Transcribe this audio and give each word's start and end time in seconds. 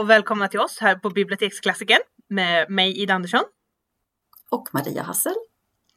och 0.00 0.10
välkomna 0.10 0.48
till 0.48 0.60
oss 0.60 0.78
här 0.78 0.96
på 0.96 1.10
Biblioteksklassikern 1.10 2.00
med 2.28 2.70
mig 2.70 3.02
Ida 3.02 3.14
Andersson. 3.14 3.44
Och 4.50 4.68
Maria 4.72 5.02
Hassel. 5.02 5.34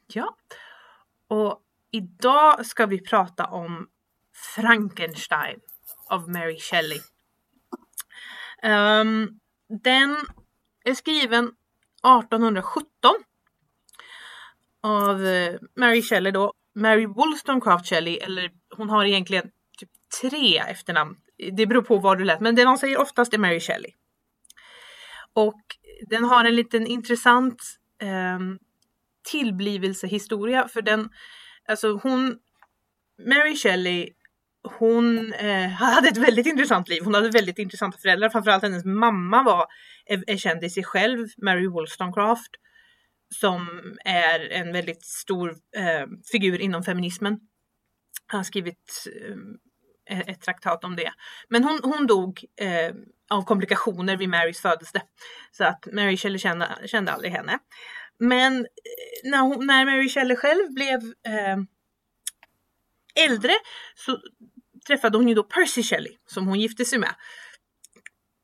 Ja. 0.08 0.38
Och 1.28 1.62
idag 1.92 2.66
ska 2.66 2.86
vi 2.86 3.02
prata 3.02 3.46
om 3.46 3.88
Frankenstein 4.56 5.60
av 6.10 6.30
Mary 6.30 6.60
Shelley. 6.60 7.00
Um, 8.64 9.40
den 9.84 10.18
är 10.86 10.94
skriven 10.94 11.44
1817 11.44 12.86
av 14.82 15.22
uh, 15.22 15.60
Mary 15.76 16.02
Shelley 16.02 16.32
då. 16.32 16.54
Mary 16.76 17.06
Wollstonecraft 17.06 17.90
Shelley, 17.90 18.18
eller 18.18 18.52
hon 18.78 18.90
har 18.90 19.06
egentligen 19.06 19.52
typ 19.78 19.90
tre 20.22 20.58
efternamn. 20.58 21.16
Det 21.52 21.66
beror 21.66 21.82
på 21.82 21.98
vad 21.98 22.18
du 22.18 22.24
läser, 22.24 22.44
men 22.44 22.56
det 22.56 22.66
man 22.66 22.78
säger 22.78 22.98
oftast 22.98 23.34
är 23.34 23.38
Mary 23.38 23.60
Shelley. 23.60 23.92
Och 25.34 25.62
den 26.10 26.24
har 26.24 26.46
en 26.46 26.56
liten 26.56 26.88
intressant 26.88 27.64
eh, 28.02 28.40
tillblivelsehistoria 29.32 30.68
för 30.68 30.82
den, 30.82 31.10
alltså 31.68 32.00
hon, 32.04 32.38
Mary 33.28 33.56
Shelley, 33.56 34.10
hon 34.80 35.34
eh, 35.34 35.70
hade 35.70 36.08
ett 36.08 36.18
väldigt 36.18 36.46
intressant 36.46 36.90
liv. 36.90 37.04
Hon 37.04 37.14
hade 37.14 37.30
väldigt 37.30 37.60
intressanta 37.60 37.98
föräldrar. 37.98 38.30
Framförallt 38.30 38.64
hennes 38.64 38.86
mamma 38.86 39.44
var, 39.44 39.66
är, 40.06 40.24
är 40.28 40.38
känd 40.38 40.64
i 40.64 40.70
sig 40.70 40.84
själv, 40.84 41.28
Mary 41.38 41.68
Wollstonecraft, 41.68 42.52
som 43.36 43.68
är 44.06 44.52
en 44.52 44.74
väldigt 44.74 45.06
stor 45.06 45.50
eh, 45.76 46.08
figur 46.32 46.62
inom 46.62 46.84
feminismen. 46.84 47.40
Han 48.26 48.38
har 48.40 48.44
skrivit 48.44 49.08
eh, 49.22 49.36
Eh, 50.10 50.20
ett 50.20 50.42
traktat 50.42 50.84
om 50.84 50.96
det. 50.96 51.14
Men 51.50 51.64
hon, 51.64 51.80
hon 51.84 52.08
dog 52.08 52.46
eh, 52.60 52.96
av 53.30 53.46
komplikationer 53.46 54.18
vid 54.18 54.30
Marys 54.30 54.62
födelse. 54.62 55.02
Så 55.52 55.64
att 55.64 55.88
Mary 55.92 56.18
Shelley 56.18 56.40
kände, 56.40 56.78
kände 56.86 57.12
aldrig 57.12 57.32
henne. 57.32 57.60
Men 58.20 58.60
eh, 58.60 59.30
när, 59.32 59.42
hon, 59.42 59.66
när 59.66 59.86
Mary 59.86 60.10
Shelley 60.10 60.36
själv 60.36 60.74
blev 60.74 61.00
eh, 61.04 61.58
äldre 63.26 63.54
så 63.96 64.20
träffade 64.88 65.18
hon 65.18 65.28
ju 65.28 65.34
då 65.34 65.44
Percy 65.44 65.84
Shelley 65.84 66.12
som 66.26 66.48
hon 66.48 66.60
gifte 66.60 66.86
sig 66.86 67.00
med. 67.00 67.16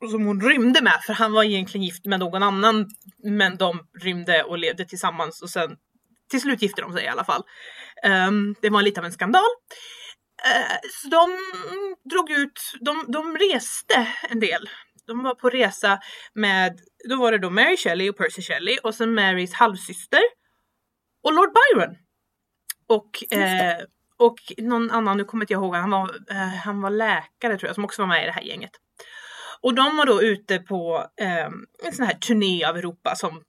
Och 0.02 0.10
som 0.10 0.26
hon 0.26 0.42
rymde 0.42 0.82
med 0.82 1.00
för 1.06 1.14
han 1.14 1.32
var 1.34 1.44
egentligen 1.44 1.86
gift 1.86 2.06
med 2.06 2.20
någon 2.20 2.44
annan 2.44 2.90
men 3.24 3.58
de 3.58 3.88
rymde 4.02 4.44
och 4.44 4.58
levde 4.58 4.86
tillsammans 4.86 5.42
och 5.42 5.50
sen 5.50 5.78
till 6.30 6.42
slut 6.42 6.62
gifte 6.62 6.82
de 6.82 6.94
sig 6.94 7.04
i 7.04 7.08
alla 7.08 7.24
fall. 7.24 7.44
Um, 8.28 8.56
det 8.62 8.70
var 8.70 8.82
lite 8.82 9.00
av 9.00 9.06
en 9.06 9.12
skandal. 9.12 9.50
Uh, 10.48 10.78
så 10.92 11.08
de 11.08 11.38
drog 12.10 12.32
ut, 12.32 12.60
de, 12.82 13.06
de 13.08 13.38
reste 13.38 14.08
en 14.30 14.40
del. 14.40 14.70
De 15.08 15.24
var 15.24 15.36
på 15.36 15.50
resa 15.50 16.00
med, 16.34 16.80
då 17.10 17.16
var 17.16 17.32
det 17.32 17.38
då 17.38 17.50
Mary 17.50 17.78
Shelley 17.78 18.10
och 18.10 18.18
Percy 18.18 18.42
Shelley 18.42 18.78
och 18.78 18.96
sen 18.96 19.14
Marys 19.14 19.54
halvsyster 19.54 20.22
och 21.24 21.34
Lord 21.34 21.50
Byron. 21.54 21.96
Och, 22.88 23.38
eh, 23.38 23.78
och 24.18 24.40
någon 24.58 24.92
annan, 24.92 25.18
nu 25.18 25.24
kommer 25.24 25.44
inte 25.44 25.54
jag 25.54 25.64
ihåg, 25.64 25.76
han 25.76 25.90
var, 25.90 26.16
eh, 26.32 26.38
han 26.38 26.82
var 26.82 26.90
läkare 26.90 27.58
tror 27.58 27.68
jag 27.68 27.76
som 27.76 27.86
också 27.86 28.02
var 28.02 28.08
med 28.08 28.24
i 28.24 28.26
det 28.26 28.32
här 28.32 28.42
gänget. 28.42 28.72
Och 29.62 29.74
de 29.74 29.98
var 29.98 30.06
då 30.06 30.22
ute 30.24 30.60
på 30.60 31.06
eh, 31.22 31.50
en 31.86 31.94
sån 31.94 32.06
här 32.06 32.14
turné 32.14 32.64
av 32.64 32.78
Europa 32.78 33.16
som 33.16 33.42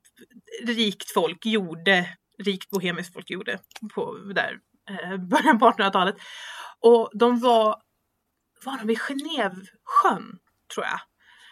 rikt 0.66 1.10
folk 1.10 1.46
gjorde, 1.46 2.06
rikt 2.38 2.70
bohemiskt 2.70 3.12
folk 3.12 3.30
gjorde 3.30 3.58
på 3.94 4.16
där 4.34 4.58
eh, 4.90 5.16
början 5.16 5.58
på 5.58 5.70
1800-talet. 5.70 6.16
Och 6.80 7.10
de 7.14 7.40
var, 7.40 7.76
var 8.64 8.78
de 8.78 8.86
vid 8.86 8.98
Genèvesjön 8.98 10.38
tror 10.74 10.86
jag. 10.86 11.00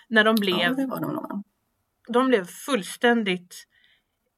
När 0.08 0.24
de 0.24 0.34
blev, 0.34 0.58
ja, 0.78 0.96
de, 1.00 1.42
de 2.08 2.28
blev 2.28 2.46
fullständigt 2.46 3.64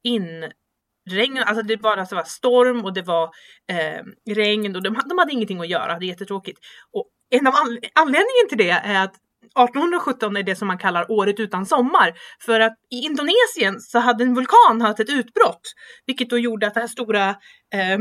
inregnade, 0.03 1.45
alltså 1.45 1.63
det 1.63 1.77
bara 1.77 2.05
så 2.05 2.15
var 2.15 2.23
storm 2.23 2.85
och 2.85 2.93
det 2.93 3.01
var 3.01 3.31
eh, 3.67 4.03
regn 4.35 4.75
och 4.75 4.83
de, 4.83 4.97
de 5.05 5.17
hade 5.17 5.33
ingenting 5.33 5.59
att 5.59 5.69
göra, 5.69 5.99
det 5.99 6.05
är 6.05 6.07
jättetråkigt. 6.07 6.59
Och 6.91 7.09
en 7.29 7.47
av 7.47 7.53
anledningen 7.95 8.49
till 8.49 8.57
det 8.57 8.69
är 8.69 9.03
att 9.03 9.15
1817 9.45 10.37
är 10.37 10.43
det 10.43 10.55
som 10.55 10.67
man 10.67 10.77
kallar 10.77 11.11
året 11.11 11.39
utan 11.39 11.65
sommar. 11.65 12.13
För 12.39 12.59
att 12.59 12.73
i 12.89 12.95
Indonesien 13.05 13.79
så 13.79 13.99
hade 13.99 14.23
en 14.23 14.33
vulkan 14.33 14.81
haft 14.81 14.99
ett 14.99 15.09
utbrott. 15.09 15.73
Vilket 16.05 16.29
då 16.29 16.37
gjorde 16.37 16.67
att 16.67 16.73
det 16.73 16.79
här 16.79 16.87
stora 16.87 17.29
eh, 17.73 17.97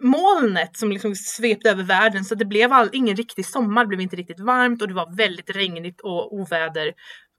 molnet 0.00 0.76
som 0.76 0.92
liksom 0.92 1.14
svepte 1.14 1.70
över 1.70 1.82
världen 1.82 2.24
så 2.24 2.34
det 2.34 2.44
blev 2.44 2.72
all, 2.72 2.90
ingen 2.92 3.16
riktig 3.16 3.46
sommar, 3.46 3.84
det 3.84 3.88
blev 3.88 4.00
inte 4.00 4.16
riktigt 4.16 4.40
varmt 4.40 4.82
och 4.82 4.88
det 4.88 4.94
var 4.94 5.16
väldigt 5.16 5.50
regnigt 5.50 6.00
och 6.00 6.34
oväder. 6.34 6.92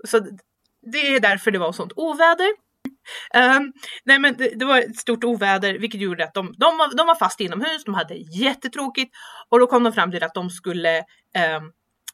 Så 0.07 0.19
det 0.91 1.15
är 1.15 1.19
därför 1.19 1.51
det 1.51 1.59
var 1.59 1.71
sånt 1.71 1.93
oväder. 1.95 2.49
Um, 3.35 3.73
nej 4.03 4.19
men 4.19 4.37
det, 4.37 4.59
det, 4.59 4.65
var 4.65 4.79
ett 4.79 4.97
stort 4.97 5.23
oväder 5.23 5.79
vilket 5.79 6.01
gjorde 6.01 6.23
att 6.23 6.33
de, 6.33 6.55
de, 6.57 6.77
var, 6.77 6.97
de 6.97 7.07
var 7.07 7.15
fast 7.15 7.39
inomhus, 7.39 7.83
de 7.83 7.93
hade 7.93 8.15
jättetråkigt 8.15 9.15
och 9.49 9.59
då 9.59 9.67
kom 9.67 9.83
de 9.83 9.93
fram 9.93 10.11
till 10.11 10.23
att 10.23 10.33
de 10.33 10.49
skulle 10.49 10.97
um, 10.99 11.71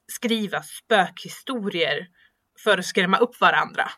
skriva 0.07 0.61
spökhistorier 0.63 2.07
för 2.63 2.77
att 2.77 2.85
skrämma 2.85 3.17
upp 3.17 3.41
varandra. 3.41 3.89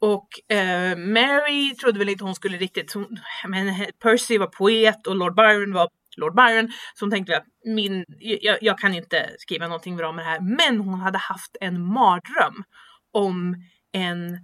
Och 0.00 0.56
eh, 0.56 0.96
Mary 0.96 1.74
trodde 1.74 1.98
väl 1.98 2.08
inte 2.08 2.24
hon 2.24 2.34
skulle 2.34 2.58
riktigt, 2.58 2.92
hon, 2.92 3.18
men 3.48 3.86
Percy 4.02 4.38
var 4.38 4.46
poet 4.46 5.06
och 5.06 5.16
Lord 5.16 5.34
Byron 5.34 5.72
var 5.72 5.88
Lord 6.16 6.34
Byron. 6.34 6.68
Så 6.94 7.04
hon 7.04 7.10
tänkte 7.10 7.36
att 7.36 7.46
min, 7.64 8.04
jag, 8.18 8.58
jag, 8.60 8.78
kan 8.78 8.94
inte 8.94 9.30
skriva 9.38 9.66
någonting 9.66 9.96
bra 9.96 10.12
med 10.12 10.24
det 10.24 10.28
här. 10.28 10.40
Men 10.40 10.80
hon 10.80 11.00
hade 11.00 11.18
haft 11.18 11.56
en 11.60 11.82
mardröm 11.82 12.64
om 13.12 13.56
en 13.92 14.38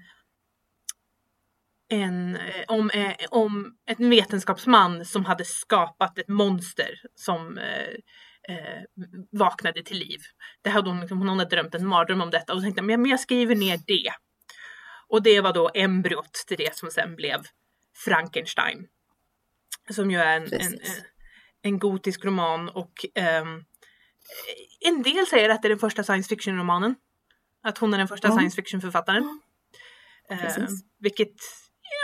en, 1.89 2.37
eh, 2.37 2.65
om, 2.69 2.91
eh, 2.91 3.13
om 3.31 3.75
en 3.87 4.11
vetenskapsman 4.11 5.05
som 5.05 5.25
hade 5.25 5.45
skapat 5.45 6.19
ett 6.19 6.29
monster 6.29 6.91
som 7.15 7.59
eh, 7.59 7.89
eh, 8.49 8.83
vaknade 9.33 9.83
till 9.83 9.99
liv. 9.99 10.21
Det 10.63 10.71
hade 10.71 10.91
hon, 10.91 11.01
liksom, 11.01 11.19
hon 11.19 11.29
hade 11.29 11.45
drömt 11.45 11.75
en 11.75 11.87
mardröm 11.87 12.21
om 12.21 12.31
detta 12.31 12.55
och 12.55 12.63
tänkte 12.63 12.83
men 12.83 13.07
jag 13.07 13.21
skriver 13.21 13.57
ner 13.57 13.79
det. 13.87 14.11
Och 15.09 15.23
det 15.23 15.41
var 15.41 15.53
då 15.53 15.71
embryot 15.75 16.33
till 16.33 16.57
det 16.57 16.77
som 16.77 16.91
sen 16.91 17.17
blev 17.17 17.43
Frankenstein. 18.05 18.87
Som 19.91 20.11
ju 20.11 20.19
är 20.19 20.37
en, 20.37 20.53
en, 20.53 20.79
en, 21.63 21.79
gotisk 21.79 22.25
roman 22.25 22.69
och 22.69 23.05
um, 23.43 23.65
en 24.81 25.03
del 25.03 25.27
säger 25.27 25.49
att 25.49 25.63
det 25.63 25.69
är 25.69 25.71
den 25.71 25.79
första 25.79 26.05
science 26.05 26.29
fiction 26.29 26.59
romanen. 26.59 26.95
Att 27.63 27.79
hon 27.79 27.95
är 27.95 27.99
den 27.99 28.09
första 28.09 28.29
mm. 28.29 28.39
science 28.39 28.57
fiction 28.57 28.81
författaren. 28.81 29.41
Mm. 30.29 30.45
Uh, 30.47 30.69
vilket, 30.99 31.35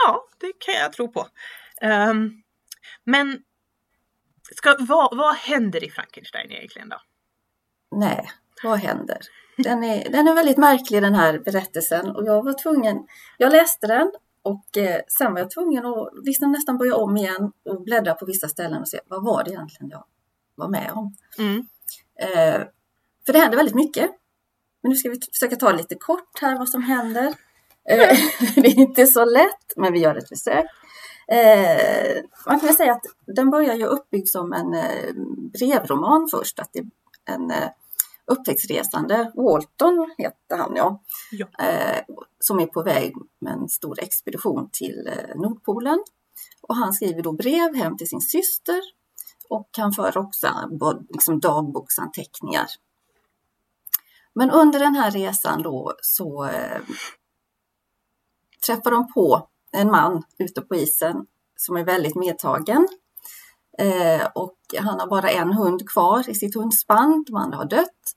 ja, 0.05 0.29
det 0.41 0.53
kan 0.59 0.75
jag 0.75 0.93
tro 0.93 1.13
på. 1.13 1.29
Um, 1.83 2.43
men 3.05 3.43
ska, 4.57 4.77
vad, 4.79 5.17
vad 5.17 5.37
händer 5.37 5.85
i 5.85 5.91
Frankenstein 5.91 6.53
egentligen 6.53 6.89
då? 6.89 7.01
Nej, 7.97 8.31
vad 8.63 8.79
händer? 8.79 9.19
Den 9.63 9.85
är, 9.85 10.11
den 10.11 10.29
är 10.29 10.35
väldigt 10.35 10.57
märklig 10.57 11.03
den 11.03 11.15
här 11.15 11.39
berättelsen 11.39 12.11
och 12.11 12.25
jag 12.25 12.43
var 12.43 12.63
tvungen, 12.63 13.07
jag 13.39 13.53
läste 13.53 13.87
den 13.87 14.13
och 14.43 14.77
eh, 14.77 15.01
sen 15.19 15.33
var 15.33 15.41
jag 15.41 15.51
tvungen 15.51 15.87
att 15.87 16.09
liksom 16.25 16.53
nästan 16.53 16.79
börja 16.79 16.97
om 16.97 17.17
igen 17.17 17.53
och 17.65 17.83
bläddra 17.83 18.15
på 18.15 18.27
vissa 18.27 18.49
ställen 18.49 18.81
och 18.81 18.89
se 18.89 19.01
vad 19.09 19.25
var 19.25 19.45
det 19.45 19.51
egentligen 19.51 19.91
jag 19.91 20.05
var 20.55 20.69
med 20.69 20.91
om. 20.95 21.17
Mm. 21.39 21.67
Eh, 22.21 22.67
för 23.27 23.33
det 23.33 23.39
händer 23.39 23.57
väldigt 23.57 23.75
mycket. 23.75 24.11
Men 24.83 24.91
nu 24.91 24.97
ska 24.97 25.09
vi 25.09 25.21
försöka 25.33 25.57
ta 25.57 25.73
lite 25.73 25.95
kort 25.95 26.39
här 26.41 26.59
vad 26.59 26.69
som 26.69 26.83
händer. 26.83 27.35
Eh, 27.89 28.19
det 28.55 28.69
är 28.69 28.79
inte 28.79 29.07
så 29.07 29.25
lätt, 29.25 29.73
men 29.77 29.93
vi 29.93 29.99
gör 29.99 30.17
ett 30.17 30.29
försök. 30.29 30.67
Eh, 31.29 32.23
man 32.47 32.61
kan 32.61 32.67
väl 32.67 32.77
säga 32.77 32.93
att 32.93 33.05
den 33.27 33.51
börjar 33.51 33.75
ju 33.75 33.85
uppbyggd 33.85 34.29
som 34.29 34.53
en 34.53 34.75
eh, 34.75 35.15
brevroman 35.53 36.29
först, 36.31 36.59
att 36.59 36.71
det 36.73 36.79
är 36.79 36.87
en 37.35 37.51
eh, 37.51 37.69
upptäcktsresande, 38.31 39.33
Walton 39.35 40.11
heter 40.19 40.57
han 40.59 40.73
ja, 40.77 41.03
ja. 41.31 41.47
Eh, 41.67 42.03
som 42.39 42.61
är 42.61 42.67
på 42.67 42.83
väg 42.83 43.15
med 43.39 43.53
en 43.53 43.69
stor 43.69 44.01
expedition 44.01 44.69
till 44.73 45.07
eh, 45.07 45.41
Nordpolen. 45.41 46.05
Och 46.63 46.77
han 46.77 46.93
skriver 46.93 47.23
då 47.23 47.33
brev 47.33 47.75
hem 47.75 47.97
till 47.97 48.09
sin 48.09 48.21
syster 48.21 48.81
och 49.49 49.69
han 49.77 49.93
för 49.93 50.19
också 50.19 50.49
liksom 51.09 51.41
dagboksanteckningar. 51.41 52.67
Men 54.35 54.51
under 54.51 54.79
den 54.79 54.95
här 54.95 55.11
resan 55.11 55.63
då 55.63 55.95
så 56.03 56.45
eh, 56.45 56.81
träffar 58.67 58.91
de 58.91 59.13
på 59.13 59.49
en 59.73 59.91
man 59.91 60.23
ute 60.39 60.61
på 60.61 60.75
isen 60.75 61.27
som 61.57 61.77
är 61.77 61.85
väldigt 61.85 62.15
medtagen. 62.15 62.89
Eh, 63.79 64.27
och 64.35 64.57
han 64.79 65.01
har 65.01 65.07
bara 65.07 65.31
en 65.31 65.53
hund 65.53 65.89
kvar 65.89 66.31
i 66.31 66.35
sitt 66.35 66.55
hundspann, 66.55 67.25
de 67.27 67.37
andra 67.37 67.57
har 67.57 67.65
dött. 67.65 68.17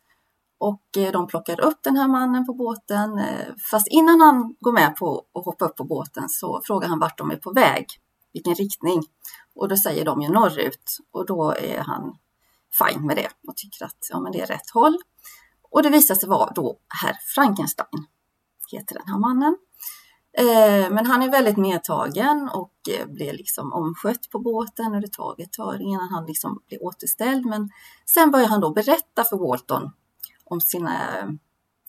Och 0.63 0.97
eh, 0.97 1.11
de 1.11 1.27
plockar 1.27 1.61
upp 1.61 1.79
den 1.83 1.97
här 1.97 2.07
mannen 2.07 2.45
på 2.45 2.53
båten. 2.53 3.19
Eh, 3.19 3.47
fast 3.71 3.87
innan 3.87 4.21
han 4.21 4.55
går 4.59 4.71
med 4.71 4.95
på 4.95 5.25
att 5.33 5.45
hoppa 5.45 5.65
upp 5.65 5.75
på 5.75 5.83
båten 5.83 6.29
så 6.29 6.61
frågar 6.63 6.87
han 6.87 6.99
vart 6.99 7.17
de 7.17 7.31
är 7.31 7.35
på 7.35 7.51
väg, 7.51 7.85
vilken 8.33 8.55
riktning. 8.55 9.03
Och 9.55 9.69
då 9.69 9.77
säger 9.77 10.05
de 10.05 10.21
ju 10.21 10.29
norrut 10.29 10.97
och 11.11 11.25
då 11.25 11.51
är 11.51 11.79
han 11.79 12.17
fine 12.79 13.05
med 13.05 13.15
det 13.15 13.29
och 13.47 13.55
tycker 13.55 13.85
att 13.85 14.07
ja, 14.09 14.19
men 14.19 14.31
det 14.31 14.41
är 14.41 14.45
rätt 14.45 14.69
håll. 14.73 14.97
Och 15.71 15.83
det 15.83 15.89
visar 15.89 16.15
sig 16.15 16.29
vara 16.29 16.51
då 16.53 16.77
herr 17.03 17.17
Frankenstein, 17.35 18.05
heter 18.71 18.95
den 18.95 19.07
här 19.07 19.19
mannen. 19.19 19.57
Eh, 20.37 20.91
men 20.91 21.05
han 21.05 21.23
är 21.23 21.29
väldigt 21.29 21.57
medtagen 21.57 22.49
och 22.53 22.73
blir 23.07 23.33
liksom 23.33 23.73
omskött 23.73 24.29
på 24.29 24.39
båten 24.39 24.95
och 24.95 25.01
det 25.01 25.13
tar 25.13 25.35
ett 25.41 25.53
tag 25.53 25.81
innan 25.81 26.09
han 26.09 26.25
liksom 26.25 26.61
blir 26.67 26.83
återställd. 26.83 27.45
Men 27.45 27.69
sen 28.05 28.31
börjar 28.31 28.47
han 28.47 28.61
då 28.61 28.73
berätta 28.73 29.23
för 29.23 29.37
Walton 29.37 29.91
om 30.53 30.61
sina, 30.61 30.97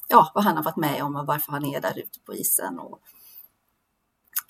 ja, 0.08 0.30
vad 0.34 0.44
han 0.44 0.56
har 0.56 0.64
varit 0.64 0.76
med 0.76 1.02
om 1.02 1.16
och 1.16 1.26
varför 1.26 1.52
han 1.52 1.64
är 1.64 1.80
där 1.80 1.98
ute 1.98 2.20
på 2.20 2.34
isen 2.34 2.78
och 2.78 3.00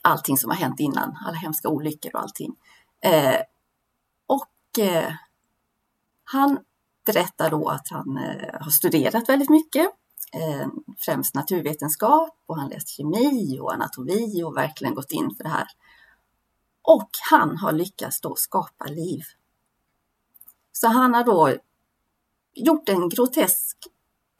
allting 0.03 0.37
som 0.37 0.51
har 0.51 0.57
hänt 0.57 0.81
innan, 0.81 1.17
alla 1.27 1.37
hemska 1.37 1.69
olyckor 1.69 2.11
och 2.15 2.21
allting. 2.21 2.57
Eh, 3.01 3.41
och 4.27 4.85
eh, 4.85 5.13
han 6.25 6.59
berättar 7.07 7.51
då 7.51 7.69
att 7.69 7.89
han 7.89 8.17
eh, 8.17 8.61
har 8.61 8.71
studerat 8.71 9.29
väldigt 9.29 9.51
mycket, 9.51 9.87
eh, 10.33 10.69
främst 10.99 11.35
naturvetenskap 11.35 12.43
och 12.47 12.57
han 12.57 12.69
läst 12.69 12.89
kemi 12.89 13.59
och 13.61 13.75
anatomi 13.75 14.43
och 14.43 14.57
verkligen 14.57 14.95
gått 14.95 15.13
in 15.13 15.35
för 15.37 15.45
det 15.45 15.51
här. 15.51 15.67
Och 16.83 17.11
han 17.31 17.57
har 17.57 17.73
lyckats 17.73 18.21
då 18.21 18.35
skapa 18.37 18.85
liv. 18.85 19.23
Så 20.73 20.89
han 20.89 21.15
har 21.15 21.25
då 21.25 21.57
gjort 22.55 22.89
en 22.89 23.09
grotesk 23.09 23.77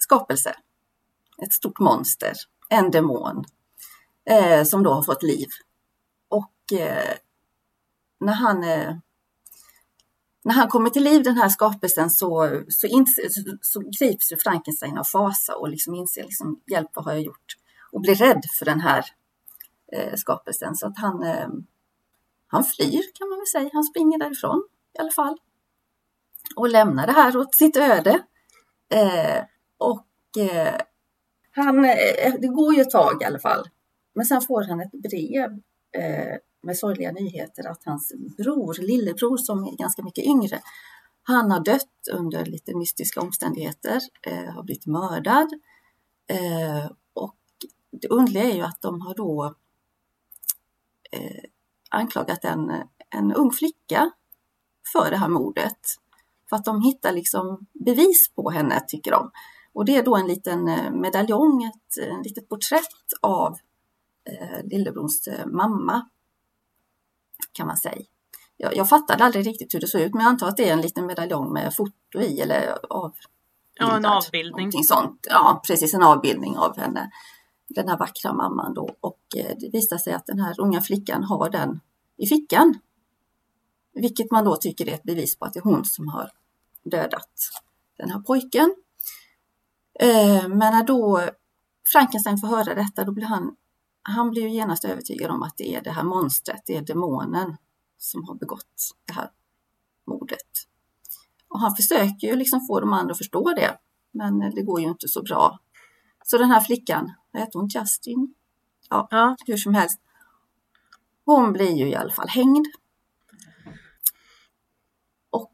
skapelse, 0.05 0.55
ett 1.43 1.53
stort 1.53 1.79
monster, 1.79 2.33
en 2.69 2.91
demon 2.91 3.45
eh, 4.31 4.65
som 4.65 4.83
då 4.83 4.93
har 4.93 5.03
fått 5.03 5.23
liv. 5.23 5.49
Och 6.29 6.79
eh, 6.81 7.15
när 8.21 8.33
han 8.33 8.65
eh, 8.65 8.97
när 10.45 10.55
han 10.55 10.69
kommer 10.69 10.91
till 10.91 11.05
liv, 11.05 11.23
den 11.23 11.37
här 11.37 11.49
skapelsen, 11.49 12.11
så, 12.11 12.63
så, 12.69 12.87
inser, 12.87 13.29
så, 13.29 13.57
så 13.61 13.81
grips 13.81 14.33
ju 14.33 14.37
Frankenstein 14.37 14.99
av 14.99 15.05
fasa 15.05 15.57
och 15.57 15.69
liksom 15.69 15.95
inser 15.95 16.23
liksom, 16.23 16.61
hjälp, 16.67 16.91
vad 16.95 17.05
har 17.05 17.13
jag 17.13 17.23
gjort? 17.23 17.57
Och 17.93 18.01
blir 18.01 18.15
rädd 18.15 18.43
för 18.59 18.65
den 18.65 18.81
här 18.81 19.05
eh, 19.93 20.15
skapelsen. 20.15 20.75
Så 20.75 20.87
att 20.87 20.99
han, 20.99 21.23
eh, 21.23 21.49
han 22.47 22.65
flyr 22.65 23.03
kan 23.15 23.29
man 23.29 23.39
väl 23.39 23.47
säga. 23.47 23.71
Han 23.73 23.85
springer 23.85 24.19
därifrån 24.19 24.65
i 24.99 24.99
alla 24.99 25.11
fall. 25.11 25.39
Och 26.57 26.69
lämnar 26.69 27.07
det 27.07 27.13
här 27.13 27.37
åt 27.37 27.55
sitt 27.55 27.77
öde. 27.77 28.23
Eh, 28.89 29.45
och 29.79 30.43
eh, 30.43 30.81
han, 31.51 31.85
eh, 31.85 32.35
det 32.41 32.49
går 32.49 32.75
ju 32.75 32.81
ett 32.81 32.91
tag 32.91 33.23
i 33.23 33.25
alla 33.25 33.39
fall. 33.39 33.69
Men 34.15 34.27
sen 34.27 34.41
får 34.41 34.63
han 34.63 34.81
ett 34.81 34.93
brev 34.93 35.51
eh, 35.97 36.37
med 36.63 36.77
sorgliga 36.77 37.13
nyheter 37.13 37.69
att 37.69 37.85
hans 37.85 38.13
bror, 38.39 38.83
lillebror 38.83 39.37
som 39.37 39.65
är 39.65 39.77
ganska 39.77 40.03
mycket 40.03 40.25
yngre, 40.25 40.61
han 41.23 41.51
har 41.51 41.61
dött 41.61 42.09
under 42.13 42.45
lite 42.45 42.77
mystiska 42.77 43.21
omständigheter, 43.21 44.01
eh, 44.23 44.55
har 44.55 44.63
blivit 44.63 44.87
mördad. 44.87 45.49
Eh, 46.27 46.91
och 47.15 47.37
det 47.91 48.09
underliga 48.09 48.45
är 48.45 48.55
ju 48.55 48.63
att 48.63 48.83
de 48.83 49.01
har 49.01 49.15
då 49.15 49.55
eh, 51.11 51.45
anklagat 51.91 52.45
en, 52.45 52.73
en 53.11 53.33
ung 53.33 53.51
flicka 53.51 54.11
för 54.93 55.11
det 55.11 55.17
här 55.17 55.29
mordet. 55.29 55.79
För 56.49 56.57
att 56.57 56.65
de 56.65 56.83
hittar 56.83 57.13
liksom 57.13 57.67
bevis 57.73 58.31
på 58.35 58.51
henne, 58.51 58.81
tycker 58.89 59.11
de. 59.11 59.31
Och 59.75 59.85
det 59.85 59.97
är 59.97 60.03
då 60.03 60.17
en 60.17 60.27
liten 60.27 60.69
eh, 60.69 60.91
medaljong, 60.91 61.65
ett, 61.65 61.99
ett 61.99 62.27
litet 62.27 62.49
porträtt 62.49 63.13
av 63.21 63.59
eh, 64.25 64.65
lillebrors 64.65 65.29
eh, 65.29 65.47
mamma 65.47 66.09
kan 67.53 67.67
man 67.67 67.77
säga. 67.77 68.03
Jag, 68.57 68.77
jag 68.77 68.89
fattade 68.89 69.25
aldrig 69.25 69.47
riktigt 69.47 69.75
hur 69.75 69.81
det 69.81 69.87
såg 69.87 70.01
ut 70.01 70.15
men 70.15 70.23
jag 70.23 70.31
antar 70.31 70.49
att 70.49 70.57
det 70.57 70.69
är 70.69 70.73
en 70.73 70.81
liten 70.81 71.07
medaljong 71.07 71.53
med 71.53 71.75
foto 71.77 72.21
i 72.21 72.41
eller 72.41 72.93
av 72.93 73.15
Ja, 73.75 73.97
en 73.97 74.05
avbildning. 74.05 74.73
Sånt. 74.85 75.27
Ja, 75.31 75.63
precis 75.67 75.95
en 75.95 76.03
avbildning 76.03 76.57
av 76.57 76.79
henne. 76.79 77.11
Den 77.69 77.89
här 77.89 77.99
vackra 77.99 78.33
mamman 78.33 78.75
då 78.75 78.91
och 79.01 79.21
eh, 79.37 79.57
det 79.61 79.69
visar 79.73 79.99
sig 79.99 80.13
att 80.13 80.27
den 80.27 80.41
här 80.41 80.61
unga 80.61 80.81
flickan 80.81 81.25
har 81.25 81.51
den 81.51 81.81
i 82.17 82.27
fickan. 82.27 82.79
Vilket 83.95 84.31
man 84.31 84.45
då 84.45 84.57
tycker 84.57 84.89
är 84.89 84.95
ett 84.95 85.03
bevis 85.03 85.39
på 85.39 85.45
att 85.45 85.53
det 85.53 85.59
är 85.59 85.65
hon 85.65 85.85
som 85.85 86.09
har 86.09 86.31
dödat 86.83 87.31
den 87.97 88.11
här 88.11 88.21
pojken. 88.21 88.75
Eh, 90.01 90.49
men 90.49 90.59
när 90.59 90.85
då 90.85 91.31
Frankenstein 91.93 92.39
får 92.39 92.49
höra 92.49 92.75
detta 92.75 93.05
då 93.05 93.13
blir 93.13 93.27
han 93.27 93.57
han 94.05 94.31
blir 94.31 94.43
ju 94.43 94.51
genast 94.51 94.85
övertygad 94.85 95.31
om 95.31 95.43
att 95.43 95.57
det 95.57 95.75
är 95.75 95.83
det 95.83 95.91
här 95.91 96.03
monstret, 96.03 96.63
det 96.67 96.77
är 96.77 96.83
demonen 96.83 97.57
som 97.99 98.25
har 98.25 98.35
begått 98.35 98.95
det 99.07 99.13
här 99.13 99.31
mordet. 100.07 100.49
Och 101.49 101.61
han 101.61 101.77
försöker 101.77 102.27
ju 102.27 102.37
liksom 102.37 102.67
få 102.67 102.81
de 102.81 102.93
andra 102.93 103.13
att 103.13 103.19
förstå 103.19 103.55
det, 103.57 103.79
men 104.11 104.41
det 104.41 104.63
går 104.63 104.81
ju 104.81 104.89
inte 104.89 105.09
så 105.09 105.23
bra. 105.23 105.59
Så 106.25 106.39
den 106.39 106.51
här 106.51 106.61
flickan, 106.61 107.13
vad 107.31 107.43
heter 107.43 107.59
hon, 107.59 107.69
Justin? 107.69 108.35
Ja, 108.91 109.09
ja. 109.11 109.37
hur 109.47 109.57
som 109.57 109.75
helst. 109.75 110.01
Hon 111.25 111.53
blir 111.53 111.73
ju 111.73 111.89
i 111.89 111.95
alla 111.95 112.13
fall 112.13 112.29
hängd. 112.29 112.67
Och 115.31 115.53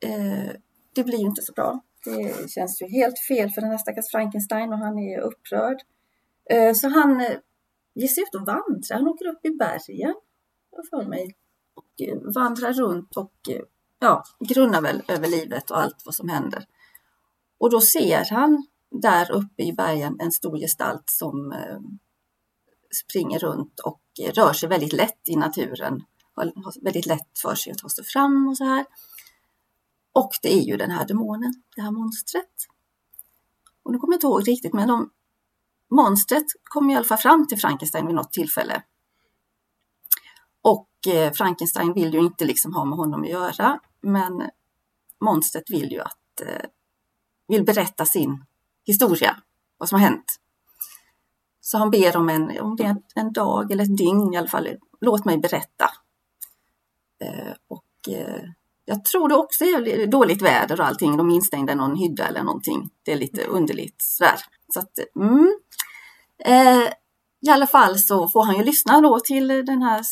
eh, 0.00 0.50
det 0.94 1.04
blir 1.04 1.18
ju 1.18 1.26
inte 1.26 1.42
så 1.42 1.52
bra. 1.52 1.80
Det 2.16 2.50
känns 2.50 2.82
ju 2.82 2.86
helt 2.86 3.18
fel 3.18 3.50
för 3.50 3.60
den 3.60 3.70
här 3.70 3.78
stackars 3.78 4.10
Frankenstein 4.10 4.72
och 4.72 4.78
han 4.78 4.98
är 4.98 5.20
upprörd. 5.20 5.82
Eh, 6.50 6.74
så 6.74 6.88
han 6.88 7.20
ger 7.94 8.08
sig 8.08 8.22
ut 8.22 8.34
och 8.34 8.46
vandrar. 8.46 8.96
Han 8.96 9.08
åker 9.08 9.26
upp 9.26 9.44
i 9.44 9.50
bergen, 9.50 10.14
för 10.90 11.08
mig, 11.08 11.34
och 11.74 12.34
vandrar 12.34 12.72
runt 12.72 13.16
och 13.16 13.34
eh, 13.50 13.62
ja, 13.98 14.24
grunnar 14.40 14.80
väl 14.80 15.02
över 15.08 15.28
livet 15.28 15.70
och 15.70 15.80
allt 15.80 16.02
vad 16.04 16.14
som 16.14 16.28
händer. 16.28 16.64
Och 17.58 17.70
då 17.70 17.80
ser 17.80 18.24
han 18.30 18.66
där 18.90 19.32
uppe 19.32 19.62
i 19.62 19.72
bergen 19.72 20.16
en 20.20 20.32
stor 20.32 20.58
gestalt 20.58 21.04
som 21.06 21.54
springer 22.90 23.38
runt 23.38 23.80
och 23.80 24.00
rör 24.34 24.52
sig 24.52 24.68
väldigt 24.68 24.92
lätt 24.92 25.28
i 25.28 25.36
naturen. 25.36 26.04
Har 26.34 26.84
väldigt 26.84 27.06
lätt 27.06 27.38
för 27.42 27.54
sig 27.54 27.72
att 27.72 27.78
ta 27.78 27.88
sig 27.88 28.04
fram 28.04 28.48
och 28.48 28.56
så 28.56 28.64
här. 28.64 28.86
Och 30.12 30.30
det 30.42 30.52
är 30.52 30.62
ju 30.62 30.76
den 30.76 30.90
här 30.90 31.06
demonen, 31.06 31.62
det 31.76 31.82
här 31.82 31.90
monstret. 31.90 32.52
Och 33.82 33.92
nu 33.92 33.98
kommer 33.98 34.14
jag 34.14 34.16
inte 34.16 34.26
ihåg 34.26 34.48
riktigt, 34.48 34.72
men 34.72 34.88
de 34.88 35.10
monstret 35.90 36.46
kommer 36.62 36.94
i 36.94 36.96
alla 36.96 37.04
fall 37.04 37.18
fram 37.18 37.48
till 37.48 37.58
Frankenstein 37.58 38.06
vid 38.06 38.14
något 38.14 38.32
tillfälle. 38.32 38.82
Och 40.62 41.06
eh, 41.06 41.32
Frankenstein 41.32 41.92
vill 41.92 42.14
ju 42.14 42.20
inte 42.20 42.44
liksom 42.44 42.74
ha 42.74 42.84
med 42.84 42.98
honom 42.98 43.22
att 43.22 43.28
göra, 43.28 43.80
men 44.00 44.50
monstret 45.20 45.70
vill 45.70 45.92
ju 45.92 46.00
att, 46.00 46.40
eh, 46.40 46.68
vill 47.48 47.64
berätta 47.64 48.06
sin 48.06 48.44
historia, 48.86 49.42
vad 49.78 49.88
som 49.88 50.00
har 50.00 50.08
hänt. 50.08 50.40
Så 51.60 51.78
han 51.78 51.90
ber 51.90 52.16
om 52.16 52.28
en, 52.28 52.60
om 52.60 52.76
det 52.76 52.84
är 52.84 52.96
en 53.14 53.32
dag 53.32 53.72
eller 53.72 53.84
ett 53.84 53.96
dygn 53.96 54.34
i 54.34 54.36
alla 54.36 54.48
fall, 54.48 54.68
låt 55.00 55.24
mig 55.24 55.38
berätta. 55.38 55.90
Eh, 57.20 57.54
och 57.68 58.08
eh, 58.08 58.44
jag 58.88 59.04
tror 59.04 59.28
det 59.28 59.34
också 59.34 59.64
är 59.64 60.06
dåligt 60.06 60.42
väder 60.42 60.80
och 60.80 60.86
allting, 60.86 61.16
de 61.16 61.30
är 61.30 61.34
instängda 61.34 61.72
i 61.72 61.76
någon 61.76 61.96
hydda 61.96 62.28
eller 62.28 62.42
någonting. 62.42 62.90
Det 63.02 63.12
är 63.12 63.16
lite 63.16 63.44
underligt 63.44 63.96
sådär. 63.98 64.40
Så 64.74 64.80
att, 64.80 64.98
mm. 65.16 65.58
eh, 66.44 66.92
I 67.40 67.50
alla 67.50 67.66
fall 67.66 67.98
så 67.98 68.28
får 68.28 68.44
han 68.44 68.56
ju 68.56 68.64
lyssna 68.64 69.00
då 69.00 69.20
till 69.20 69.48
den 69.48 69.82
här 69.82 70.02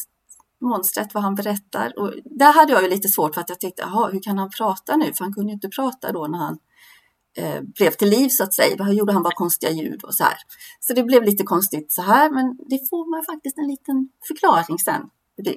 monstret, 0.61 1.15
vad 1.15 1.23
han 1.23 1.35
berättar. 1.35 1.99
Och 1.99 2.13
där 2.25 2.53
hade 2.53 2.73
jag 2.73 2.83
ju 2.83 2.89
lite 2.89 3.09
svårt 3.09 3.35
för 3.35 3.41
att 3.41 3.49
jag 3.49 3.61
tänkte, 3.61 3.83
jaha, 3.83 4.11
hur 4.11 4.23
kan 4.23 4.39
han 4.39 4.51
prata 4.51 4.97
nu? 4.97 5.13
För 5.15 5.25
han 5.25 5.35
kunde 5.35 5.51
ju 5.51 5.55
inte 5.55 5.69
prata 5.69 6.13
då 6.13 6.27
när 6.27 6.39
han 6.39 6.59
eh, 7.39 7.61
blev 7.63 7.91
till 7.91 8.09
liv 8.09 8.29
så 8.29 8.45
att 8.45 8.55
säga. 8.55 8.77
Då 8.77 8.93
gjorde 8.93 9.13
han 9.13 9.23
bara 9.23 9.35
konstiga 9.35 9.73
ljud 9.73 10.05
och 10.05 10.15
så 10.15 10.25
här. 10.25 10.37
Så 10.81 10.93
det 10.93 11.03
blev 11.03 11.23
lite 11.23 11.45
konstigt 11.45 11.93
så 11.93 12.03
här, 12.03 12.31
men 12.31 12.57
det 12.69 12.89
får 12.91 13.11
man 13.11 13.25
faktiskt 13.25 13.59
en 13.59 13.69
liten 13.69 14.09
förklaring 14.29 14.79
sen 14.79 15.03
hur 15.37 15.45
det 15.45 15.57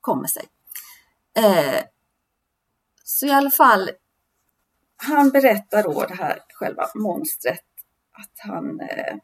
kommer 0.00 0.26
sig. 0.26 0.44
Eh, 1.36 1.82
så 3.08 3.26
i 3.26 3.30
alla 3.30 3.50
fall, 3.50 3.90
han 4.96 5.30
berättar 5.30 5.82
då 5.82 6.06
det 6.08 6.14
här 6.14 6.38
själva 6.48 6.86
monstret 6.94 7.64
att 8.12 8.38
han, 8.38 8.80
eh, 8.80 9.16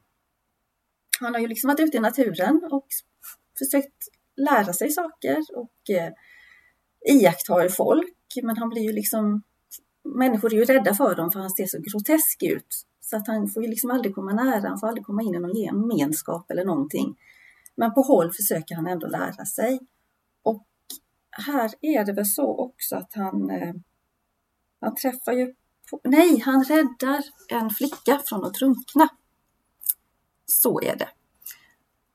han 1.20 1.34
har 1.34 1.40
ju 1.40 1.46
liksom 1.46 1.68
varit 1.68 1.80
ute 1.80 1.96
i 1.96 2.00
naturen 2.00 2.68
och 2.70 2.86
försökt 3.58 4.08
lära 4.36 4.72
sig 4.72 4.90
saker 4.90 5.38
och 5.54 5.90
eh, 5.90 6.12
iakttar 7.08 7.68
folk. 7.68 8.16
Men 8.42 8.56
han 8.56 8.68
blir 8.68 8.82
ju 8.82 8.92
liksom, 8.92 9.42
människor 10.04 10.52
är 10.52 10.56
ju 10.56 10.64
rädda 10.64 10.94
för 10.94 11.14
dem 11.14 11.30
för 11.32 11.40
han 11.40 11.50
ser 11.50 11.66
så 11.66 11.78
grotesk 11.78 12.42
ut. 12.42 12.86
Så 13.00 13.16
att 13.16 13.26
han 13.26 13.48
får 13.48 13.62
ju 13.62 13.68
liksom 13.68 13.90
aldrig 13.90 14.14
komma 14.14 14.32
nära, 14.32 14.68
han 14.68 14.80
får 14.80 14.86
aldrig 14.86 15.06
komma 15.06 15.22
in 15.22 15.34
i 15.34 15.38
någon 15.38 15.56
gemenskap 15.56 16.50
eller 16.50 16.64
någonting. 16.64 17.16
Men 17.74 17.94
på 17.94 18.02
håll 18.02 18.32
försöker 18.32 18.74
han 18.74 18.86
ändå 18.86 19.06
lära 19.06 19.44
sig. 19.44 19.80
Här 21.32 21.70
är 21.80 22.04
det 22.04 22.12
väl 22.12 22.26
så 22.26 22.56
också 22.58 22.96
att 22.96 23.12
han, 23.14 23.50
eh, 23.50 23.74
han 24.80 24.94
träffar 24.94 25.32
ju 25.32 25.54
nej, 26.04 26.40
han 26.40 26.64
räddar 26.64 27.24
en 27.48 27.70
flicka 27.70 28.20
från 28.24 28.44
att 28.44 28.54
drunkna. 28.54 29.08
Så 30.46 30.80
är 30.80 30.96
det. 30.96 31.08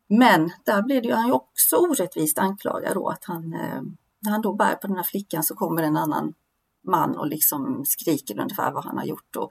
Men 0.07 0.51
där 0.65 0.81
blir 0.81 1.01
det 1.01 1.07
ju, 1.07 1.13
han 1.13 1.27
ju 1.27 1.31
också 1.31 1.75
orättvist 1.75 2.37
anklagad 2.37 2.93
då 2.93 3.09
att 3.09 3.25
han, 3.25 3.53
eh, 3.53 3.81
när 4.19 4.31
han 4.31 4.41
då 4.41 4.53
bär 4.53 4.75
på 4.75 4.87
den 4.87 4.95
här 4.95 5.03
flickan 5.03 5.43
så 5.43 5.55
kommer 5.55 5.83
en 5.83 5.97
annan 5.97 6.33
man 6.87 7.17
och 7.17 7.27
liksom 7.27 7.85
skriker 7.85 8.39
ungefär 8.39 8.71
vad 8.71 8.85
han 8.85 8.97
har 8.97 9.05
gjort. 9.05 9.35
Och 9.35 9.49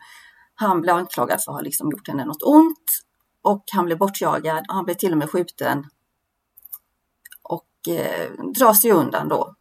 Han 0.59 0.81
blir 0.81 0.93
anklagad 0.93 1.43
för 1.43 1.53
att 1.53 1.57
ha 1.57 1.63
liksom 1.63 1.91
gjort 1.91 2.09
henne 2.09 2.25
något 2.25 2.43
ont 2.43 2.91
och 3.43 3.65
han 3.73 3.85
blir 3.85 3.97
bortjagad 3.97 4.65
och 4.69 4.75
han 4.75 4.85
blir 4.85 4.95
till 4.95 5.13
och 5.13 5.19
med 5.19 5.31
skjuten 5.31 5.85
eh, 7.89 8.33
drar 8.55 8.73
sig 8.73 8.93
undan 8.93 9.29
då. 9.29 9.55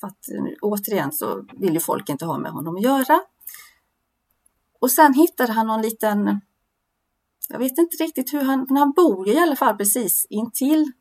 För 0.00 0.06
att 0.06 0.28
eh, 0.28 0.44
återigen 0.62 1.12
så 1.12 1.44
vill 1.52 1.74
ju 1.74 1.80
folk 1.80 2.08
inte 2.08 2.24
ha 2.24 2.38
med 2.38 2.52
honom 2.52 2.76
att 2.76 2.82
göra. 2.82 3.20
Och 4.80 4.90
sen 4.90 5.14
hittar 5.14 5.48
han 5.48 5.66
någon 5.66 5.82
liten, 5.82 6.40
jag 7.48 7.58
vet 7.58 7.78
inte 7.78 7.96
riktigt 7.96 8.32
hur 8.32 8.42
han, 8.42 8.66
men 8.68 8.76
han 8.76 8.92
bor 8.92 9.28
i 9.28 9.38
alla 9.38 9.56
fall 9.56 9.76
precis 9.76 10.26
intill 10.30 10.92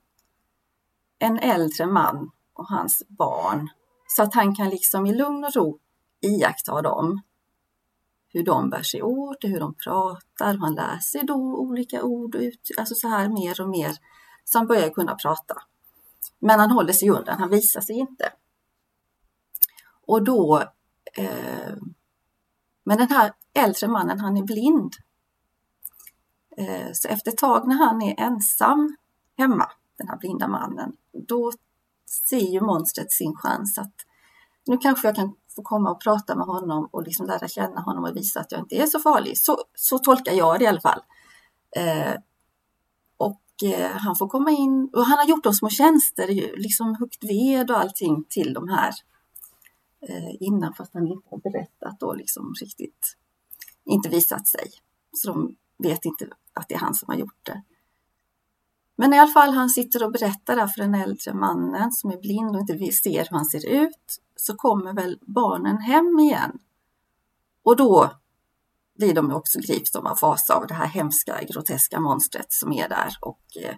en 1.19 1.39
äldre 1.39 1.85
man 1.85 2.31
och 2.53 2.67
hans 2.67 3.03
barn. 3.07 3.69
Så 4.07 4.23
att 4.23 4.33
han 4.33 4.55
kan 4.55 4.69
liksom 4.69 5.05
i 5.05 5.13
lugn 5.13 5.43
och 5.43 5.55
ro 5.55 5.79
iaktta 6.21 6.81
dem. 6.81 7.21
Hur 8.33 8.43
de 8.43 8.69
bär 8.69 8.83
sig 8.83 9.01
åt, 9.01 9.37
hur 9.41 9.59
de 9.59 9.73
pratar. 9.73 10.57
Han 10.57 10.75
lär 10.75 10.99
sig 10.99 11.23
då 11.23 11.57
olika 11.57 12.03
ord 12.03 12.35
och 12.35 12.41
ut, 12.41 12.71
alltså 12.77 12.95
så 12.95 13.07
här 13.07 13.29
mer 13.29 13.61
och 13.61 13.69
mer. 13.69 13.95
Så 14.45 14.57
han 14.57 14.67
börjar 14.67 14.89
kunna 14.89 15.15
prata. 15.15 15.55
Men 16.39 16.59
han 16.59 16.71
håller 16.71 16.93
sig 16.93 17.09
undan, 17.09 17.39
han 17.39 17.49
visar 17.49 17.81
sig 17.81 17.95
inte. 17.95 18.33
Och 20.07 20.23
då, 20.23 20.63
eh, 21.17 21.75
men 22.83 22.97
den 22.97 23.09
här 23.09 23.33
äldre 23.53 23.87
mannen, 23.87 24.19
han 24.19 24.37
är 24.37 24.43
blind. 24.43 24.93
Eh, 26.57 26.89
så 26.93 27.07
efter 27.07 27.31
ett 27.31 27.37
tag 27.37 27.67
när 27.67 27.75
han 27.75 28.01
är 28.01 28.19
ensam 28.19 28.97
hemma, 29.37 29.71
den 29.97 30.07
här 30.07 30.17
blinda 30.17 30.47
mannen, 30.47 30.93
då 31.27 31.51
ser 32.29 32.51
ju 32.53 32.61
monstret 32.61 33.11
sin 33.11 33.35
chans 33.35 33.77
att 33.77 33.93
nu 34.65 34.77
kanske 34.77 35.07
jag 35.07 35.15
kan 35.15 35.35
få 35.55 35.61
komma 35.61 35.91
och 35.91 36.01
prata 36.01 36.35
med 36.35 36.45
honom 36.45 36.89
och 36.91 37.03
liksom 37.03 37.25
lära 37.25 37.47
känna 37.47 37.81
honom 37.81 38.03
och 38.03 38.15
visa 38.15 38.39
att 38.39 38.51
jag 38.51 38.61
inte 38.61 38.75
är 38.75 38.85
så 38.85 38.99
farlig. 38.99 39.37
Så, 39.37 39.57
så 39.75 39.99
tolkar 39.99 40.33
jag 40.33 40.59
det 40.59 40.65
i 40.65 40.67
alla 40.67 40.81
fall. 40.81 41.01
Eh, 41.75 42.13
eh, 43.63 43.91
han 43.91 44.15
får 44.15 44.27
komma 44.27 44.51
in 44.51 44.89
och 44.93 45.05
han 45.05 45.17
har 45.17 45.25
gjort 45.25 45.43
de 45.43 45.53
små 45.53 45.69
tjänster, 45.69 46.27
liksom 46.57 46.95
huggit 46.95 47.23
ved 47.23 47.71
och 47.71 47.77
allting 47.77 48.23
till 48.29 48.53
de 48.53 48.67
här 48.67 48.93
eh, 50.01 50.35
innan 50.39 50.73
fast 50.73 50.93
han 50.93 51.07
inte 51.07 51.27
har 51.31 51.37
berättat 51.37 51.99
då 51.99 52.13
liksom 52.13 52.53
riktigt, 52.61 53.17
inte 53.85 54.09
visat 54.09 54.47
sig. 54.47 54.69
Så 55.13 55.33
de 55.33 55.55
vet 55.77 56.05
inte 56.05 56.27
att 56.53 56.69
det 56.69 56.75
är 56.75 56.79
han 56.79 56.95
som 56.95 57.09
har 57.09 57.15
gjort 57.15 57.39
det. 57.43 57.63
Men 58.95 59.13
i 59.13 59.19
alla 59.19 59.31
fall, 59.31 59.53
han 59.53 59.69
sitter 59.69 60.03
och 60.03 60.11
berättar 60.11 60.55
där 60.55 60.67
för 60.67 60.81
den 60.81 60.95
äldre 60.95 61.33
mannen 61.33 61.91
som 61.91 62.11
är 62.11 62.17
blind 62.17 62.55
och 62.55 62.61
inte 62.61 62.91
ser 62.91 63.27
hur 63.29 63.37
han 63.37 63.45
ser 63.45 63.69
ut. 63.69 64.21
Så 64.35 64.55
kommer 64.55 64.93
väl 64.93 65.19
barnen 65.21 65.77
hem 65.77 66.19
igen. 66.19 66.59
Och 67.63 67.75
då 67.75 68.20
blir 69.01 69.13
de 69.13 69.31
också 69.31 69.59
grips 69.59 69.95
av 69.95 70.15
fasa 70.15 70.53
av 70.55 70.67
det 70.67 70.73
här 70.73 70.87
hemska, 70.87 71.43
groteska 71.43 71.99
monstret 71.99 72.45
som 72.49 72.73
är 72.73 72.89
där 72.89 73.17
och 73.21 73.41
eh, 73.63 73.75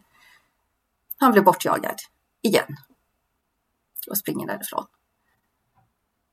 han 1.17 1.31
blir 1.31 1.41
bortjagad 1.41 1.95
igen 2.41 2.77
och 4.09 4.17
springer 4.17 4.47
därifrån. 4.47 4.85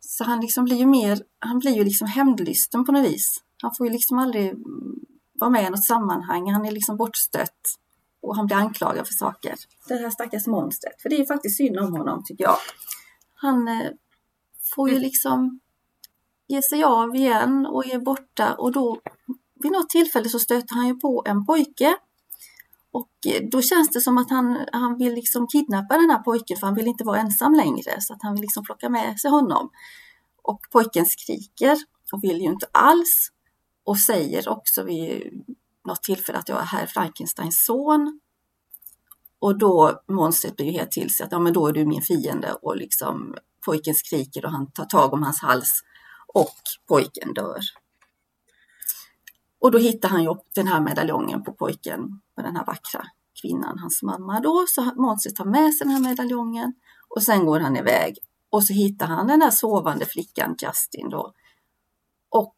Så 0.01 0.25
han 0.25 0.41
liksom 0.41 0.65
blir 0.65 0.77
ju 0.77 0.87
mer, 0.87 1.23
han 1.39 1.59
blir 1.59 1.73
ju 1.73 1.85
liksom 1.85 2.09
hämndlysten 2.09 2.85
på 2.85 2.93
något 2.93 3.05
vis. 3.05 3.43
Han 3.63 3.75
får 3.79 3.87
ju 3.87 3.93
liksom 3.93 4.19
aldrig 4.19 4.55
vara 5.33 5.51
med 5.51 5.67
i 5.67 5.71
något 5.71 5.85
sammanhang, 5.85 6.53
han 6.53 6.67
är 6.67 6.71
liksom 6.71 6.97
bortstött 6.97 7.61
och 8.23 8.37
han 8.37 8.47
blir 8.47 8.57
anklagad 8.57 9.07
för 9.07 9.15
saker. 9.15 9.55
Det 9.89 9.95
här 9.95 10.11
stackars 10.11 10.47
monstret, 10.47 11.03
för 11.03 11.09
det 11.09 11.17
är 11.17 11.21
ju 11.21 11.27
faktiskt 11.27 11.57
synd 11.57 11.79
om 11.79 11.93
honom 11.93 12.23
tycker 12.25 12.45
jag. 12.45 12.57
Han 13.35 13.69
eh, 13.69 13.91
får 14.75 14.91
ju 14.91 14.99
liksom 14.99 15.61
ge 16.51 16.63
sig 16.63 16.85
av 16.85 17.17
igen 17.17 17.67
och 17.67 17.87
är 17.87 17.99
borta. 17.99 18.55
Och 18.55 18.73
då 18.73 19.01
vid 19.63 19.73
något 19.73 19.91
tillfälle 19.91 20.29
så 20.29 20.39
stöter 20.39 20.75
han 20.75 20.87
ju 20.87 20.95
på 20.95 21.25
en 21.27 21.47
pojke. 21.47 21.97
Och 22.93 23.11
eh, 23.27 23.49
då 23.51 23.63
känns 23.63 23.89
det 23.89 24.01
som 24.01 24.19
att 24.19 24.31
han, 24.31 24.67
han 24.73 24.99
vill 24.99 25.15
liksom 25.15 25.49
kidnappa 25.49 25.95
den 25.95 26.11
här 26.11 26.19
pojken 26.19 26.57
för 26.57 26.67
han 26.67 26.77
vill 26.77 26.87
inte 26.87 27.05
vara 27.05 27.19
ensam 27.19 27.55
längre. 27.55 28.01
Så 28.01 28.15
att 28.15 28.23
han 28.23 28.33
vill 28.35 28.43
liksom 28.43 28.65
plocka 28.65 28.89
med 28.89 29.21
sig 29.21 29.31
honom. 29.31 29.71
Och 30.43 30.61
pojken 30.73 31.07
skriker 31.07 31.77
och 32.13 32.25
vill 32.25 32.39
ju 32.39 32.47
inte 32.47 32.67
alls. 32.73 33.29
Och 33.85 33.99
säger 33.99 34.49
också 34.49 34.83
vid 34.83 35.45
något 35.87 36.03
tillfälle 36.03 36.39
att 36.39 36.49
jag 36.49 36.61
är 36.61 36.65
herr 36.65 36.87
Frankensteins 36.87 37.65
son. 37.65 38.21
Och 39.39 39.59
då 39.59 40.01
monstret 40.09 40.57
blir 40.57 40.67
ju 40.67 40.73
helt 40.73 40.91
till 40.91 41.15
sig 41.15 41.25
att 41.25 41.33
ja, 41.33 41.39
men 41.39 41.53
då 41.53 41.67
är 41.67 41.73
du 41.73 41.85
min 41.87 42.03
fiende. 42.03 42.53
Och 42.63 42.77
liksom 42.77 43.35
pojken 43.65 43.95
skriker 43.95 44.45
och 44.45 44.51
han 44.51 44.73
tar 44.73 44.85
tag 44.85 45.13
om 45.13 45.23
hans 45.23 45.41
hals 45.43 45.83
och 46.35 46.57
pojken 46.89 47.35
dör. 47.35 47.61
Och 49.61 49.71
då 49.71 49.79
hittar 49.79 50.09
han 50.09 50.23
ju 50.23 50.35
den 50.55 50.67
här 50.67 50.81
medaljongen 50.81 51.45
på 51.45 51.53
pojken, 51.53 52.21
på 52.35 52.43
den 52.43 52.57
här 52.57 52.65
vackra 52.65 53.07
kvinnan, 53.43 53.79
hans 53.79 54.03
mamma 54.03 54.41
då. 54.41 54.65
Så 54.69 54.83
monstret 54.97 55.37
tar 55.37 55.45
med 55.45 55.75
sig 55.75 55.87
den 55.87 55.95
här 55.95 56.03
medaljongen 56.03 56.75
och 57.09 57.23
sen 57.23 57.47
går 57.47 57.61
han 57.61 57.77
iväg 57.77 58.19
och 58.51 58.65
så 58.65 58.73
hittar 58.73 59.07
han 59.07 59.27
den 59.27 59.41
där 59.41 59.51
sovande 59.51 60.07
flickan 60.07 60.57
Justin 60.63 61.09
då 61.09 61.35
och 62.29 62.57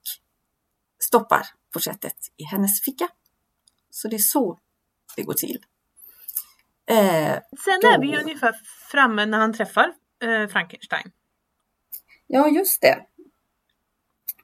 stoppar 0.98 1.46
porträttet 1.72 2.16
i 2.36 2.44
hennes 2.44 2.82
ficka. 2.82 3.08
Så 3.90 4.08
det 4.08 4.16
är 4.16 4.18
så 4.18 4.58
det 5.16 5.22
går 5.22 5.34
till. 5.34 5.58
Eh, 6.86 7.38
Sen 7.64 7.80
då... 7.82 7.88
är 7.88 8.00
vi 8.00 8.16
ungefär 8.16 8.54
framme 8.90 9.26
när 9.26 9.38
han 9.38 9.52
träffar 9.52 9.94
eh, 10.22 10.48
Frankenstein. 10.48 11.12
Ja, 12.26 12.48
just 12.48 12.80
det. 12.80 13.06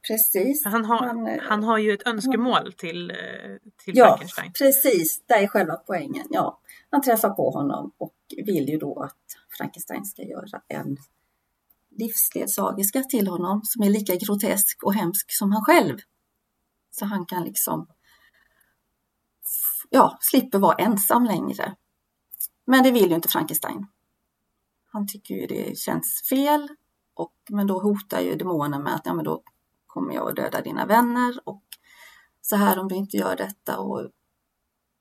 Precis. 0.07 0.65
Han 0.65 0.85
har, 0.85 1.07
han, 1.07 1.27
eh, 1.27 1.43
han 1.43 1.65
har 1.65 1.79
ju 1.79 1.93
ett 1.93 2.07
önskemål 2.07 2.73
till, 2.73 3.11
eh, 3.11 3.17
till 3.85 3.97
ja, 3.97 4.07
Frankenstein. 4.07 4.53
Precis, 4.53 5.23
det 5.27 5.35
är 5.35 5.47
själva 5.47 5.77
poängen. 5.77 6.27
Ja, 6.31 6.61
han 6.91 7.03
träffar 7.03 7.31
på 7.31 7.51
honom 7.51 7.93
och 7.99 8.15
vill 8.47 8.69
ju 8.69 8.79
då 8.79 9.03
att 9.03 9.17
Frankenstein 9.59 10.05
ska 10.05 10.23
göra 10.23 10.63
en 10.69 10.97
livsledsagerska 11.91 13.03
till 13.03 13.29
honom 13.29 13.61
som 13.65 13.83
är 13.83 13.91
lika 13.91 14.17
grotesk 14.17 14.83
och 14.83 14.95
hemsk 14.95 15.27
som 15.33 15.53
han 15.53 15.65
själv. 15.65 15.99
Så 16.91 17.05
han 17.05 17.27
kan 17.27 17.45
liksom 17.45 17.87
ja, 19.91 20.19
slipper 20.21 20.59
vara 20.59 20.75
ensam 20.75 21.25
längre. 21.25 21.77
Men 22.65 22.83
det 22.83 22.91
vill 22.91 23.09
ju 23.09 23.15
inte 23.15 23.29
Frankenstein. 23.29 23.87
Han 24.93 25.07
tycker 25.07 25.35
ju 25.35 25.47
det 25.47 25.79
känns 25.79 26.23
fel 26.29 26.69
och 27.15 27.35
men 27.51 27.67
då 27.67 27.81
hotar 27.81 28.21
ju 28.21 28.37
demonen 28.37 28.83
med 28.83 28.95
att 28.95 29.03
ja, 29.05 29.15
men 29.15 29.25
då 29.25 29.43
kommer 29.99 30.15
jag 30.15 30.29
att 30.29 30.37
döda 30.37 30.61
dina 30.61 30.87
vänner 30.87 31.41
och 31.45 31.63
så 32.41 32.57
här 32.57 32.79
om 32.79 32.89
du 32.89 32.95
inte 32.95 33.17
gör 33.17 33.37
detta 33.37 33.79
och 33.79 34.11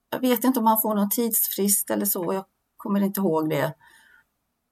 jag 0.10 0.20
vet 0.20 0.44
inte 0.44 0.60
om 0.60 0.66
han 0.66 0.82
får 0.82 0.96
någon 0.96 1.10
tidsfrist 1.10 1.90
eller 1.90 2.06
så, 2.06 2.34
jag 2.34 2.46
kommer 2.78 3.02
inte 3.02 3.20
ihåg 3.20 3.50
det. 3.50 3.74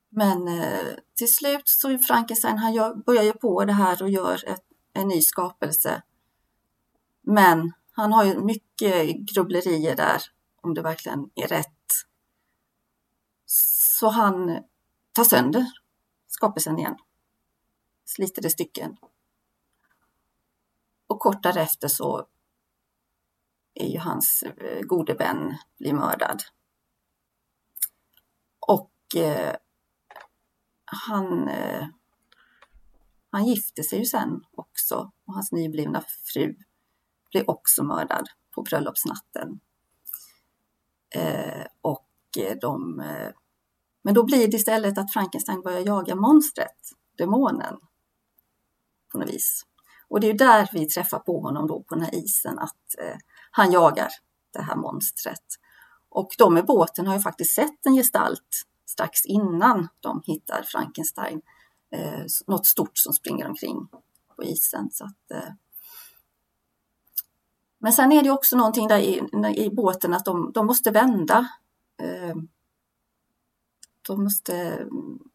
Men 0.09 0.47
eh, 0.47 0.87
till 1.15 1.33
slut 1.33 1.61
så 1.65 1.89
är 1.89 1.97
Frankenstein, 1.97 2.57
han 2.57 2.73
gör, 2.73 2.95
börjar 2.95 3.23
ju 3.23 3.33
på 3.33 3.65
det 3.65 3.73
här 3.73 4.01
och 4.01 4.09
gör 4.09 4.49
ett, 4.49 4.63
en 4.93 5.07
ny 5.07 5.21
skapelse. 5.21 6.01
Men 7.21 7.73
han 7.91 8.13
har 8.13 8.23
ju 8.23 8.39
mycket 8.39 9.15
grubblerier 9.15 9.95
där 9.95 10.21
om 10.61 10.73
det 10.73 10.81
verkligen 10.81 11.29
är 11.35 11.47
rätt. 11.47 11.91
Så 13.45 14.09
han 14.09 14.59
tar 15.11 15.23
sönder 15.23 15.65
skapelsen 16.27 16.79
igen, 16.79 16.95
sliter 18.05 18.41
det 18.41 18.49
stycken. 18.49 18.97
Och 21.07 21.19
kort 21.19 21.43
därefter 21.43 21.87
så 21.87 22.27
är 23.73 23.87
ju 23.87 23.99
hans 23.99 24.43
eh, 24.43 24.81
gode 24.81 25.13
vän 25.13 25.57
blir 25.77 25.93
mördad. 25.93 26.43
Och 28.59 29.15
eh, 29.15 29.55
han, 30.85 31.47
eh, 31.47 31.87
han 33.29 33.45
gifte 33.45 33.83
sig 33.83 33.99
ju 33.99 34.05
sen 34.05 34.43
också 34.51 35.11
och 35.25 35.33
hans 35.33 35.51
nyblivna 35.51 36.03
fru 36.33 36.55
blev 37.31 37.43
också 37.47 37.83
mördad 37.83 38.27
på 38.51 38.61
bröllopsnatten. 38.61 39.59
Eh, 41.15 41.65
och 41.81 42.09
eh, 42.39 42.57
de, 42.61 42.99
eh, 42.99 43.31
men 44.01 44.13
då 44.13 44.23
blir 44.23 44.47
det 44.47 44.57
istället 44.57 44.97
att 44.97 45.13
Frankenstein 45.13 45.61
börjar 45.61 45.79
jaga 45.79 46.15
monstret, 46.15 46.91
demonen, 47.17 47.77
på 49.11 49.17
något 49.17 49.29
vis. 49.29 49.65
Och 50.07 50.19
det 50.19 50.29
är 50.29 50.33
där 50.33 50.69
vi 50.73 50.87
träffar 50.87 51.19
på 51.19 51.41
honom 51.41 51.67
då 51.67 51.83
på 51.83 51.95
den 51.95 52.03
här 52.03 52.15
isen, 52.15 52.59
att 52.59 52.95
eh, 52.99 53.17
han 53.51 53.71
jagar 53.71 54.09
det 54.53 54.61
här 54.61 54.75
monstret. 54.75 55.45
Och 56.09 56.35
de 56.37 56.57
i 56.57 56.63
båten 56.63 57.07
har 57.07 57.15
ju 57.15 57.21
faktiskt 57.21 57.55
sett 57.55 57.85
en 57.85 57.95
gestalt 57.95 58.65
strax 58.85 59.25
innan 59.25 59.87
de 59.99 60.21
hittar 60.25 60.63
Frankenstein. 60.63 61.41
Eh, 61.91 62.25
något 62.47 62.65
stort 62.65 62.97
som 62.97 63.13
springer 63.13 63.47
omkring 63.47 63.87
på 64.35 64.43
isen. 64.43 64.91
Så 64.91 65.05
att, 65.05 65.31
eh, 65.31 65.53
men 67.79 67.93
sen 67.93 68.11
är 68.11 68.23
det 68.23 68.31
också 68.31 68.57
någonting 68.57 68.87
där 68.87 68.99
i, 68.99 69.21
i 69.55 69.69
båten 69.69 70.13
att 70.13 70.25
de, 70.25 70.51
de 70.53 70.65
måste 70.65 70.91
vända. 70.91 71.49
Eh, 72.01 72.35
de 74.07 74.23
måste, 74.23 74.85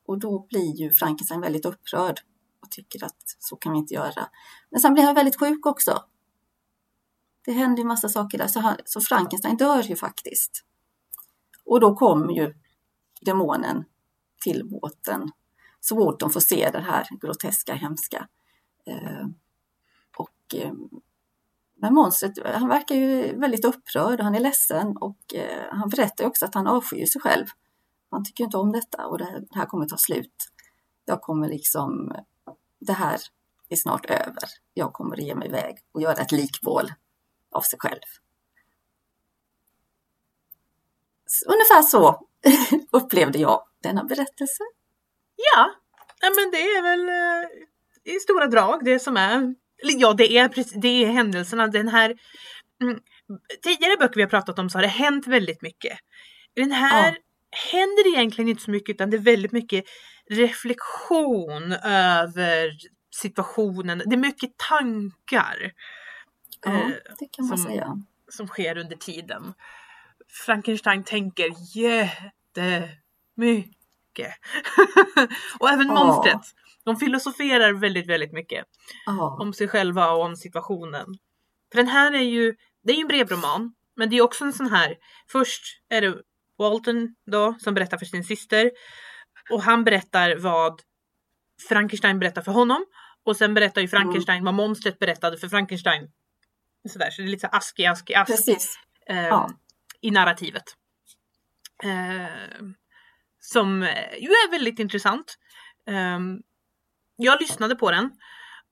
och 0.07 0.19
då 0.19 0.47
blir 0.49 0.77
ju 0.77 0.91
Frankenstein 0.91 1.41
väldigt 1.41 1.67
upprörd 1.67 2.21
och 2.61 2.71
tycker 2.71 3.05
att 3.05 3.37
så 3.39 3.57
kan 3.57 3.73
vi 3.73 3.79
inte 3.79 3.95
göra. 3.95 4.29
Men 4.71 4.81
sen 4.81 4.95
blir 4.95 5.05
han 5.05 5.15
väldigt 5.15 5.41
sjuk 5.41 5.67
också. 5.67 6.05
det 7.45 7.53
händer 7.53 7.83
ju 7.83 7.89
massa 7.89 8.09
saker 8.09 8.39
där. 8.39 8.47
Så, 8.47 8.61
han, 8.61 8.77
så 8.85 9.01
Frankenstein 9.01 9.57
dör 9.57 9.83
ju 9.83 9.97
faktiskt. 9.97 10.65
Och 11.65 11.81
då 11.81 11.97
kommer 11.97 12.33
ju 12.33 12.55
demonen 13.21 13.85
till 14.43 14.69
båten. 14.69 15.31
Så 15.81 15.97
Wharton 15.97 16.31
får 16.31 16.41
se 16.41 16.71
det 16.73 16.81
här 16.81 17.09
groteska, 17.21 17.75
hemska. 17.75 18.29
Eh, 18.87 19.27
och, 20.17 20.55
eh, 20.55 20.73
men 21.77 21.95
monstret, 21.95 22.33
han 22.45 22.69
verkar 22.69 22.95
ju 22.95 23.39
väldigt 23.39 23.65
upprörd 23.65 24.19
och 24.21 24.25
han 24.25 24.35
är 24.35 24.41
ledsen 24.41 24.97
och 24.97 25.35
eh, 25.35 25.67
han 25.71 25.89
berättar 25.89 26.25
också 26.25 26.45
att 26.45 26.55
han 26.55 26.67
avskyr 26.67 27.07
sig 27.07 27.21
själv. 27.21 27.47
Han 28.11 28.25
tycker 28.25 28.45
inte 28.45 28.57
om 28.57 28.73
detta 28.73 29.07
och 29.07 29.19
det 29.19 29.25
här, 29.25 29.41
det 29.41 29.59
här 29.59 29.67
kommer 29.67 29.87
ta 29.87 29.97
slut. 29.97 30.49
Jag 31.05 31.21
kommer 31.21 31.49
liksom, 31.49 32.13
det 32.81 32.93
här 32.93 33.21
är 33.69 33.77
snart 33.77 34.07
över. 34.07 34.45
Jag 34.75 34.93
kommer 34.93 35.17
att 35.17 35.25
ge 35.25 35.35
mig 35.35 35.49
iväg 35.49 35.79
och 35.93 36.03
göra 36.03 36.23
ett 36.23 36.33
likbål 36.33 36.93
av 37.51 37.61
sig 37.61 37.79
själv. 37.79 38.01
Ungefär 41.47 41.83
så 41.83 42.27
upplevde 42.91 43.39
jag 43.39 43.67
denna 43.83 44.05
berättelse. 44.05 44.63
Ja, 45.55 45.71
men 46.23 46.51
det 46.51 46.63
är 46.63 46.83
väl 46.83 47.09
eh, 47.09 48.15
i 48.15 48.21
stora 48.21 48.47
drag 48.47 48.85
det 48.85 48.99
som 48.99 49.17
är. 49.17 49.55
Ja, 49.83 50.13
det 50.13 50.37
är, 50.37 50.81
det 50.81 51.05
är 51.05 51.07
händelserna. 51.07 51.67
Den 51.67 51.89
här 51.89 52.15
mm, 52.83 53.01
tidigare 53.63 53.97
böcker 53.97 54.17
vi 54.17 54.23
har 54.23 54.29
pratat 54.29 54.59
om 54.59 54.71
så 54.71 54.79
har 54.79 54.83
det 54.83 54.89
hänt 54.89 55.27
väldigt 55.27 55.63
mycket. 55.63 55.99
Den 56.55 56.73
här 56.73 57.13
ja. 57.13 57.17
händer 57.73 58.09
egentligen 58.09 58.49
inte 58.49 58.63
så 58.63 58.71
mycket 58.71 58.95
utan 58.95 59.11
det 59.11 59.17
är 59.17 59.19
väldigt 59.19 59.53
mycket 59.53 59.85
reflektion 60.31 61.73
över 61.85 62.71
situationen. 63.11 64.03
Det 64.07 64.15
är 64.15 64.19
mycket 64.19 64.51
tankar. 64.57 65.73
Ja, 66.65 66.73
eh, 66.73 66.89
det 67.19 67.29
kan 67.33 67.47
man 67.47 67.59
som, 67.59 67.67
säga. 67.67 68.03
Som 68.29 68.47
sker 68.47 68.79
under 68.79 68.97
tiden. 68.97 69.55
Frankenstein 70.47 71.05
tänker 71.05 71.53
jättemycket. 71.77 73.75
och 75.61 75.69
även 75.71 75.87
ja. 75.87 75.95
monstret. 75.95 76.41
De 76.85 76.97
filosoferar 76.97 77.73
väldigt, 77.73 78.09
väldigt 78.09 78.33
mycket. 78.33 78.65
Ja. 79.07 79.39
Om 79.41 79.53
sig 79.53 79.69
själva 79.69 80.11
och 80.11 80.25
om 80.25 80.37
situationen. 80.37 81.07
För 81.73 81.77
den 81.77 81.89
här 81.89 82.13
är 82.13 82.23
ju, 82.23 82.55
det 82.83 82.93
är 82.93 82.97
ju 82.97 83.03
en 83.03 83.09
brevroman. 83.09 83.75
Men 83.97 84.11
det 84.11 84.17
är 84.17 84.23
också 84.23 84.45
en 84.45 84.53
sån 84.53 84.71
här, 84.71 84.97
först 85.29 85.63
är 85.89 86.01
det 86.01 86.15
Walton 86.59 87.15
då 87.27 87.55
som 87.59 87.75
berättar 87.75 87.99
för 87.99 88.07
sin 88.07 88.25
syster. 88.25 88.71
Och 89.51 89.63
han 89.63 89.85
berättar 89.85 90.37
vad 90.37 90.83
Frankenstein 91.69 92.19
berättar 92.19 92.43
för 92.43 92.53
honom. 92.53 92.87
Och 93.25 93.37
sen 93.37 93.55
berättar 93.55 93.81
ju 93.81 93.89
Frankenstein 93.89 94.37
mm. 94.37 94.45
vad 94.45 94.55
monstret 94.55 94.99
berättade 94.99 95.39
för 95.39 95.49
Frankenstein. 95.49 96.11
Sådär, 96.89 97.11
så 97.11 97.23
det 97.23 97.29
är 97.29 97.31
lite 97.31 97.49
så 97.49 97.57
ask 97.57 97.81
i 97.81 97.87
ask. 97.87 98.07
Precis. 98.27 98.79
Eh, 99.07 99.27
ja. 99.27 99.51
I 100.01 100.11
narrativet. 100.11 100.65
Eh, 101.83 102.67
som 103.41 103.83
ju 104.19 104.29
är 104.29 104.51
väldigt 104.51 104.79
intressant. 104.79 105.37
Eh, 105.89 106.19
jag 107.17 107.41
lyssnade 107.41 107.75
på 107.75 107.91
den. 107.91 108.11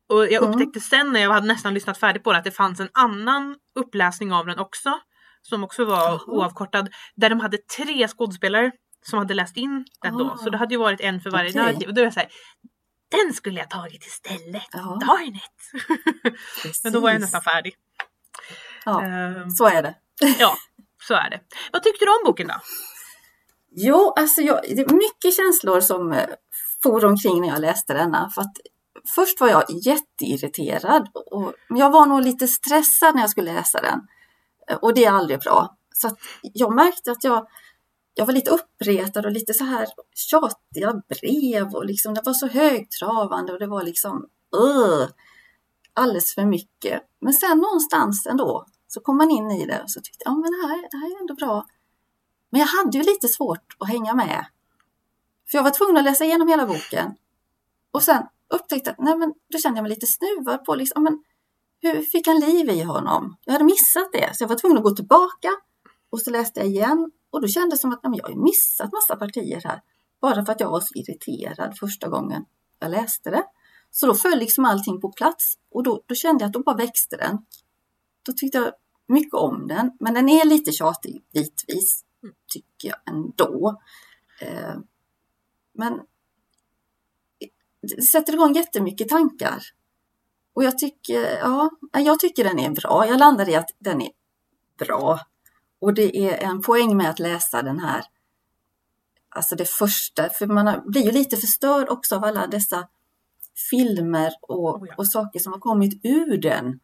Och 0.08 0.24
jag 0.24 0.42
mm. 0.42 0.50
upptäckte 0.50 0.80
sen 0.80 1.12
när 1.12 1.20
jag 1.20 1.30
hade 1.30 1.46
nästan 1.46 1.74
lyssnat 1.74 1.98
färdigt 1.98 2.24
på 2.24 2.32
det 2.32 2.38
att 2.38 2.44
det 2.44 2.50
fanns 2.50 2.80
en 2.80 2.88
annan 2.92 3.56
uppläsning 3.74 4.32
av 4.32 4.46
den 4.46 4.58
också. 4.58 5.00
Som 5.42 5.64
också 5.64 5.84
var 5.84 6.08
Aha. 6.08 6.24
oavkortad. 6.26 6.88
Där 7.16 7.30
de 7.30 7.40
hade 7.40 7.58
tre 7.76 8.08
skådespelare 8.08 8.72
som 9.02 9.18
hade 9.18 9.34
läst 9.34 9.56
in 9.56 9.84
den 10.02 10.14
ah. 10.14 10.18
då. 10.18 10.36
Så 10.36 10.50
det 10.50 10.58
hade 10.58 10.74
ju 10.74 10.78
varit 10.78 11.00
en 11.00 11.20
för 11.20 11.30
varje 11.30 11.50
okay. 11.50 11.62
narrativ. 11.62 11.88
Och 11.88 11.94
då 11.94 12.00
var 12.00 12.06
jag 12.06 12.14
såhär, 12.14 12.28
den 13.08 13.34
skulle 13.34 13.60
jag 13.60 13.70
tagit 13.70 14.06
istället. 14.06 14.68
Ja. 14.72 14.98
Darn 15.00 15.34
it! 15.34 15.82
Men 16.84 16.92
då 16.92 17.00
var 17.00 17.10
jag 17.10 17.20
nästan 17.20 17.42
färdig. 17.42 17.74
Ja, 18.84 19.02
um, 19.42 19.50
så 19.50 19.66
är 19.66 19.82
det. 19.82 19.94
ja, 20.38 20.56
så 21.02 21.14
är 21.14 21.30
det. 21.30 21.40
Vad 21.72 21.82
tyckte 21.82 22.04
du 22.04 22.10
om 22.10 22.22
boken 22.24 22.46
då? 22.46 22.54
Jo, 23.70 24.12
alltså 24.16 24.40
jag, 24.40 24.60
det 24.62 24.80
är 24.80 24.92
mycket 24.92 25.36
känslor 25.36 25.80
som 25.80 26.12
eh, 26.12 26.28
for 26.82 27.04
omkring 27.04 27.40
när 27.40 27.48
jag 27.48 27.60
läste 27.60 27.94
denna. 27.94 28.30
För 28.30 28.42
att 28.42 28.56
först 29.14 29.40
var 29.40 29.48
jag 29.48 29.64
jätteirriterad 29.70 31.08
och 31.14 31.54
jag 31.68 31.90
var 31.90 32.06
nog 32.06 32.22
lite 32.22 32.48
stressad 32.48 33.14
när 33.14 33.22
jag 33.22 33.30
skulle 33.30 33.54
läsa 33.54 33.80
den. 33.80 34.00
Och 34.80 34.94
det 34.94 35.04
är 35.04 35.12
aldrig 35.12 35.40
bra. 35.40 35.76
Så 35.94 36.16
jag 36.42 36.74
märkte 36.74 37.12
att 37.12 37.24
jag 37.24 37.46
jag 38.18 38.26
var 38.26 38.32
lite 38.32 38.50
uppretad 38.50 39.26
och 39.26 39.32
lite 39.32 39.54
så 39.54 39.64
här 39.64 39.88
tjatiga 40.14 41.02
brev 41.08 41.74
och 41.74 41.84
liksom 41.84 42.14
det 42.14 42.22
var 42.24 42.32
så 42.32 42.46
högtravande 42.46 43.52
och 43.52 43.58
det 43.58 43.66
var 43.66 43.82
liksom 43.82 44.16
uh, 44.56 45.08
alldeles 45.92 46.34
för 46.34 46.44
mycket. 46.44 47.02
Men 47.20 47.32
sen 47.32 47.58
någonstans 47.58 48.26
ändå 48.26 48.66
så 48.88 49.00
kom 49.00 49.16
man 49.16 49.30
in 49.30 49.50
i 49.50 49.66
det 49.66 49.82
och 49.82 49.90
så 49.90 50.00
tyckte 50.00 50.22
jag, 50.24 50.32
ja 50.32 50.36
men 50.36 50.50
det 50.50 50.68
här, 50.68 50.88
det 50.90 50.96
här 50.96 51.16
är 51.16 51.20
ändå 51.20 51.34
bra. 51.34 51.66
Men 52.50 52.60
jag 52.60 52.68
hade 52.68 52.98
ju 52.98 53.04
lite 53.04 53.28
svårt 53.28 53.76
att 53.78 53.88
hänga 53.88 54.14
med. 54.14 54.46
För 55.50 55.58
jag 55.58 55.62
var 55.62 55.70
tvungen 55.70 55.96
att 55.96 56.04
läsa 56.04 56.24
igenom 56.24 56.48
hela 56.48 56.66
boken. 56.66 57.14
Och 57.90 58.02
sen 58.02 58.22
upptäckte 58.54 58.94
jag, 58.96 59.04
nej 59.04 59.16
men 59.16 59.34
då 59.52 59.58
kände 59.58 59.78
jag 59.78 59.82
mig 59.82 59.90
lite 59.90 60.06
snuvad 60.06 60.64
på 60.64 60.74
liksom, 60.74 61.02
men 61.02 61.24
hur 61.80 62.02
fick 62.02 62.26
han 62.26 62.40
liv 62.40 62.70
i 62.70 62.82
honom? 62.82 63.36
Jag 63.44 63.52
hade 63.52 63.64
missat 63.64 64.12
det, 64.12 64.36
så 64.36 64.42
jag 64.44 64.48
var 64.48 64.56
tvungen 64.56 64.78
att 64.78 64.84
gå 64.84 64.90
tillbaka 64.90 65.50
och 66.10 66.20
så 66.20 66.30
läste 66.30 66.60
jag 66.60 66.68
igen 66.68 67.10
och 67.38 67.42
då 67.42 67.48
kändes 67.48 67.78
det 67.78 67.80
som 67.80 67.92
att 67.92 68.00
nej, 68.02 68.20
jag 68.22 68.28
har 68.28 68.44
missat 68.44 68.92
massa 68.92 69.16
partier 69.16 69.60
här. 69.64 69.82
Bara 70.20 70.44
för 70.44 70.52
att 70.52 70.60
jag 70.60 70.70
var 70.70 70.80
så 70.80 70.94
irriterad 70.94 71.78
första 71.78 72.08
gången 72.08 72.44
jag 72.78 72.90
läste 72.90 73.30
det. 73.30 73.44
Så 73.90 74.06
då 74.06 74.14
föll 74.14 74.38
liksom 74.38 74.64
allting 74.64 75.00
på 75.00 75.12
plats 75.12 75.54
och 75.70 75.82
då, 75.82 76.02
då 76.06 76.14
kände 76.14 76.44
jag 76.44 76.48
att 76.48 76.52
då 76.52 76.62
bara 76.62 76.76
växte 76.76 77.16
den. 77.16 77.38
Då 78.22 78.32
tyckte 78.32 78.58
jag 78.58 78.72
mycket 79.06 79.34
om 79.34 79.66
den, 79.68 79.90
men 80.00 80.14
den 80.14 80.28
är 80.28 80.44
lite 80.44 80.72
tjatig 80.72 81.24
bitvis, 81.32 82.04
tycker 82.52 82.88
jag 82.88 82.98
ändå. 83.14 83.80
Eh, 84.40 84.76
men 85.74 86.00
det 87.82 88.02
sätter 88.02 88.32
igång 88.32 88.52
jättemycket 88.52 89.08
tankar. 89.08 89.62
Och 90.52 90.64
jag 90.64 90.78
tycker, 90.78 91.38
ja, 91.38 91.70
jag 91.92 92.20
tycker 92.20 92.44
den 92.44 92.58
är 92.58 92.70
bra. 92.70 93.06
Jag 93.08 93.18
landade 93.18 93.50
i 93.50 93.54
att 93.54 93.70
den 93.78 94.02
är 94.02 94.10
bra. 94.78 95.20
Och 95.78 95.94
det 95.94 96.16
är 96.16 96.48
en 96.50 96.62
poäng 96.62 96.96
med 96.96 97.10
att 97.10 97.18
läsa 97.18 97.62
den 97.62 97.78
här, 97.78 98.04
alltså 99.28 99.56
det 99.56 99.68
första, 99.68 100.28
för 100.28 100.46
man 100.46 100.82
blir 100.86 101.02
ju 101.02 101.10
lite 101.10 101.36
förstörd 101.36 101.88
också 101.88 102.16
av 102.16 102.24
alla 102.24 102.46
dessa 102.46 102.88
filmer 103.70 104.32
och, 104.40 104.82
oh 104.82 104.94
och 104.96 105.10
saker 105.10 105.38
som 105.38 105.52
har 105.52 105.60
kommit 105.60 106.00
ur 106.04 106.38
den. 106.38 106.80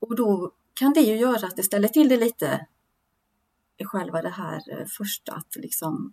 Och 0.00 0.16
då 0.16 0.52
kan 0.74 0.92
det 0.92 1.00
ju 1.00 1.16
göra 1.16 1.46
att 1.46 1.56
det 1.56 1.62
ställer 1.62 1.88
till 1.88 2.08
det 2.08 2.16
lite 2.16 2.66
i 3.76 3.84
själva 3.84 4.22
det 4.22 4.30
här 4.30 4.60
eh, 4.70 4.86
första, 4.86 5.32
att 5.32 5.56
liksom 5.56 6.12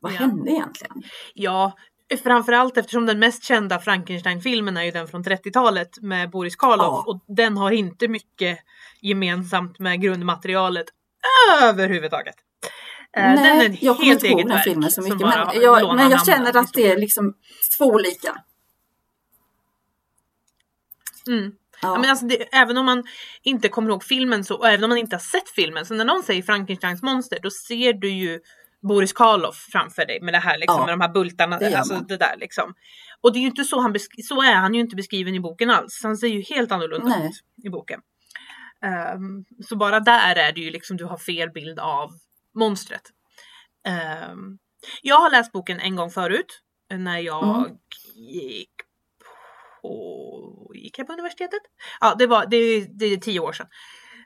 vad 0.00 0.12
ja. 0.12 0.16
hände 0.16 0.50
egentligen? 0.50 1.02
Ja, 1.34 1.72
Framförallt 2.22 2.76
eftersom 2.76 3.06
den 3.06 3.18
mest 3.18 3.44
kända 3.44 3.78
Frankenstein-filmen 3.78 4.76
är 4.76 4.82
ju 4.82 4.90
den 4.90 5.08
från 5.08 5.24
30-talet 5.24 6.02
med 6.02 6.30
Boris 6.30 6.56
Karloff 6.56 6.78
ja. 6.78 7.04
och 7.06 7.24
den 7.26 7.56
har 7.56 7.70
inte 7.70 8.08
mycket 8.08 8.58
gemensamt 9.02 9.78
med 9.78 10.00
grundmaterialet 10.00 10.86
överhuvudtaget. 11.62 12.34
Eh, 13.16 13.22
Nej, 13.22 13.58
den 13.58 13.72
är 13.72 13.78
jag 13.80 13.96
kommer 13.96 14.12
inte 14.12 14.26
ihåg 14.26 14.48
den 14.48 14.58
filmen 14.58 14.90
så 14.90 15.02
mycket 15.02 15.20
men 15.20 15.62
jag, 15.62 15.96
men 15.96 16.10
jag 16.10 16.26
känner 16.26 16.56
att 16.56 16.72
det 16.72 16.90
är 16.90 16.98
liksom 16.98 17.34
två 17.78 17.84
olika. 17.84 18.42
Mm. 21.26 21.52
Ja. 21.82 21.98
men 21.98 22.10
alltså 22.10 22.26
det, 22.26 22.36
även 22.52 22.76
om 22.76 22.86
man 22.86 23.04
inte 23.42 23.68
kommer 23.68 23.90
ihåg 23.90 24.04
filmen 24.04 24.44
så, 24.44 24.54
och 24.54 24.68
även 24.68 24.84
om 24.84 24.88
man 24.88 24.98
inte 24.98 25.16
har 25.16 25.20
sett 25.20 25.50
filmen, 25.50 25.86
så 25.86 25.94
när 25.94 26.04
någon 26.04 26.22
säger 26.22 26.42
Frankensteins 26.42 27.02
monster 27.02 27.38
då 27.42 27.50
ser 27.50 27.92
du 27.92 28.10
ju 28.10 28.40
Boris 28.82 29.12
Karloff 29.12 29.66
framför 29.72 30.06
dig 30.06 30.20
med 30.20 30.34
det 30.34 30.38
här 30.38 30.58
liksom, 30.58 30.76
ja, 30.78 30.86
med 30.86 30.92
de 30.92 31.00
här 31.00 31.12
bultarna. 31.12 31.58
Det 31.58 31.74
alltså 31.74 31.94
det 31.94 32.16
där 32.16 32.36
liksom. 32.38 32.74
Och 33.20 33.32
det 33.32 33.38
är 33.38 33.40
ju 33.40 33.46
inte 33.46 33.64
så 33.64 33.80
han 33.80 33.96
så 34.28 34.42
är 34.42 34.54
han 34.54 34.74
ju 34.74 34.80
inte 34.80 34.96
beskriven 34.96 35.34
i 35.34 35.40
boken 35.40 35.70
alls. 35.70 36.00
Han 36.02 36.16
ser 36.16 36.26
ju 36.26 36.40
helt 36.40 36.72
annorlunda 36.72 37.08
Nej. 37.08 37.28
ut 37.28 37.66
i 37.66 37.70
boken. 37.70 38.00
Um, 39.14 39.44
så 39.68 39.76
bara 39.76 40.00
där 40.00 40.36
är 40.36 40.52
det 40.52 40.60
ju 40.60 40.70
liksom 40.70 40.96
du 40.96 41.04
har 41.04 41.18
fel 41.18 41.50
bild 41.50 41.78
av 41.78 42.10
monstret. 42.54 43.02
Um, 44.32 44.58
jag 45.02 45.16
har 45.16 45.30
läst 45.30 45.52
boken 45.52 45.80
en 45.80 45.96
gång 45.96 46.10
förut 46.10 46.60
när 46.90 47.18
jag 47.18 47.66
mm. 47.66 47.78
gick 48.14 48.70
på, 49.82 50.72
gick 50.74 50.98
jag 50.98 51.06
på 51.06 51.12
universitetet? 51.12 51.60
Ja, 52.00 52.14
det 52.18 52.26
var 52.26 52.46
det, 52.46 52.86
det 52.98 53.06
är 53.06 53.16
tio 53.16 53.40
år 53.40 53.52
sedan. 53.52 53.66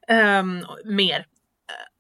Um, 0.09 0.67
mer. 0.85 1.27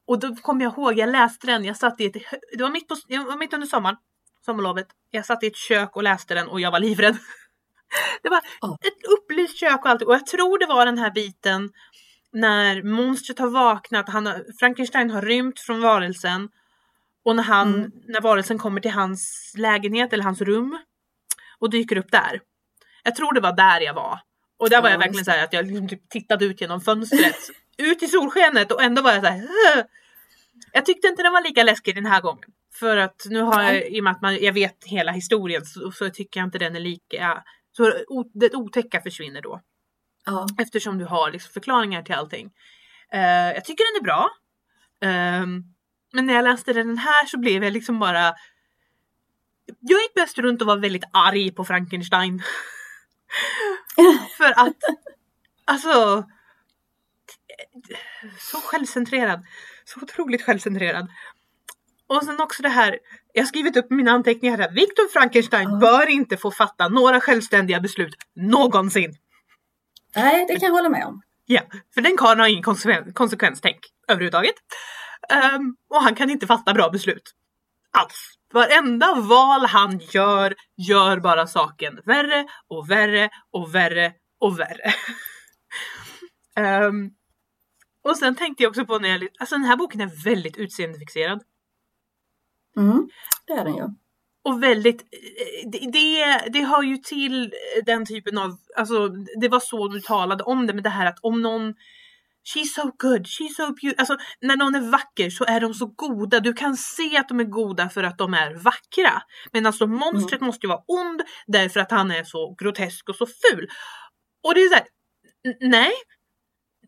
Och 0.06 0.18
då 0.18 0.36
kommer 0.36 0.64
jag 0.64 0.72
ihåg, 0.72 0.98
jag 0.98 1.08
läste 1.08 1.46
den, 1.46 1.64
jag 1.64 1.76
satt 1.76 2.00
i 2.00 2.06
ett, 2.06 2.16
det 2.56 2.62
var 2.62 2.70
mitt, 2.70 2.88
på, 2.88 2.96
var 3.08 3.38
mitt 3.38 3.54
under 3.54 3.66
sommaren, 3.66 3.96
sommarlovet. 4.44 4.86
Jag 5.10 5.26
satt 5.26 5.42
i 5.42 5.46
ett 5.46 5.56
kök 5.56 5.96
och 5.96 6.02
läste 6.02 6.34
den 6.34 6.48
och 6.48 6.60
jag 6.60 6.70
var 6.70 6.80
livrädd. 6.80 7.16
Det 8.22 8.28
var 8.28 8.40
oh. 8.60 8.76
ett 8.80 9.06
upplyst 9.08 9.58
kök 9.58 9.84
och 9.84 9.90
allt 9.90 10.02
och 10.02 10.14
jag 10.14 10.26
tror 10.26 10.58
det 10.58 10.66
var 10.66 10.86
den 10.86 10.98
här 10.98 11.10
biten 11.10 11.70
när 12.34 12.82
monstret 12.82 13.38
har 13.38 13.50
vaknat, 13.50 14.08
han 14.08 14.26
har, 14.26 14.44
Frankenstein 14.58 15.10
har 15.10 15.22
rymt 15.22 15.60
från 15.60 15.80
varelsen 15.80 16.48
och 17.24 17.36
när 17.36 17.42
han, 17.42 17.74
mm. 17.74 17.90
när 18.06 18.20
varelsen 18.20 18.58
kommer 18.58 18.80
till 18.80 18.90
hans 18.90 19.52
lägenhet 19.56 20.12
eller 20.12 20.24
hans 20.24 20.40
rum 20.40 20.78
och 21.58 21.70
dyker 21.70 21.96
upp 21.96 22.10
där. 22.10 22.40
Jag 23.02 23.14
tror 23.14 23.34
det 23.34 23.40
var 23.40 23.56
där 23.56 23.80
jag 23.80 23.94
var 23.94 24.20
Och 24.58 24.70
där 24.70 24.82
var 24.82 24.88
Ja, 24.88 24.92
jag 24.92 24.98
verkligen 24.98 25.18
just 25.18 25.24
så 25.24 25.30
här 25.30 25.44
att 25.44 25.52
jag 25.52 25.66
liksom 25.66 25.88
typ 25.88 26.08
tittade 26.08 26.44
ut 26.44 26.60
genom 26.60 26.80
fönstret, 26.80 27.36
ut 27.78 28.02
i 28.02 28.08
solskenet 28.08 28.72
och 28.72 28.82
ändå 28.82 29.02
var 29.02 29.12
jag 29.12 29.22
så 29.22 29.28
här. 29.28 29.48
"Åh!" 29.76 29.82
Jag 30.72 30.86
tyckte 30.86 31.08
inte 31.08 31.22
den 31.22 31.32
var 31.32 31.42
lika 31.42 31.62
läskig 31.62 31.94
den 31.94 32.06
här 32.06 32.20
gången. 32.20 32.50
För 32.74 32.96
att 32.96 33.26
nu 33.30 33.40
har 33.40 33.62
jag, 33.62 33.88
i 33.88 34.00
och 34.00 34.04
med 34.04 34.10
att 34.10 34.22
man, 34.22 34.36
jag 34.36 34.52
vet 34.52 34.84
hela 34.84 35.12
historien 35.12 35.64
så, 35.64 35.92
så 35.92 36.10
tycker 36.10 36.40
jag 36.40 36.46
inte 36.46 36.58
den 36.58 36.76
är 36.76 36.80
lika, 36.80 37.44
så 37.76 37.92
det 38.34 38.54
otäcka 38.54 39.00
försvinner 39.00 39.42
då. 39.42 39.60
Ja. 40.26 40.46
Eftersom 40.58 40.98
du 40.98 41.04
har 41.04 41.30
liksom 41.30 41.52
förklaringar 41.52 42.02
till 42.02 42.14
allting. 42.14 42.50
Eh, 43.12 43.52
jag 43.54 43.64
tycker 43.64 43.94
den 43.94 44.00
är 44.00 44.04
bra. 44.04 44.30
Ehm, 45.00 45.64
men 46.12 46.26
när 46.26 46.34
jag 46.34 46.44
läste 46.44 46.72
den 46.72 46.98
här 46.98 47.26
så 47.26 47.38
blev 47.38 47.64
jag 47.64 47.72
liksom 47.72 47.98
bara... 47.98 48.34
Jag 49.80 50.00
gick 50.00 50.14
bäst 50.14 50.38
runt 50.38 50.60
och 50.60 50.66
var 50.66 50.76
väldigt 50.76 51.04
arg 51.12 51.50
på 51.50 51.64
Frankenstein. 51.64 52.42
För 54.36 54.50
att, 54.66 54.76
alltså... 55.64 56.24
Så 58.38 58.56
självcentrerad. 58.56 59.44
Så 59.84 60.00
otroligt 60.00 60.42
självcentrerad. 60.42 61.08
Och 62.06 62.24
sen 62.24 62.40
också 62.40 62.62
det 62.62 62.68
här, 62.68 62.98
jag 63.32 63.42
har 63.42 63.46
skrivit 63.46 63.76
upp 63.76 63.90
mina 63.90 64.10
anteckningar 64.10 64.58
här. 64.58 64.70
Viktor 64.70 65.12
Frankenstein 65.12 65.78
bör 65.78 66.06
inte 66.06 66.36
få 66.36 66.50
fatta 66.50 66.88
några 66.88 67.20
självständiga 67.20 67.80
beslut 67.80 68.16
någonsin. 68.34 69.16
Nej, 70.16 70.46
det 70.48 70.58
kan 70.60 70.66
jag 70.66 70.74
hålla 70.74 70.88
med 70.88 71.06
om. 71.06 71.22
Ja, 71.46 71.60
för 71.94 72.00
den 72.00 72.16
karln 72.16 72.40
har 72.40 72.48
ingen 72.48 72.62
konsekven- 72.64 73.12
konsekvenstänk 73.12 73.78
överhuvudtaget. 74.08 74.54
Ehm, 75.30 75.76
och 75.90 76.02
han 76.02 76.14
kan 76.14 76.30
inte 76.30 76.46
fatta 76.46 76.74
bra 76.74 76.90
beslut. 76.90 77.34
Alls. 77.90 78.30
Varenda 78.52 79.14
val 79.14 79.66
han 79.66 79.98
gör, 79.98 80.54
gör 80.76 81.20
bara 81.20 81.46
saken 81.46 82.00
värre 82.04 82.46
och 82.68 82.90
värre 82.90 83.30
och 83.52 83.74
värre 83.74 84.12
och 84.40 84.58
värre. 84.60 84.94
Ehm, 86.56 87.10
och 88.04 88.16
sen 88.16 88.34
tänkte 88.34 88.62
jag 88.62 88.70
också 88.70 88.86
på 88.86 88.98
när 88.98 89.08
jag, 89.08 89.28
alltså 89.38 89.54
den 89.54 89.64
här 89.64 89.76
boken 89.76 90.00
är 90.00 90.24
väldigt 90.24 90.56
utseendefixerad. 90.56 91.42
Mm, 92.76 93.08
det 93.46 93.52
är 93.52 93.64
den 93.64 93.74
ju. 93.76 93.88
Och 94.44 94.62
väldigt, 94.62 95.02
eh, 95.02 95.70
det, 95.70 96.50
det, 96.52 96.64
hör 96.64 96.82
ju 96.82 96.96
till 96.96 97.52
den 97.86 98.06
typen 98.06 98.38
av, 98.38 98.56
alltså 98.76 99.08
det 99.40 99.48
var 99.48 99.60
så 99.60 99.88
du 99.88 100.00
talade 100.00 100.44
om 100.44 100.66
det, 100.66 100.72
men 100.72 100.82
det 100.82 100.90
här 100.90 101.06
att 101.06 101.18
om 101.22 101.42
någon 101.42 101.74
She's 102.54 102.74
so 102.74 102.82
good, 102.98 103.26
she's 103.26 103.54
so 103.56 103.66
beautiful. 103.66 103.94
Alltså 103.98 104.16
när 104.40 104.56
någon 104.56 104.74
är 104.74 104.90
vacker 104.90 105.30
så 105.30 105.44
är 105.44 105.60
de 105.60 105.74
så 105.74 105.86
goda. 105.86 106.40
Du 106.40 106.52
kan 106.52 106.76
se 106.76 107.16
att 107.16 107.28
de 107.28 107.40
är 107.40 107.44
goda 107.44 107.88
för 107.88 108.02
att 108.02 108.18
de 108.18 108.34
är 108.34 108.54
vackra. 108.54 109.22
Men 109.52 109.66
alltså 109.66 109.86
monstret 109.86 110.40
måste 110.40 110.66
ju 110.66 110.68
vara 110.68 110.82
ond 110.86 111.22
därför 111.46 111.80
att 111.80 111.90
han 111.90 112.10
är 112.10 112.24
så 112.24 112.54
grotesk 112.58 113.08
och 113.08 113.16
så 113.16 113.26
ful. 113.26 113.68
Och 114.46 114.54
det 114.54 114.60
är 114.60 114.68
så 114.68 114.74
här, 114.74 114.84
n- 115.48 115.70
nej. 115.70 115.92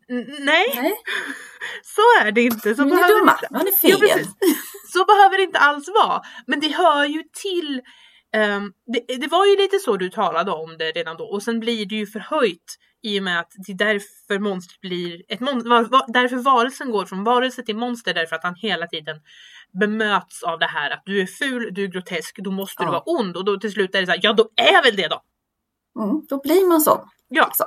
Nej, 0.09 0.73
Nej, 0.77 0.93
så 1.83 2.27
är 2.27 2.33
det 2.33 2.43
inte. 2.43 2.75
Så 2.75 2.83
är 2.83 2.87
behöver 2.87 3.09
dumma. 3.21 3.33
inte- 3.33 3.69
är 3.87 3.91
Ja, 3.91 3.99
fel. 3.99 4.09
precis. 4.09 4.35
Så 4.93 5.05
behöver 5.05 5.37
det 5.37 5.43
inte 5.43 5.59
alls 5.59 5.89
vara. 5.89 6.23
Men 6.47 6.61
det 6.61 6.69
hör 6.69 7.05
ju 7.05 7.23
till. 7.43 7.83
ehm, 8.35 8.73
det, 8.87 9.17
det 9.17 9.27
var 9.27 9.47
ju 9.47 9.57
lite 9.57 9.79
så 9.79 9.97
du 9.97 10.09
talade 10.11 10.51
om 10.51 10.77
det 10.79 10.91
redan 10.93 11.17
då 11.17 11.25
och 11.25 11.43
sen 11.43 11.61
blir 11.61 11.87
det 11.87 11.95
ju 11.95 12.07
förhöjt 12.07 12.77
i 13.03 13.19
och 13.19 13.23
med 13.23 13.41
att 13.41 13.51
det 13.67 13.73
är 13.73 13.77
därför 13.77 14.39
monstret 14.39 14.81
blir 14.81 15.23
ett 15.29 15.41
monster. 15.41 15.71
Var, 15.71 15.83
var, 15.85 16.05
därför 16.13 16.37
varelsen 16.37 16.91
går 16.91 17.05
från 17.07 17.25
varelse 17.25 17.63
till 17.63 17.77
monster 17.77 18.15
därför 18.15 18.37
att 18.37 18.43
han 18.45 18.55
hela 18.55 18.87
tiden 18.87 19.17
bemöts 19.81 20.43
av 20.43 20.59
det 20.59 20.67
här 20.67 20.91
att 20.91 21.03
du 21.07 21.21
är 21.23 21.27
ful, 21.27 21.69
du 21.75 21.85
är 21.85 21.89
grotesk, 21.89 22.37
då 22.39 22.51
måste 22.51 22.83
du 22.83 22.87
Ja. 22.87 22.91
vara 22.93 23.03
ond 23.07 23.37
och 23.37 23.45
då 23.45 23.57
till 23.59 23.73
slut 23.73 23.95
är 23.95 24.01
det 24.01 24.07
så 24.07 24.13
här, 24.13 24.21
ja 24.23 24.33
då 24.33 24.49
är 24.57 24.83
väl 24.83 24.97
det 24.97 25.09
då. 25.09 25.23
Mm, 26.03 26.27
då 26.29 26.41
blir 26.43 26.69
man 26.69 26.81
så. 26.81 27.09
Ja, 27.29 27.51
Så. 27.55 27.65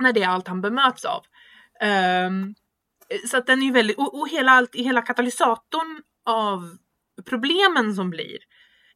När 0.00 0.12
det 0.12 0.22
är 0.22 0.28
allt 0.28 0.48
han 0.48 0.60
bemöts 0.60 1.04
av. 1.04 1.24
Ehm, 1.80 2.54
så 3.30 3.36
att 3.36 3.46
den 3.46 3.62
är 3.62 3.72
väldigt, 3.72 3.98
och, 3.98 4.20
och 4.20 4.28
hela, 4.28 4.52
allt, 4.52 4.74
hela 4.74 5.02
katalysatorn 5.02 6.02
av 6.26 6.76
problemen 7.28 7.94
som 7.94 8.10
blir 8.10 8.38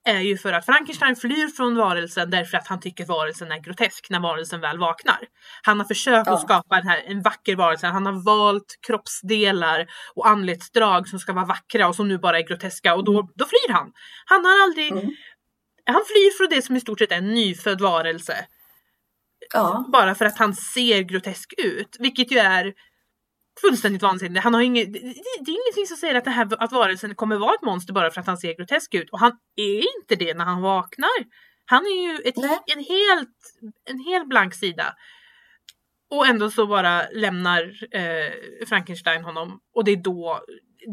är 0.07 0.21
ju 0.21 0.38
för 0.38 0.53
att 0.53 0.67
Frankenstein 0.67 1.17
flyr 1.17 1.49
från 1.49 1.77
varelsen 1.77 2.31
därför 2.31 2.57
att 2.59 2.67
han 2.69 2.81
tycker 2.81 3.05
varelsen 3.07 3.53
är 3.53 3.59
grotesk 3.59 4.07
när 4.11 4.21
varelsen 4.21 4.61
väl 4.61 4.79
vaknar. 4.79 5.19
Han 5.62 5.79
har 5.79 5.87
försökt 5.87 6.27
Ja. 6.27 6.35
att 6.35 6.40
skapa 6.43 6.77
den 6.77 6.88
här, 6.88 7.03
en 7.07 7.23
vacker 7.23 7.57
varelse, 7.57 7.87
han 7.87 8.07
har 8.07 8.25
valt 8.25 8.79
kroppsdelar 8.87 9.87
och 10.14 10.29
anletsdrag 10.29 11.09
som 11.09 11.19
ska 11.19 11.33
vara 11.33 11.45
vackra 11.45 11.88
och 11.88 11.95
som 11.97 12.09
nu 12.09 12.19
bara 12.19 12.38
är 12.38 12.43
groteska 12.43 12.95
och 12.95 13.05
då, 13.05 13.12
då 13.35 13.45
flyr 13.45 13.73
han. 13.73 13.93
Han 14.27 14.45
har 14.45 14.62
aldrig, 14.62 14.93
Mm. 14.93 15.05
han 15.87 16.03
flyr 16.07 16.37
från 16.38 16.49
det 16.57 16.62
som 16.62 16.77
i 16.77 16.81
stort 16.81 16.99
sett 16.99 17.12
är 17.12 17.17
en 17.17 17.35
nyfödd 17.35 17.81
varelse 17.81 18.47
Ja, 19.52 19.85
bara 19.92 20.14
för 20.14 20.24
att 20.24 20.38
han 20.38 20.54
ser 20.54 21.00
grotesk 21.00 21.54
ut. 21.59 21.96
Vilket 21.98 22.33
ju 22.33 22.38
är 22.38 22.74
fullständigt 23.61 24.02
vansinnigt. 24.02 24.44
Han 24.44 24.54
har 24.54 24.61
inget, 24.61 24.92
det, 24.92 24.98
det 24.98 25.50
är 25.50 25.64
ingenting 25.64 25.87
som 25.87 25.96
säger 25.96 26.14
att, 26.14 26.24
det 26.24 26.30
här, 26.30 26.48
att 26.59 26.72
varelsen 26.72 27.14
kommer 27.14 27.37
vara 27.37 27.54
ett 27.54 27.62
monster 27.62 27.92
bara 27.92 28.11
för 28.11 28.20
att 28.20 28.26
han 28.26 28.38
ser 28.38 28.57
grotesk 28.57 28.94
ut. 28.94 29.11
Och 29.11 29.20
han 29.20 29.33
är 29.57 29.78
inte 29.78 30.24
det 30.24 30.35
när 30.35 30.44
han 30.44 30.62
vaknar. 30.62 31.24
Han 31.64 31.83
är 31.85 32.09
ju 32.09 32.28
ett, 32.28 32.37
en, 32.76 32.85
helt, 32.85 33.38
en 33.90 33.98
helt 33.98 34.28
blank 34.28 34.54
sida. 34.54 34.94
Och 36.11 36.26
ändå 36.26 36.50
så 36.50 36.66
bara 36.66 37.02
lämnar 37.12 37.62
eh, 37.90 38.66
Frankenstein 38.66 39.24
honom. 39.24 39.61
Och 39.74 39.85
det 39.85 39.90
är 39.90 39.96
då 39.96 40.40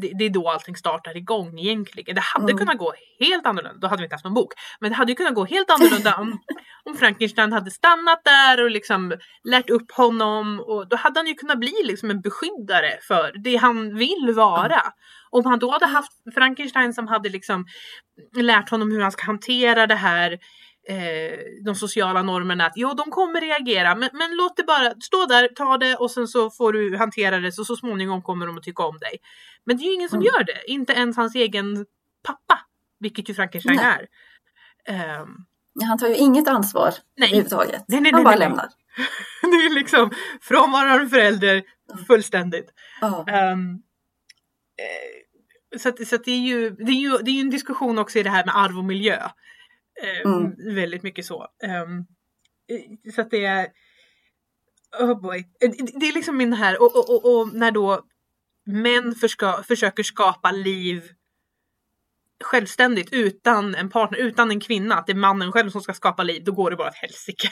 det, 0.01 0.11
det 0.19 0.25
är 0.25 0.29
då 0.29 0.49
allting 0.49 0.75
startar 0.75 1.17
igång 1.17 1.59
egentligen. 1.59 2.15
Det 2.15 2.21
hade 2.21 2.51
Mm. 2.51 2.57
kunnat 2.57 2.77
gå 2.77 2.93
helt 3.19 3.45
annorlunda. 3.45 3.77
Då 3.79 3.87
hade 3.87 4.01
vi 4.01 4.05
inte 4.05 4.15
haft 4.15 4.25
någon 4.25 4.33
bok. 4.33 4.53
Men 4.79 4.89
det 4.91 4.95
hade 4.95 5.11
ju 5.11 5.15
kunnat 5.15 5.35
gå 5.35 5.45
helt 5.45 5.69
annorlunda 5.69 6.15
om, 6.15 6.39
om 6.83 6.95
Frankenstein 6.95 7.53
hade 7.53 7.71
stannat 7.71 8.21
där 8.23 8.63
och 8.63 8.71
liksom 8.71 9.13
lärt 9.43 9.69
upp 9.69 9.91
honom. 9.91 10.59
Och 10.67 10.87
då 10.89 10.95
hade 10.95 11.19
han 11.19 11.27
ju 11.27 11.33
kunnat 11.33 11.59
bli 11.59 11.73
liksom 11.83 12.09
en 12.09 12.21
beskyddare 12.21 12.97
för 13.07 13.31
det 13.43 13.55
han 13.55 13.95
vill 13.95 14.33
vara. 14.35 14.81
Om 15.29 15.45
han 15.45 15.59
då 15.59 15.71
hade 15.71 15.85
haft 15.85 16.11
Frankenstein 16.33 16.93
som 16.93 17.07
hade 17.07 17.29
liksom 17.29 17.65
lärt 18.35 18.69
honom 18.69 18.91
hur 18.91 19.01
han 19.01 19.11
ska 19.11 19.25
hantera 19.25 19.87
det 19.87 19.95
här 19.95 20.37
eh, 20.87 21.39
de 21.65 21.75
sociala 21.75 22.21
normerna 22.23 22.65
att 22.65 22.73
jo, 22.75 22.93
de 22.93 23.11
kommer 23.11 23.41
reagera, 23.41 23.95
men, 23.95 24.09
men 24.13 24.35
låt 24.35 24.57
det 24.57 24.63
bara 24.63 24.93
stå 25.01 25.25
där, 25.25 25.47
ta 25.47 25.77
det 25.77 25.95
och 25.95 26.11
sen 26.11 26.27
så 26.27 26.49
får 26.49 26.73
du 26.73 26.97
hantera 26.97 27.39
det 27.39 27.51
så, 27.51 27.65
så 27.65 27.75
småningom 27.75 28.21
kommer 28.21 28.47
de 28.47 28.57
att 28.57 28.63
tycka 28.63 28.83
om 28.83 28.97
dig. 28.99 29.17
Men 29.63 29.77
det 29.77 29.83
är 29.83 29.87
ju 29.87 29.93
ingen 29.93 30.09
som 30.09 30.19
Mm. 30.19 30.25
gör 30.25 30.43
det, 30.43 30.71
inte 30.71 30.93
ens 30.93 31.17
hans 31.17 31.35
egen 31.35 31.85
pappa, 32.23 32.59
vilket 32.99 33.29
ju 33.29 33.33
Frankenstein 33.33 33.79
är. 33.79 34.07
Ehm, 34.85 35.27
han 35.87 35.97
tar 35.97 36.07
ju 36.07 36.15
inget 36.15 36.47
ansvar 36.47 36.93
Nej. 37.17 37.29
överhuvudtaget. 37.29 37.83
Nej, 37.87 38.01
nej, 38.01 38.11
han 38.11 38.23
bara 38.23 38.35
lämnar. 38.35 38.69
det 39.41 39.47
är 39.47 39.75
liksom 39.75 40.11
frånvarande 40.41 41.09
förälder 41.09 41.63
fullständigt. 42.07 42.69
Ja. 43.01 43.25
Ehm, 43.27 43.81
eh, 44.77 45.79
så 45.79 45.89
att, 45.89 46.07
så 46.07 46.15
att 46.15 46.23
det, 46.23 46.31
är 46.31 46.39
ju, 46.39 46.69
det, 46.69 46.91
är 46.91 47.01
ju, 47.01 47.17
det 47.17 47.31
är 47.31 47.33
ju 47.33 47.41
en 47.41 47.49
diskussion 47.49 47.97
också 47.99 48.19
i 48.19 48.23
det 48.23 48.29
här 48.29 48.45
med 48.45 48.57
arv 48.57 48.77
och 48.77 48.83
miljö. 48.85 49.29
Ehm, 50.01 50.33
Mm. 50.33 50.75
Väldigt 50.75 51.03
mycket 51.03 51.25
så. 51.25 51.47
Ehm, 51.63 51.97
eh, 52.71 53.11
så 53.15 53.21
att 53.21 53.31
det 53.31 53.45
är... 53.45 53.67
Oh 54.99 55.21
boy. 55.21 55.37
Eh, 55.63 55.69
Det 55.99 56.05
är 56.07 56.13
liksom 56.13 56.37
min 56.37 56.53
här, 56.53 56.81
och, 56.81 56.95
och, 56.95 57.09
och, 57.09 57.39
och 57.39 57.53
när 57.53 57.71
då 57.71 58.05
män 58.65 59.15
förska, 59.15 59.63
försöker 59.67 60.03
skapa 60.03 60.51
liv 60.51 61.03
självständigt 62.43 63.09
utan 63.13 63.75
en 63.75 63.89
partner, 63.89 64.17
utan 64.19 64.51
en 64.51 64.59
kvinna, 64.59 64.95
att 64.95 65.05
det 65.07 65.13
är 65.13 65.15
mannen 65.15 65.51
själv 65.51 65.69
som 65.69 65.81
ska 65.81 65.93
skapa 65.93 66.23
liv, 66.23 66.43
då 66.43 66.51
går 66.51 66.69
det 66.71 66.75
bara 66.77 66.87
åt 66.87 66.95
helsike. 66.95 67.49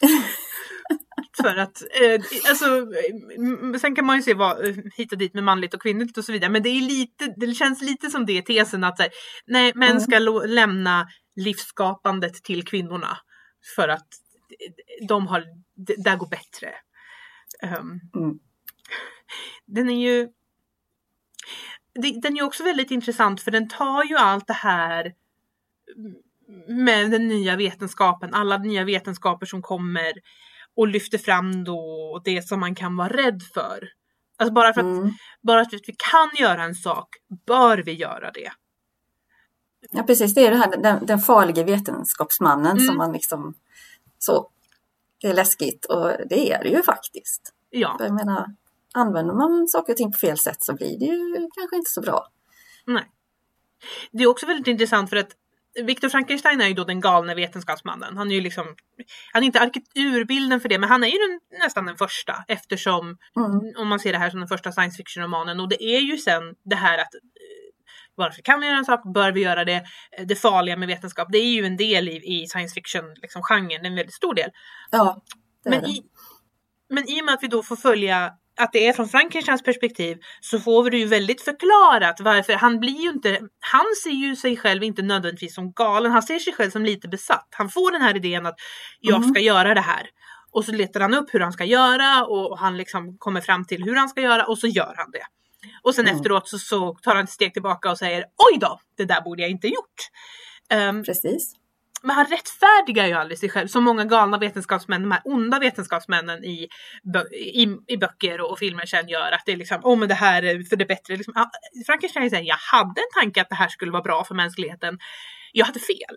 För 1.42 1.56
att, 1.56 1.82
eh, 1.82 2.20
alltså, 2.48 2.86
sen 3.80 3.94
kan 3.96 4.06
man 4.06 4.16
ju 4.16 4.22
se 4.22 4.34
vad, 4.34 4.68
eh, 4.68 4.74
hit 4.96 5.12
och 5.12 5.18
dit 5.18 5.34
med 5.34 5.44
manligt 5.44 5.74
och 5.74 5.82
kvinnligt 5.82 6.18
och 6.18 6.24
så 6.24 6.32
vidare, 6.32 6.50
men 6.50 6.62
det 6.62 6.68
är 6.68 6.80
lite, 6.80 7.34
det 7.36 7.54
känns 7.54 7.82
lite 7.82 8.10
som 8.10 8.26
det 8.26 8.42
tesen 8.42 8.84
att 8.84 8.98
här, 8.98 9.08
nej, 9.46 9.72
män 9.74 9.90
Mm. 9.90 10.00
ska 10.00 10.18
lämna 10.46 11.08
livsskapandet 11.38 12.34
till 12.44 12.64
kvinnorna 12.64 13.18
för 13.76 13.88
att 13.88 14.08
de 15.08 15.26
har, 15.26 15.44
det 15.74 16.04
där 16.04 16.16
går 16.16 16.28
bättre. 16.28 16.74
Ehm, 17.62 18.00
Mm. 18.14 18.38
Den 19.66 19.90
är 19.90 20.00
ju, 20.00 20.28
den 22.22 22.36
är 22.36 22.42
också 22.42 22.64
väldigt 22.64 22.90
intressant 22.90 23.40
för 23.40 23.50
den 23.50 23.68
tar 23.68 24.04
ju 24.04 24.16
allt 24.16 24.46
det 24.46 24.52
här 24.52 25.14
med 26.68 27.10
den 27.10 27.28
nya 27.28 27.56
vetenskapen, 27.56 28.34
alla 28.34 28.58
nya 28.58 28.84
vetenskaper 28.84 29.46
som 29.46 29.62
kommer 29.62 30.12
och 30.76 30.88
lyfter 30.88 31.18
fram 31.18 31.64
då 31.64 32.20
det 32.24 32.42
som 32.48 32.60
man 32.60 32.74
kan 32.74 32.96
vara 32.96 33.08
rädd 33.08 33.42
för. 33.54 33.88
Alltså 34.38 34.52
bara 34.52 34.74
för 34.74 34.80
att, 34.80 34.86
Mm. 34.98 35.12
bara 35.42 35.64
för 35.64 35.76
att 35.76 35.88
vi 35.88 35.94
kan 35.98 36.30
göra 36.44 36.62
en 36.62 36.74
sak 36.74 37.08
bör 37.46 37.78
vi 37.78 37.92
göra 37.92 38.30
det. 38.30 38.52
Ja, 39.90 40.02
precis. 40.02 40.34
Det 40.34 40.46
är 40.46 40.50
det 40.50 40.56
här, 40.56 40.76
den, 40.76 41.06
den 41.06 41.18
farliga 41.18 41.64
vetenskapsmannen 41.64 42.72
Mm. 42.72 42.84
som 42.86 42.96
man 42.96 43.12
liksom 43.12 43.54
så. 44.18 44.50
Det 45.20 45.26
är 45.28 45.34
läskigt 45.34 45.84
och 45.84 46.12
det 46.28 46.52
är 46.52 46.62
det 46.62 46.68
ju 46.68 46.82
faktiskt. 46.82 47.52
Ja, 47.70 47.96
Jag 47.98 48.14
menar, 48.14 48.46
använder 48.94 49.34
man 49.34 49.68
saker 49.68 49.92
och 49.92 49.96
ting 49.96 50.12
på 50.12 50.18
fel 50.18 50.38
sätt 50.38 50.62
så 50.62 50.74
blir 50.74 50.98
det 50.98 51.04
ju 51.04 51.48
kanske 51.58 51.76
inte 51.76 51.90
så 51.90 52.00
bra. 52.00 52.26
nej. 52.86 53.04
Det 54.12 54.22
är 54.22 54.26
också 54.26 54.46
väldigt 54.46 54.66
intressant 54.66 55.10
för 55.10 55.16
att 55.16 55.30
Viktor 55.84 56.08
Frankenstein 56.08 56.60
är 56.60 56.66
ju 56.68 56.74
då 56.74 56.84
den 56.84 57.00
galne 57.00 57.34
vetenskapsmannen. 57.34 58.16
Han 58.16 58.30
är 58.30 58.34
ju 58.34 58.40
liksom, 58.40 58.66
han 59.32 59.42
är 59.42 59.46
inte 59.46 59.60
arkitekturbilden 59.60 60.60
för 60.60 60.68
det, 60.68 60.78
men 60.78 60.88
han 60.88 61.02
är 61.04 61.08
ju 61.08 61.18
den, 61.18 61.40
nästan 61.60 61.86
den 61.86 61.96
första 61.96 62.44
eftersom, 62.48 63.16
Mm. 63.36 63.72
om 63.76 63.88
man 63.88 64.00
ser 64.00 64.12
det 64.12 64.18
här 64.18 64.30
som 64.30 64.40
den 64.40 64.48
första 64.48 64.72
science 64.72 64.96
fiction 64.96 65.22
romanen 65.22 65.60
och 65.60 65.68
det 65.68 65.82
är 65.84 66.00
ju 66.00 66.16
sen 66.18 66.42
det 66.64 66.76
här 66.76 66.98
att 66.98 67.08
varför 68.18 68.42
kan 68.42 68.60
vi 68.60 68.66
göra 68.66 68.76
en 68.78 68.84
sak? 68.84 69.00
Bör 69.14 69.32
vi 69.32 69.40
göra 69.42 69.64
det? 69.64 69.84
Eh, 70.18 70.26
Det 70.26 70.34
farliga 70.36 70.76
med 70.76 70.88
vetenskap, 70.88 71.28
det 71.32 71.38
är 71.38 71.52
ju 71.52 71.66
en 71.66 71.76
del 71.76 72.08
i, 72.08 72.42
i 72.42 72.46
science 72.46 72.74
fiction 72.74 73.04
liksom, 73.22 73.42
genren, 73.42 73.84
en 73.86 73.94
väldigt 73.94 74.14
stor 74.14 74.34
del. 74.34 74.50
Ja, 74.90 75.22
det 75.64 75.68
är 75.68 75.70
Men 75.70 75.82
det. 75.82 75.88
i, 75.88 76.02
men 76.90 77.08
i 77.08 77.20
och 77.20 77.24
med 77.24 77.34
att 77.34 77.42
vi 77.42 77.48
då 77.48 77.62
får 77.62 77.76
följa 77.76 78.32
att 78.60 78.72
det 78.72 78.86
är 78.88 78.92
från 78.92 79.08
Frankensteins 79.08 79.62
perspektiv 79.62 80.18
så 80.40 80.58
får 80.60 80.82
vi 80.82 80.90
det 80.90 80.98
ju 80.98 81.06
väldigt 81.06 81.40
förklarat 81.42 82.20
varför 82.20 82.52
han 82.52 82.80
blir 82.80 83.00
ju 83.02 83.08
inte, 83.10 83.40
han 83.60 83.84
ser 84.04 84.10
ju 84.10 84.36
sig 84.36 84.56
själv 84.56 84.82
inte 84.82 85.02
nödvändigtvis 85.02 85.54
som 85.54 85.72
galen, 85.72 86.12
han 86.12 86.22
ser 86.22 86.38
sig 86.38 86.52
själv 86.52 86.70
som 86.70 86.84
lite 86.84 87.08
besatt. 87.08 87.48
Han 87.50 87.68
får 87.68 87.92
den 87.92 88.02
här 88.02 88.16
idén 88.16 88.46
att 88.46 88.54
jag 89.00 89.16
Mm. 89.16 89.28
ska 89.34 89.40
göra 89.40 89.74
det 89.74 89.80
här. 89.80 90.08
Och 90.50 90.64
så 90.64 90.72
letar 90.72 91.00
han 91.00 91.14
upp 91.14 91.34
hur 91.34 91.40
han 91.40 91.52
ska 91.52 91.64
göra 91.64 92.24
och 92.24 92.58
han 92.58 92.76
liksom 92.76 93.18
kommer 93.18 93.40
fram 93.40 93.64
till 93.64 93.84
hur 93.84 93.96
han 93.96 94.08
ska 94.08 94.20
göra 94.20 94.44
och 94.46 94.58
så 94.58 94.66
gör 94.66 94.94
han 94.96 95.10
det. 95.10 95.22
Och 95.82 95.94
sen 95.94 96.04
Mm. 96.06 96.16
efteråt 96.16 96.48
så, 96.48 96.58
så 96.58 96.94
tar 96.94 97.14
han 97.14 97.24
ett 97.24 97.30
steg 97.30 97.52
tillbaka 97.52 97.90
och 97.90 97.98
säger 97.98 98.24
oj 98.52 98.58
då, 98.60 98.80
det 98.96 99.04
där 99.04 99.20
borde 99.20 99.42
jag 99.42 99.50
inte 99.50 99.68
gjort. 99.68 100.08
Ehm, 100.70 101.04
Precis. 101.04 101.54
men 102.02 102.16
han 102.16 102.26
rättfärdigar 102.26 103.06
ju 103.06 103.12
aldrig 103.12 103.38
sig 103.38 103.48
själv 103.48 103.68
som 103.68 103.84
många 103.84 104.04
galna 104.04 104.38
vetenskapsmän, 104.38 105.02
de 105.02 105.10
här 105.10 105.20
onda 105.24 105.58
vetenskapsmännen 105.58 106.44
i, 106.44 106.68
i, 107.32 107.76
i 107.86 107.96
böcker 107.96 108.40
och, 108.40 108.50
och 108.50 108.58
filmer 108.58 108.86
sen 108.86 109.08
gör. 109.08 109.32
Att 109.32 109.42
det 109.46 109.52
är 109.52 109.56
liksom, 109.56 109.80
åh 109.84 109.94
oh, 109.94 109.98
men 109.98 110.08
det 110.08 110.14
här 110.14 110.42
är 110.42 110.62
för 110.62 110.76
det 110.76 110.84
bättre. 110.86 111.16
Liksom, 111.16 111.34
Frankenstein 111.86 112.30
säger, 112.30 112.44
jag 112.48 112.56
hade 112.56 113.00
en 113.00 113.22
tanke 113.22 113.40
att 113.40 113.48
det 113.48 113.54
här 113.54 113.68
skulle 113.68 113.90
vara 113.92 114.02
bra 114.02 114.24
för 114.24 114.34
mänskligheten. 114.34 114.98
Jag 115.52 115.66
hade 115.66 115.80
fel. 115.80 116.16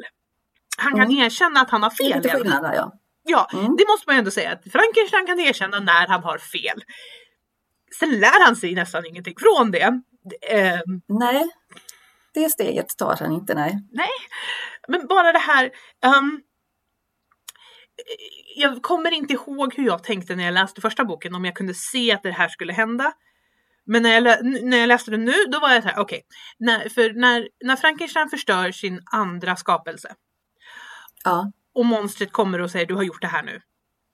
Han 0.77 0.91
kan 0.91 1.01
Mm. 1.11 1.17
erkänna 1.25 1.61
att 1.61 1.69
han 1.69 1.83
har 1.83 1.93
Det 1.97 2.03
är 2.03 2.11
fel. 2.11 2.21
lite 2.23 2.35
skillnad 2.37 2.75
ja. 2.75 2.91
Ja, 3.23 3.49
Mm. 3.53 3.75
det 3.77 3.85
måste 3.87 4.03
man 4.07 4.15
ju 4.15 4.19
ändå 4.19 4.31
säga. 4.31 4.51
Att 4.51 4.63
Frankenstein 4.71 5.25
kan 5.27 5.39
erkänna 5.39 5.79
när 5.79 6.07
han 6.07 6.23
har 6.23 6.37
fel. 6.37 6.81
Sen 7.99 8.19
lär 8.19 8.45
han 8.45 8.55
sig 8.55 8.75
nästan 8.75 9.05
ingenting 9.05 9.35
från 9.39 9.71
det. 9.71 10.01
Ehm, 10.49 11.01
Nej, 11.07 11.49
det 12.33 12.49
steget 12.49 12.97
tar 12.97 13.17
han 13.19 13.31
inte, 13.31 13.53
nej. 13.55 13.79
Men 14.87 15.07
bara 15.07 15.31
det 15.31 15.39
här. 15.39 15.71
ehm, 16.03 16.41
jag 18.55 18.81
kommer 18.81 19.11
inte 19.11 19.33
ihåg 19.33 19.73
hur 19.75 19.85
jag 19.85 20.03
tänkte 20.03 20.35
när 20.35 20.43
jag 20.43 20.53
läste 20.53 20.81
första 20.81 21.05
boken, 21.05 21.35
om 21.35 21.45
jag 21.45 21.55
kunde 21.55 21.73
se 21.73 22.11
att 22.11 22.23
det 22.23 22.31
här 22.31 22.47
skulle 22.47 22.73
hända. 22.73 23.13
Men 23.85 24.03
när 24.03 24.09
jag, 24.09 24.45
när 24.63 24.77
jag 24.77 24.87
läste 24.87 25.11
det 25.11 25.17
nu, 25.17 25.33
då 25.51 25.59
var 25.59 25.69
jag 25.69 25.83
så 25.83 25.89
här, 25.89 25.99
okej. 25.99 26.21
när, 26.57 26.89
för 26.89 27.13
när, 27.13 27.49
när 27.63 27.75
Frankenstein 27.75 28.29
förstör 28.29 28.71
sin 28.71 29.01
andra 29.11 29.55
skapelse 29.55 30.15
Ja, 31.23 31.51
och 31.73 31.85
monstret 31.85 32.31
kommer 32.31 32.61
och 32.61 32.71
säger 32.71 32.85
du 32.85 32.95
har 32.95 33.03
gjort 33.03 33.21
det 33.21 33.27
här 33.27 33.43
nu. 33.43 33.61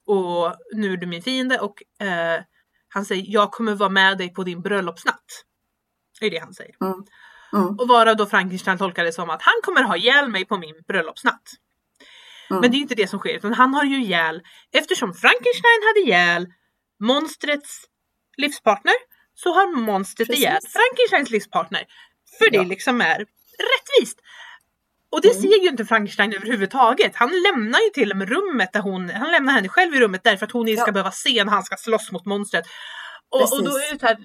Och 0.05 0.55
nu 0.73 0.93
är 0.93 0.97
du 0.97 1.07
min 1.07 1.21
fiende 1.21 1.59
och 1.59 2.05
eh, 2.05 2.41
han 2.97 3.05
säger 3.05 3.23
jag 3.27 3.51
kommer 3.51 3.75
vara 3.75 3.89
med 3.89 4.17
dig 4.17 4.33
på 4.33 4.43
din 4.43 4.61
bröllopsnatt. 4.61 5.25
Det 6.19 6.25
är 6.25 6.31
det 6.31 6.39
han 6.39 6.53
säger. 6.53 6.75
mm. 6.81 7.03
Mm. 7.53 7.79
Och 7.79 7.87
varav 7.87 8.15
då 8.15 8.25
Frankenstein 8.25 8.77
tolkar 8.77 9.03
det 9.03 9.11
som 9.13 9.29
att 9.29 9.41
han 9.41 9.53
kommer 9.63 9.83
ha 9.83 9.97
ihjäl 9.97 10.29
mig 10.29 10.45
på 10.45 10.57
min 10.57 10.75
bröllopsnatt. 10.87 11.41
Mm. 12.49 12.61
Men 12.61 12.71
det 12.71 12.77
är 12.77 12.79
inte 12.79 12.95
det 12.95 13.07
som 13.07 13.19
sker, 13.19 13.35
utan 13.35 13.53
han 13.53 13.73
har 13.73 13.83
ju 13.83 13.97
ihjäl, 14.03 14.41
eftersom 14.71 15.13
Frankenstein 15.13 15.81
hade 15.87 15.99
ihjäl 16.07 16.47
monstrets 16.99 17.81
livspartner, 18.37 18.93
så 19.35 19.53
har 19.53 19.67
monstret 19.75 20.27
Precis. 20.27 20.43
ihjäl 20.43 20.59
Frankensteins 20.77 21.29
livspartner. 21.29 21.83
För 22.39 22.49
det 22.51 22.57
Ja. 22.57 22.63
liksom 22.63 23.01
är 23.01 23.17
rättvist. 23.73 24.19
Och 25.11 25.21
det 25.21 25.29
Mm. 25.29 25.41
ser 25.41 25.63
ju 25.63 25.69
inte 25.69 25.85
Frankenstein 25.85 26.33
överhuvudtaget. 26.33 27.11
Han 27.15 27.29
lämnar 27.29 27.79
ju 27.79 27.89
till 27.93 28.11
och 28.11 28.17
med 28.17 28.29
rummet 28.29 28.69
där 28.73 28.79
hon, 28.81 29.09
han 29.09 29.31
lämnar 29.31 29.53
henne 29.53 29.69
själv 29.69 29.95
i 29.95 29.99
rummet 29.99 30.21
därför 30.23 30.45
att 30.45 30.51
hon 30.51 30.67
inte 30.67 30.81
ska 30.81 30.89
Ja. 30.89 30.93
behöva 30.93 31.11
se 31.11 31.43
när 31.43 31.51
han 31.51 31.63
ska 31.63 31.75
slåss 31.77 32.11
mot 32.11 32.25
monstret. 32.25 32.65
Och, 33.29 33.41
och 33.41 33.63
då 33.63 33.71
är 33.71 33.93
det 33.93 33.99
så 33.99 34.05
här, 34.05 34.17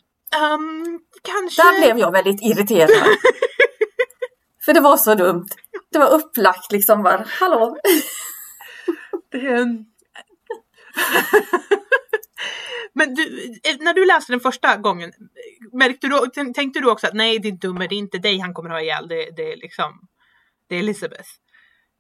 ehm, 0.54 0.98
kanske... 1.22 1.62
Där 1.62 1.80
blev 1.80 1.98
jag 1.98 2.12
väldigt 2.12 2.42
irriterad. 2.42 2.90
För 4.64 4.72
det 4.74 4.80
var 4.80 4.96
så 4.96 5.14
dumt. 5.14 5.48
Det 5.92 5.98
var 5.98 6.10
upplagt 6.14 6.72
liksom 6.72 7.02
bara, 7.02 7.24
hallå? 7.28 7.76
Ehm. 9.34 9.84
Men 12.94 13.14
du, 13.14 13.22
eh, 13.64 13.76
när 13.80 13.94
du 13.94 14.06
läste 14.06 14.32
den 14.32 14.40
första 14.40 14.76
gången, 14.76 15.12
märkte 15.72 16.06
du, 16.08 16.14
tän- 16.16 16.54
tänkte 16.54 16.80
du 16.80 16.90
också 16.90 17.06
att 17.06 17.14
nej 17.14 17.38
din 17.38 17.58
dumme, 17.58 17.86
det 17.86 17.94
är 17.94 17.98
inte 17.98 18.18
dig 18.18 18.38
han 18.38 18.54
kommer 18.54 18.70
ha 18.70 18.80
ihjäl, 18.80 19.08
det, 19.08 19.30
det 19.36 19.52
är 19.52 19.56
liksom, 19.56 19.92
det 20.72 20.76
är 20.76 20.80
Elizabeth? 20.80 21.28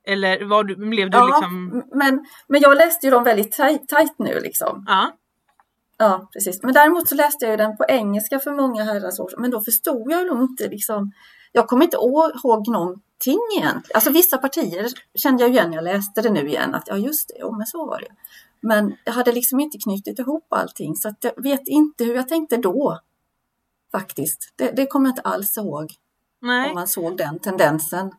Eller 0.06 0.44
var 0.44 0.64
du, 0.64 0.76
blev 0.76 1.10
du 1.10 1.16
Ja, 1.18 1.26
liksom, 1.26 1.82
men, 1.94 2.26
men 2.48 2.60
jag 2.60 2.76
läste 2.76 3.06
ju 3.06 3.10
dem 3.10 3.24
väldigt 3.24 3.52
tajt, 3.52 3.88
tajt 3.88 4.18
nu 4.18 4.40
liksom. 4.40 4.84
ja, 4.88 5.12
Ja, 5.98 6.28
precis. 6.32 6.62
Men 6.62 6.74
däremot 6.74 7.08
så 7.08 7.14
läste 7.14 7.44
jag 7.44 7.50
ju 7.50 7.56
den 7.56 7.76
på 7.76 7.84
engelska 7.88 8.38
för 8.38 8.50
många 8.50 8.84
herrans 8.84 9.20
år. 9.20 9.34
Men 9.38 9.50
då 9.50 9.60
förstod 9.60 10.12
jag 10.12 10.26
nog 10.26 10.42
inte 10.42 10.68
liksom. 10.68 11.12
Jag 11.52 11.68
kommer 11.68 11.84
inte 11.84 11.96
ihåg 11.96 12.68
någonting 12.68 13.38
egentligen. 13.56 13.94
Alltså 13.94 14.10
vissa 14.10 14.38
partier 14.38 14.86
kände 15.14 15.42
jag 15.42 15.50
igen 15.50 15.70
när 15.70 15.76
jag 15.76 15.84
läste 15.84 16.22
det 16.22 16.30
nu 16.30 16.48
igen. 16.48 16.74
Att 16.74 16.88
ja, 16.88 16.96
just 16.96 17.28
det, 17.28 17.34
jo, 17.40 17.56
men 17.56 17.66
så 17.66 17.86
var 17.86 18.00
det. 18.00 18.14
Men 18.60 18.96
jag 19.04 19.12
hade 19.12 19.32
liksom 19.32 19.60
inte 19.60 19.78
knutit 19.78 20.18
ihop 20.18 20.46
allting. 20.52 20.96
Så 20.96 21.08
att 21.08 21.24
jag 21.24 21.42
vet 21.42 21.68
inte 21.68 22.04
hur 22.04 22.14
jag 22.14 22.28
tänkte 22.28 22.56
då. 22.56 23.00
Faktiskt. 23.92 24.52
Det, 24.56 24.70
det 24.76 24.86
kommer 24.86 25.08
jag 25.08 25.12
inte 25.12 25.22
alls 25.22 25.56
ihåg. 25.56 25.92
nej, 26.42 26.68
Om 26.68 26.74
man 26.74 26.88
såg 26.88 27.16
den 27.16 27.38
tendensen. 27.38 28.10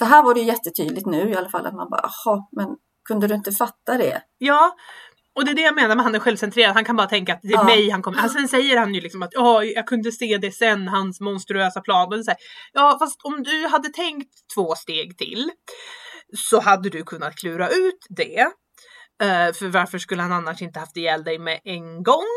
För 0.00 0.06
här 0.06 0.22
var 0.22 0.34
det 0.34 0.40
jättetydligt 0.40 1.06
nu 1.06 1.30
i 1.30 1.36
alla 1.36 1.48
fall 1.48 1.66
att 1.66 1.74
man 1.74 1.90
bara, 1.90 2.10
jaha, 2.24 2.48
men 2.52 2.68
kunde 3.08 3.26
du 3.26 3.34
inte 3.34 3.52
fatta 3.52 3.98
det? 3.98 4.22
ja. 4.38 4.76
Och 5.34 5.44
det 5.44 5.50
är 5.50 5.54
det 5.54 5.62
jag 5.62 5.74
menar 5.74 5.96
med 5.96 6.04
han 6.04 6.14
är 6.14 6.18
självcentrerad, 6.18 6.74
han 6.74 6.84
kan 6.84 6.96
bara 6.96 7.06
tänka 7.06 7.32
att 7.34 7.40
det 7.42 7.48
är 7.48 7.52
Ja. 7.52 7.64
mig 7.64 7.90
han 7.90 8.02
kommer, 8.02 8.18
alltså, 8.18 8.38
sen 8.38 8.48
säger 8.48 8.76
han 8.76 8.94
ju 8.94 9.00
liksom 9.00 9.22
att 9.22 9.30
ja, 9.32 9.64
jag 9.64 9.86
kunde 9.86 10.12
se 10.12 10.38
det 10.38 10.52
sen, 10.52 10.88
hans 10.88 11.20
monstruösa 11.20 11.80
plan. 11.80 12.12
Och 12.12 12.24
så 12.24 12.30
här, 12.30 12.38
ja, 12.72 12.96
fast 13.00 13.20
om 13.24 13.42
du 13.42 13.66
hade 13.66 13.88
tänkt 13.88 14.28
två 14.54 14.74
steg 14.74 15.18
till 15.18 15.50
så 16.36 16.60
hade 16.60 16.90
du 16.90 17.02
kunnat 17.02 17.36
klura 17.36 17.68
ut 17.68 18.06
det. 18.08 18.40
Eh, 19.22 19.52
för 19.52 19.68
varför 19.68 19.98
skulle 19.98 20.22
han 20.22 20.32
annars 20.32 20.62
inte 20.62 20.80
haft 20.80 20.96
ihjäl 20.96 21.24
dig 21.24 21.38
med 21.38 21.60
en 21.64 22.02
gång? 22.02 22.32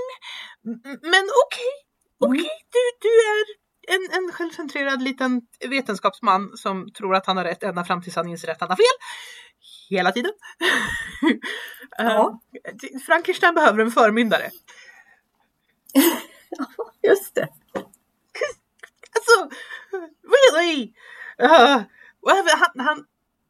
Men 1.02 1.26
okej, 1.46 1.74
okej, 2.20 2.50
du, 2.72 2.80
du 3.02 3.10
är 3.10 3.63
en, 3.88 4.18
en 4.24 4.32
självcentrerad 4.32 5.02
liten 5.02 5.42
vetenskapsman 5.70 6.52
som 6.58 6.92
tror 6.92 7.16
att 7.16 7.26
han 7.26 7.38
har 7.38 7.44
rätt 7.44 7.64
ända 7.64 7.84
fram 7.84 8.02
tills 8.02 8.16
han 8.16 8.28
inser 8.28 8.52
att 8.52 8.62
han 8.62 8.70
har 8.70 8.76
fel. 8.76 9.08
Hela 9.90 10.12
tiden. 10.12 10.32
Ja. 11.98 12.42
Eh, 12.64 13.00
Frankenstein 13.06 13.56
behöver 13.56 13.80
en 13.80 13.92
förmyndare. 13.92 14.50
Just 17.08 17.36
det. 17.36 17.48
Alltså, 19.16 19.58
really? 20.24 20.94
Uh, 21.42 21.84
han, 22.56 22.86
han, 22.86 23.06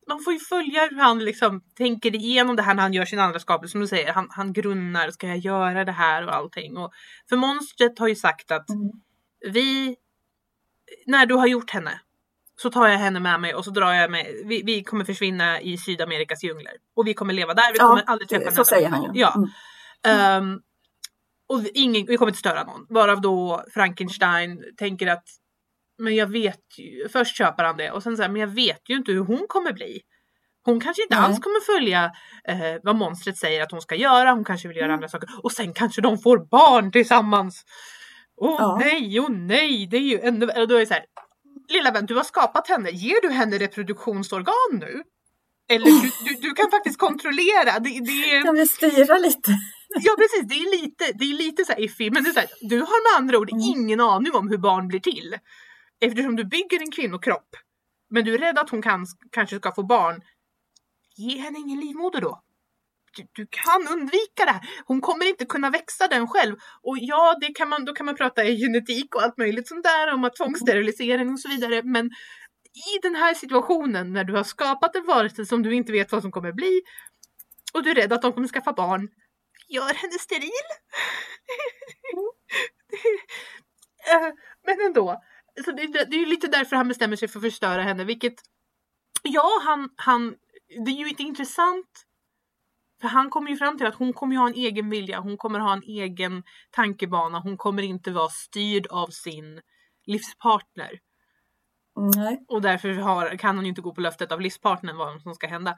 man 0.07 0.23
får 0.23 0.33
ju 0.33 0.39
följa 0.39 0.87
hur 0.91 0.97
han 0.97 1.19
liksom 1.19 1.61
tänker 1.77 2.15
igenom 2.15 2.55
det 2.55 2.61
här 2.61 2.73
när 2.73 2.83
han 2.83 2.93
gör 2.93 3.05
sin 3.05 3.19
andra 3.19 3.39
skapelse. 3.39 3.71
Som 3.71 3.81
du 3.81 3.87
säger, 3.87 4.13
han, 4.13 4.27
han 4.29 4.53
grunnar. 4.53 5.11
Ska 5.11 5.27
jag 5.27 5.37
göra 5.37 5.85
det 5.85 5.91
här 5.91 6.25
och 6.27 6.35
allting? 6.35 6.77
Och, 6.77 6.91
för 7.29 7.35
monstret 7.35 7.99
har 7.99 8.07
ju 8.07 8.15
sagt 8.15 8.51
att 8.51 8.69
Mm. 8.69 8.91
vi, 9.53 9.95
när 11.06 11.25
du 11.25 11.36
har 11.36 11.47
gjort 11.47 11.69
henne 11.69 11.99
så 12.58 12.69
tar 12.69 12.88
jag 12.88 12.97
henne 12.97 13.19
med 13.19 13.39
mig 13.39 13.53
och 13.53 13.65
så 13.65 13.71
drar 13.71 13.93
jag 13.93 14.12
med, 14.12 14.25
vi, 14.45 14.62
vi 14.65 14.84
kommer 14.84 15.06
försvinna 15.06 15.62
i 15.62 15.77
Sydamerikas 15.77 16.43
djungler. 16.43 16.73
Och 16.95 17.08
vi 17.08 17.13
kommer 17.13 17.34
leva 17.34 17.53
där, 17.53 17.73
vi 17.73 17.79
kommer 17.79 18.03
aldrig 18.06 18.29
träffa 18.29 18.51
så 18.51 18.65
säger 18.65 18.89
han 18.89 19.03
ju. 19.03 19.21
Ja. 19.21 19.34
Mm. 19.36 20.19
Ehm, 20.19 20.62
och 21.47 21.62
ingen, 21.73 22.06
vi 22.06 22.17
kommer 22.17 22.29
inte 22.29 22.39
störa 22.39 22.63
någon. 22.63 22.86
Varav 22.89 23.21
då 23.21 23.63
Frankenstein 23.73 24.63
tänker 24.77 25.08
att 25.08 25.23
men 25.97 26.15
jag 26.15 26.27
vet 26.27 26.77
ju, 26.77 27.10
först 27.10 27.38
köper 27.38 27.63
han 27.63 27.77
det 27.77 27.91
och 27.91 28.03
sen 28.03 28.17
säger 28.17 28.29
men 28.29 28.41
jag 28.41 28.47
vet 28.47 28.89
ju 28.89 28.95
inte 28.95 29.12
hur 29.12 29.19
hon 29.19 29.45
kommer 29.47 29.73
bli. 29.73 30.01
Hon 30.65 30.79
kanske 30.79 31.03
inte 31.03 31.15
Nej. 31.15 31.25
alls 31.25 31.39
kommer 31.39 31.65
följa 31.75 32.12
eh, 32.47 32.79
vad 32.84 32.95
monstret 32.95 33.38
säger 33.38 33.62
att 33.62 33.71
hon 33.71 33.82
ska 33.82 33.95
göra. 33.95 34.32
Hon 34.32 34.43
kanske 34.43 34.67
vill 34.67 34.77
göra 34.77 34.86
Mm. 34.86 34.95
andra 34.95 35.08
saker 35.08 35.29
och 35.43 35.51
sen 35.51 35.73
kanske 35.73 36.01
de 36.01 36.17
får 36.17 36.38
barn 36.38 36.91
tillsammans. 36.91 37.65
Åh 38.43 38.56
Ja. 38.60 38.77
nej, 38.79 39.19
åh 39.19 39.29
nej, 39.29 39.88
det 39.91 39.97
är 39.97 40.01
ju 40.01 40.19
ännu 40.19 40.45
värre. 40.45 40.65
Då 40.65 40.75
är 40.75 40.79
det 40.79 40.86
så 40.86 40.93
här, 40.93 41.06
lilla 41.69 41.91
vän, 41.91 42.06
du 42.06 42.15
har 42.15 42.23
skapat 42.23 42.67
henne. 42.67 42.89
Ger 42.91 43.21
du 43.21 43.29
henne 43.29 43.58
reproduktionsorgan 43.58 44.71
nu? 44.71 45.03
Eller 45.69 45.86
du, 45.86 46.12
du, 46.25 46.41
du 46.41 46.53
kan 46.53 46.71
faktiskt 46.71 46.97
kontrollera. 46.99 47.79
Det, 47.79 47.89
det 47.89 48.32
är... 48.36 48.43
Kan 48.43 48.56
vi 48.56 48.67
styra 48.67 49.17
lite? 49.17 49.51
Ja 50.03 50.12
precis, 50.17 50.43
det 50.49 50.56
är 50.56 50.82
lite, 50.82 51.12
det 51.19 51.23
är 51.25 51.34
lite 51.38 51.65
så 51.65 51.73
iffy. 51.77 52.12
Men 52.12 52.23
det 52.23 52.29
är 52.29 52.34
så 52.34 52.39
här, 52.39 52.49
du 52.62 52.77
har 52.79 53.12
med 53.13 53.21
andra 53.21 53.38
ord 53.38 53.49
Mm. 53.51 53.62
ingen 53.63 53.99
aning 53.99 54.34
om 54.36 54.49
hur 54.49 54.58
barn 54.58 54.88
blir 54.88 54.99
till. 54.99 55.38
Eftersom 56.01 56.36
du 56.36 56.43
bygger 56.45 56.82
en 56.82 56.91
kvinnokropp. 56.91 57.49
Men 58.10 58.25
du 58.25 58.34
är 58.34 58.38
rädd 58.38 58.60
att 58.60 58.69
hon 58.69 58.82
kan, 58.82 59.06
kanske 59.32 59.58
ska 59.58 59.71
få 59.71 59.84
barn. 59.84 60.21
Ge 61.17 61.38
henne 61.38 61.60
ingen 61.60 61.79
livmoder 61.79 62.21
då. 62.21 62.41
Du, 63.15 63.28
du 63.32 63.47
kan 63.49 63.88
undvika 63.88 64.45
det 64.45 64.52
här. 64.52 64.62
Hon 64.86 65.02
kommer 65.02 65.26
inte 65.26 65.45
kunna 65.45 65.69
växa 65.69 66.08
den 66.08 66.28
själv. 66.28 66.56
Och 66.82 66.97
ja, 66.99 67.38
det 67.41 67.54
kan 67.54 67.69
man, 67.69 67.86
då 67.86 67.93
kan 67.93 68.06
man 68.06 68.15
prata 68.15 68.43
i 68.43 68.58
genetik 68.58 69.15
och 69.15 69.23
allt 69.23 69.38
möjligt 69.38 69.67
sånt 69.67 69.84
där 69.84 70.13
om 70.13 70.23
att 70.23 70.36
tvångssterilisering 70.36 71.30
och 71.30 71.39
så 71.39 71.49
vidare. 71.49 71.82
Men 71.84 72.06
i 72.73 72.99
den 73.02 73.15
här 73.15 73.34
situationen 73.34 74.13
när 74.13 74.23
du 74.23 74.34
har 74.34 74.43
skapat 74.43 74.95
en 74.95 75.06
varelse 75.06 75.45
som 75.45 75.63
du 75.63 75.76
inte 75.76 75.91
vet 75.91 76.12
vad 76.12 76.21
som 76.21 76.32
kommer 76.32 76.52
bli 76.52 76.82
och 77.73 77.84
du 77.84 77.89
är 77.89 77.95
rädd 77.95 78.13
att 78.13 78.21
de 78.21 78.34
kommer 78.34 78.47
skaffa 78.47 78.73
barn, 78.73 79.10
gör 79.67 79.93
henne 79.93 80.19
steril. 80.19 80.49
Men 84.65 84.82
ändå, 84.86 85.21
så 85.65 85.71
det, 85.71 85.88
det 85.88 86.15
är 86.15 86.19
ju 86.19 86.26
lite 86.26 86.47
därför 86.47 86.76
han 86.76 86.88
bestämmer 86.88 87.15
sig 87.15 87.28
för 87.28 87.39
att 87.39 87.43
förstöra 87.43 87.82
henne, 87.82 88.04
vilket 88.04 88.34
ja, 89.23 89.62
han, 89.65 89.89
han, 89.95 90.36
det 90.86 90.91
är 90.91 90.95
ju 90.95 91.10
inte 91.10 91.23
intressant 91.23 92.02
för 93.03 93.07
han 93.09 93.29
kommer 93.29 93.49
ju 93.51 93.57
fram 93.57 93.77
till 93.77 93.87
att 93.87 93.95
hon 93.95 94.13
kommer 94.13 94.35
ha 94.35 94.47
en 94.47 94.53
egen 94.53 94.89
vilja, 94.89 95.19
hon 95.19 95.37
kommer 95.37 95.59
ha 95.59 95.73
en 95.73 95.83
egen 95.83 96.43
tankebana, 96.71 97.39
hon 97.39 97.57
kommer 97.57 97.83
inte 97.83 98.11
vara 98.11 98.29
styrd 98.29 98.87
av 98.87 99.07
sin 99.07 99.61
livspartner. 100.05 100.99
Nej. 102.15 102.45
Och 102.47 102.61
därför 102.61 102.89
har, 102.89 103.37
kan 103.37 103.55
hon 103.55 103.65
ju 103.65 103.69
inte 103.69 103.81
gå 103.81 103.93
på 103.95 104.01
löftet 104.01 104.31
av 104.31 104.41
livspartnern 104.41 104.97
vad 104.97 105.21
som 105.21 105.35
ska 105.35 105.47
hända. 105.47 105.77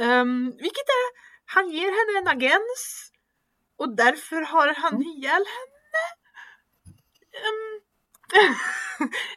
Um, 0.00 0.44
vilket 0.50 0.88
är, 1.00 1.06
han 1.44 1.70
ger 1.70 1.90
henne 1.98 2.18
en 2.20 2.36
agens 2.36 3.12
och 3.76 3.96
därför 3.96 4.40
har 4.40 4.74
han 4.74 4.94
Mm. 4.94 5.02
ihjäl 5.02 5.44
henne. 5.56 6.02
Um, 7.48 7.80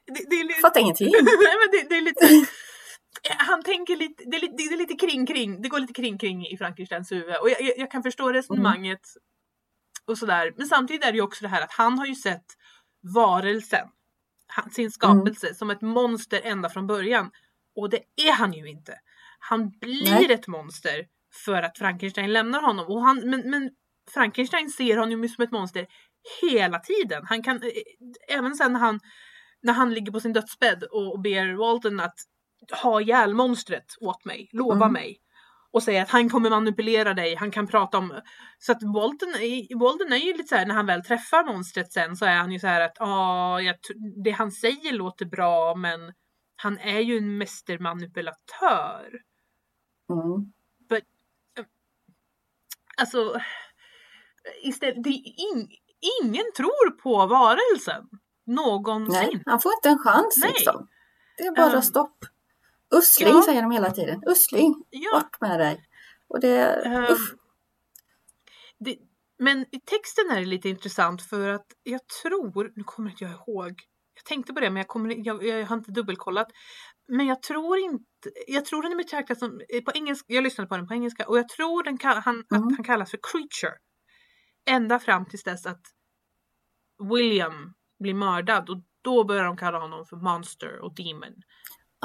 det, 0.15 0.29
det 0.29 0.35
är 0.35 0.43
lite, 0.43 0.59
Fattar 0.59 0.81
ingenting. 0.81 1.11
Nej, 1.21 1.55
men 1.61 1.71
det, 1.71 1.89
det 1.89 1.97
är 1.97 2.01
lite 2.01 2.25
han 3.29 3.63
tänker 3.63 3.95
lite, 3.95 4.23
det 4.25 4.37
är 4.37 4.41
lite, 4.41 4.55
det 4.57 4.63
är 4.63 4.77
lite 4.77 4.95
kring 4.95 5.25
kring, 5.25 5.61
det 5.61 5.69
går 5.69 5.79
lite 5.79 5.93
kring 5.93 6.17
kring 6.17 6.47
i 6.47 6.57
Frankensteins 6.57 7.11
huvud 7.11 7.35
och 7.41 7.49
jag, 7.49 7.77
jag, 7.77 7.91
kan 7.91 8.03
förstå 8.03 8.31
resonemanget 8.31 9.01
och 10.07 10.17
sådär. 10.17 10.53
Men 10.57 10.67
samtidigt 10.67 11.05
är 11.05 11.11
det 11.11 11.17
ju 11.17 11.21
också 11.21 11.43
det 11.43 11.47
här 11.47 11.61
att 11.61 11.71
han 11.71 11.99
har 11.99 12.05
ju 12.05 12.15
sett 12.15 12.45
varelsen, 13.13 13.87
sin 14.71 14.91
skapelse 14.91 15.53
som 15.53 15.69
ett 15.69 15.81
monster 15.81 16.41
ända 16.43 16.69
från 16.69 16.87
början. 16.87 17.31
Och 17.75 17.89
det 17.89 17.99
är 18.15 18.33
han 18.33 18.53
ju 18.53 18.69
inte. 18.69 18.99
Han 19.39 19.69
blir 19.69 20.11
Nej. 20.11 20.31
ett 20.31 20.47
monster 20.47 21.05
för 21.45 21.63
att 21.63 21.77
Frankenstein 21.77 22.33
lämnar 22.33 22.61
honom. 22.61 22.85
Och 22.87 23.01
han, 23.01 23.29
men, 23.29 23.49
men 23.49 23.69
Frankenstein 24.13 24.69
ser 24.69 24.97
honom 24.97 25.23
ju 25.23 25.29
som 25.29 25.43
ett 25.43 25.51
monster 25.51 25.87
hela 26.41 26.79
tiden. 26.79 27.25
Han 27.25 27.43
kan, 27.43 27.55
eh, 27.55 28.37
även 28.37 28.55
sen 28.55 28.73
när 28.73 28.79
han, 28.79 28.99
när 29.61 29.73
han 29.73 29.93
ligger 29.93 30.11
på 30.11 30.19
sin 30.19 30.33
dödsbädd 30.33 30.83
och 30.83 31.21
ber 31.21 31.53
Walton 31.53 31.99
att 31.99 32.19
ha 32.83 33.01
ihjäl 33.01 33.33
monstret 33.33 33.85
åt 34.01 34.25
mig, 34.25 34.49
lova 34.53 34.75
Mm. 34.85 34.93
mig. 34.93 35.17
Och 35.71 35.83
säga 35.83 36.01
att 36.01 36.09
han 36.09 36.29
kommer 36.29 36.49
manipulera 36.49 37.13
dig, 37.13 37.35
han 37.35 37.51
kan 37.51 37.67
prata 37.67 37.97
om... 37.97 38.21
Så 38.59 38.71
att 38.71 38.83
Walton 38.83 39.29
är, 39.29 39.79
Walton 39.79 40.13
är 40.13 40.17
ju 40.17 40.33
lite 40.33 40.47
så 40.47 40.55
här 40.55 40.65
när 40.65 40.75
han 40.75 40.85
väl 40.85 41.03
träffar 41.03 41.45
monstret 41.53 41.91
sen 41.93 42.15
så 42.15 42.25
är 42.25 42.35
han 42.37 42.51
ju 42.51 42.59
så 42.59 42.67
här 42.67 42.81
att 42.81 42.95
ja, 42.99 43.61
jag 43.61 43.75
t- 43.75 43.93
det 44.23 44.31
han 44.31 44.51
säger 44.51 44.93
låter 44.93 45.25
bra 45.25 45.75
men 45.75 46.13
han 46.55 46.77
är 46.77 46.99
ju 46.99 47.17
en 47.17 47.37
mästermanipulatör. 47.37 49.09
Mm. 50.09 50.51
Alltså, 52.97 53.39
istället, 54.63 55.03
det 55.03 55.09
in, 55.09 55.67
ingen 56.23 56.45
tror 56.57 56.91
på 57.01 57.27
varelsen. 57.27 58.03
Någonsin. 58.45 59.29
Nej, 59.31 59.41
han 59.45 59.59
får 59.59 59.71
inte 59.73 59.89
en 59.89 59.99
chans 59.99 60.37
Nej. 60.41 60.51
liksom. 60.51 60.87
Det 61.37 61.43
är 61.43 61.55
bara 61.55 61.75
Um, 61.75 61.81
stopp. 61.81 62.17
Usling 62.95 63.29
ja. 63.29 63.41
säger 63.41 63.61
de 63.61 63.71
hela 63.71 63.91
tiden. 63.91 64.21
Usling, 64.27 64.83
Ja. 64.89 65.19
bort 65.19 65.41
med 65.41 65.59
dig. 65.59 65.85
Och 66.27 66.39
det, 66.39 66.83
usch. 67.11 67.33
det, 68.79 68.97
men 69.39 69.61
i 69.61 69.79
texten 69.79 70.29
är 70.31 70.39
det 70.39 70.45
lite 70.45 70.69
intressant 70.69 71.21
för 71.21 71.49
att 71.49 71.65
jag 71.83 72.01
tror, 72.07 72.71
nu 72.75 72.83
kommer 72.83 73.09
inte 73.09 73.23
jag 73.23 73.33
ihåg, 73.33 73.81
jag 74.15 74.25
tänkte 74.25 74.53
på 74.53 74.59
det 74.59 74.69
men 74.69 74.77
jag, 74.77 74.87
kommer, 74.87 75.27
jag, 75.27 75.43
jag 75.43 75.65
har 75.65 75.77
inte 75.77 75.91
dubbelkollat. 75.91 76.47
Men 77.07 77.27
jag 77.27 77.41
tror 77.41 77.77
inte, 77.77 78.31
jag 78.47 78.65
tror 78.65 78.81
den 78.83 78.91
är 78.91 78.95
betraktad 78.97 79.37
som, 79.37 79.61
eh, 79.69 79.81
på 79.83 79.91
engelska, 79.91 80.33
jag 80.33 80.43
lyssnade 80.43 80.67
på 80.67 80.77
den 80.77 80.87
på 80.87 80.93
engelska 80.93 81.27
och 81.27 81.37
jag 81.37 81.49
tror 81.49 81.83
den 81.83 81.97
han, 82.03 82.35
Mm. 82.35 82.67
att 82.67 82.75
han 82.75 82.83
kallas 82.83 83.11
för 83.11 83.19
creature. 83.31 83.77
Ända 84.69 84.99
fram 84.99 85.25
tills 85.25 85.43
dess 85.43 85.65
att 85.65 85.81
William 87.11 87.73
blir 87.99 88.13
mördad 88.13 88.69
och 88.69 88.77
då 89.01 89.23
börjar 89.23 89.43
de 89.43 89.57
kalla 89.57 89.79
honom 89.79 90.05
för 90.05 90.17
monster 90.17 90.79
och 90.79 90.95
demon. 90.95 91.33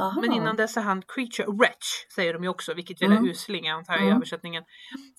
Aha. 0.00 0.20
Men 0.20 0.32
innan 0.32 0.56
dess 0.56 0.76
är 0.76 0.80
han 0.80 1.02
creature, 1.02 1.46
wretch 1.52 2.06
säger 2.14 2.32
de 2.34 2.42
ju 2.42 2.48
också, 2.48 2.74
vilket 2.74 3.02
väl 3.02 3.12
är 3.12 3.16
Mm. 3.16 3.30
usling 3.30 3.68
antar 3.68 3.92
jag 3.92 4.02
i 4.02 4.04
Mm. 4.04 4.16
översättningen. 4.16 4.64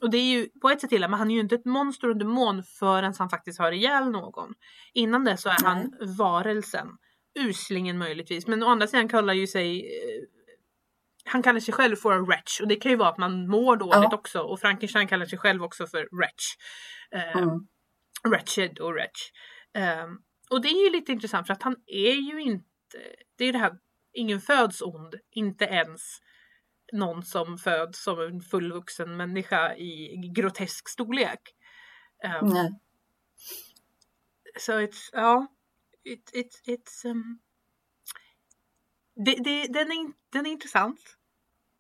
Och 0.02 0.10
det 0.10 0.18
är 0.18 0.24
ju 0.32 0.50
på 0.62 0.70
ett 0.70 0.82
sätt 0.82 0.92
illa, 0.92 1.08
men 1.08 1.20
han 1.20 1.32
är 1.32 1.36
ju 1.36 1.42
inte 1.42 1.56
ett 1.56 1.66
monster 1.66 2.10
och 2.10 2.18
demon 2.18 2.64
förrän 2.64 3.14
han 3.20 3.30
faktiskt 3.30 3.60
har 3.60 3.72
ihjäl 3.72 4.10
någon. 4.12 4.54
Innan 4.94 5.24
dess 5.24 5.42
så 5.42 5.50
är 5.50 5.64
han 5.64 5.94
varelsen. 6.18 6.88
Uslingen 7.40 7.98
möjligtvis, 7.98 8.48
men 8.48 8.64
å 8.64 8.68
andra 8.68 8.88
sidan 8.88 9.08
kallar 9.10 9.34
ju 9.34 9.48
sig 9.48 9.80
eh, 9.86 10.24
han 11.26 11.42
kallar 11.44 11.60
sig 11.60 11.74
själv 11.74 11.96
för 11.96 12.12
a 12.12 12.20
wretch 12.22 12.62
och 12.62 12.68
det 12.68 12.76
kan 12.76 12.92
ju 12.92 12.98
vara 12.98 13.10
att 13.10 13.18
man 13.18 13.48
mår 13.48 13.76
dåligt 13.78 13.94
Ja. 14.12 14.16
också 14.16 14.40
och 14.42 14.60
Frankenstein 14.60 15.08
kallar 15.08 15.26
sig 15.26 15.40
själv 15.40 15.64
också 15.64 15.88
för 15.88 16.08
wretch. 16.12 16.46
Eh, 17.12 17.38
Mm. 17.42 17.68
Wretched 18.24 18.80
och 18.80 18.94
wretch. 18.94 19.30
Ehm, 19.74 20.18
och 20.50 20.62
det 20.62 20.68
är 20.68 20.86
ju 20.86 20.92
lite 20.92 21.12
intressant 21.12 21.48
för 21.48 21.54
att 21.54 21.64
han 21.64 21.76
är 21.88 22.14
ju 22.14 22.42
inte, 22.42 22.98
det 23.38 23.44
är 23.44 23.46
ju 23.46 23.52
det 23.52 23.58
här, 23.58 23.74
ingen 24.14 24.42
föds 24.42 24.82
ond, 24.82 25.16
inte 25.32 25.66
ens 25.66 26.02
någon 26.94 27.24
som 27.24 27.58
föds 27.58 28.04
som 28.04 28.22
en 28.22 28.42
fullvuxen 28.42 29.18
människa 29.18 29.76
i 29.76 30.16
grotesk 30.36 30.90
storlek. 30.90 31.56
Um, 32.42 32.50
Nej. 32.50 32.80
So 34.60 34.72
it's, 34.72 35.10
ja, 35.12 35.48
it, 36.04 36.32
it, 36.34 36.62
it's, 36.66 37.06
um, 37.06 37.40
det, 39.16 39.36
det, 39.44 39.68
den, 39.68 39.92
är, 39.92 40.14
den 40.30 40.46
är 40.46 40.52
intressant. 40.52 41.18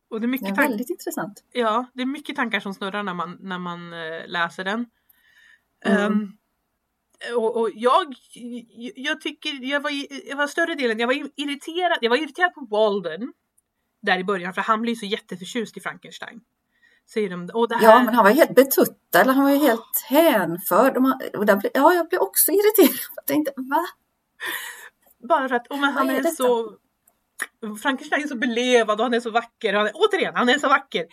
Och 0.09 0.21
det 0.21 0.25
är 0.25 0.27
mycket 0.27 0.47
är 0.47 0.55
tankar. 0.55 0.69
väldigt 0.69 0.89
intressant. 0.89 1.43
Ja, 1.51 1.85
det 1.93 2.01
är 2.01 2.05
mycket 2.05 2.35
tankar 2.35 2.59
som 2.59 2.73
snurrar 2.73 3.03
när 3.03 3.13
man, 3.13 3.37
när 3.39 3.59
man 3.59 3.93
eh, 3.93 4.27
läser 4.27 4.63
den. 4.63 4.85
Mm. 5.85 6.37
Och, 7.35 7.57
och 7.57 7.69
jag, 7.73 8.15
jag 8.95 9.21
tycker, 9.21 9.63
jag 9.63 9.79
var, 9.79 9.91
jag 10.29 10.37
var 10.37 10.47
större 10.47 10.75
delen, 10.75 10.99
jag 10.99 11.07
var 11.07 11.13
irriterad, 11.35 11.97
jag 12.01 12.09
var 12.09 12.17
irriterad 12.17 12.53
på 12.53 12.67
Walden. 12.69 13.33
Där 14.01 14.19
i 14.19 14.23
början, 14.23 14.53
för 14.53 14.61
han 14.61 14.81
blir 14.81 14.95
så 14.95 15.05
jätteförtjust 15.05 15.77
i 15.77 15.79
Frankenstein. 15.79 16.41
Säger 17.13 17.29
de, 17.29 17.49
och 17.53 17.69
det 17.69 17.75
här, 17.75 17.83
Ja, 17.83 18.03
men 18.03 18.13
han 18.13 18.23
var 18.23 18.31
helt 18.31 18.55
betuttad, 18.55 19.21
eller 19.21 19.33
han 19.33 19.43
var 19.43 19.51
ju 19.51 19.57
helt 19.57 20.03
hänförd. 20.05 20.97
Och 20.97 21.37
och 21.39 21.45
där 21.45 21.55
blev, 21.55 21.71
ja, 21.73 21.93
jag 21.93 22.09
blev 22.09 22.21
också 22.21 22.51
irriterad. 22.57 22.99
Jag 23.15 23.25
tänkte, 23.25 23.53
va? 23.55 23.85
Bara 25.29 25.49
för 25.49 25.55
att 25.55 25.71
oh, 25.71 25.79
men 25.79 25.93
han 25.93 26.09
är 26.09 26.19
är, 26.19 26.23
så... 26.23 26.77
Frankenstein 27.81 28.23
är 28.23 28.27
så 28.27 28.35
belevad 28.35 28.99
och 28.99 29.05
han 29.05 29.13
är 29.13 29.19
så 29.19 29.31
vacker. 29.31 29.73
Han 29.73 29.87
är, 29.87 29.91
återigen, 29.95 30.35
han 30.35 30.49
är 30.49 30.59
så 30.59 30.67
vacker. 30.67 31.05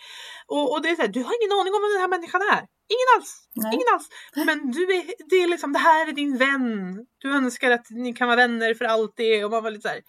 Och, 0.47 0.71
och 0.73 0.81
det 0.81 0.89
är 0.89 0.95
så 0.95 1.01
här, 1.01 1.09
du 1.09 1.23
har 1.23 1.33
ingen 1.41 1.59
aning 1.59 1.73
om 1.73 1.81
vem 1.81 1.91
den 1.91 2.01
här 2.01 2.07
människan 2.07 2.41
är. 2.41 2.78
Ingen 2.93 3.09
alls. 3.17 3.47
Nej. 3.55 3.73
Ingen 3.73 3.87
alls. 3.93 4.09
Men 4.35 4.71
du 4.71 4.83
är, 4.83 5.29
det 5.29 5.35
är 5.35 5.47
liksom, 5.47 5.73
det 5.73 5.79
här 5.79 6.07
är 6.07 6.11
din 6.11 6.37
vän. 6.37 7.05
Du 7.17 7.31
önskar 7.31 7.71
att 7.71 7.87
ni 7.89 8.13
kan 8.13 8.27
vara 8.27 8.35
vänner 8.35 8.73
för 8.73 8.85
alltid. 8.85 9.45
Och 9.45 9.51
man 9.51 9.63
var 9.63 9.71
lite 9.71 9.81
så 9.81 9.87
här, 9.87 10.01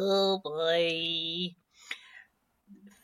oh 0.00 0.42
boy. 0.42 1.56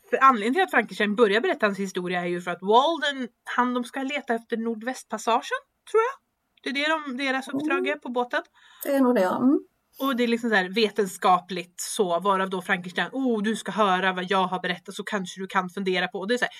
För 0.09 0.17
anledningen 0.23 0.53
till 0.53 0.63
att 0.63 0.71
Frankenstein 0.71 1.15
börjar 1.15 1.41
berätta 1.41 1.65
hans 1.65 1.79
historia 1.79 2.21
är 2.21 2.27
ju 2.27 2.41
för 2.41 2.51
att 2.51 2.61
Walden, 2.61 3.27
han 3.43 3.73
de 3.73 3.83
ska 3.83 4.03
leta 4.03 4.35
efter 4.35 4.57
Nordvästpassagen, 4.57 5.59
tror 5.91 6.01
jag. 6.03 6.17
Det 6.63 6.69
är 6.69 6.73
det 6.73 7.17
de, 7.17 7.25
deras 7.25 7.47
uppdrag 7.47 7.87
är 7.87 7.95
på 7.95 8.09
båten. 8.09 8.43
Det 8.83 8.91
är 8.91 8.99
nog 8.99 9.15
det, 9.15 9.21
ja. 9.21 9.37
Mm. 9.37 9.59
Och 9.99 10.15
det 10.15 10.23
är 10.23 10.27
liksom 10.27 10.49
så 10.49 10.55
här 10.55 10.69
vetenskapligt 10.69 11.81
så, 11.81 12.19
varav 12.19 12.49
då 12.49 12.61
Frankenstein, 12.61 13.09
oh 13.11 13.43
du 13.43 13.55
ska 13.55 13.71
höra 13.71 14.13
vad 14.13 14.25
jag 14.29 14.47
har 14.47 14.59
berättat 14.59 14.95
så 14.95 15.03
kanske 15.03 15.41
du 15.41 15.47
kan 15.47 15.69
fundera 15.69 16.07
på. 16.07 16.19
Och 16.19 16.27
det 16.27 16.33
är 16.33 16.37
så 16.37 16.45
här, 16.45 16.53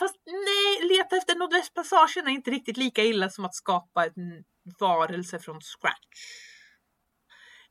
fast 0.00 0.16
nej, 0.26 0.88
leta 0.88 1.16
efter 1.16 1.34
Nordvästpassagen 1.34 2.26
är 2.26 2.30
inte 2.30 2.50
riktigt 2.50 2.76
lika 2.76 3.04
illa 3.04 3.30
som 3.30 3.44
att 3.44 3.54
skapa 3.54 4.06
en 4.06 4.44
varelse 4.80 5.38
från 5.38 5.60
scratch. 5.60 6.20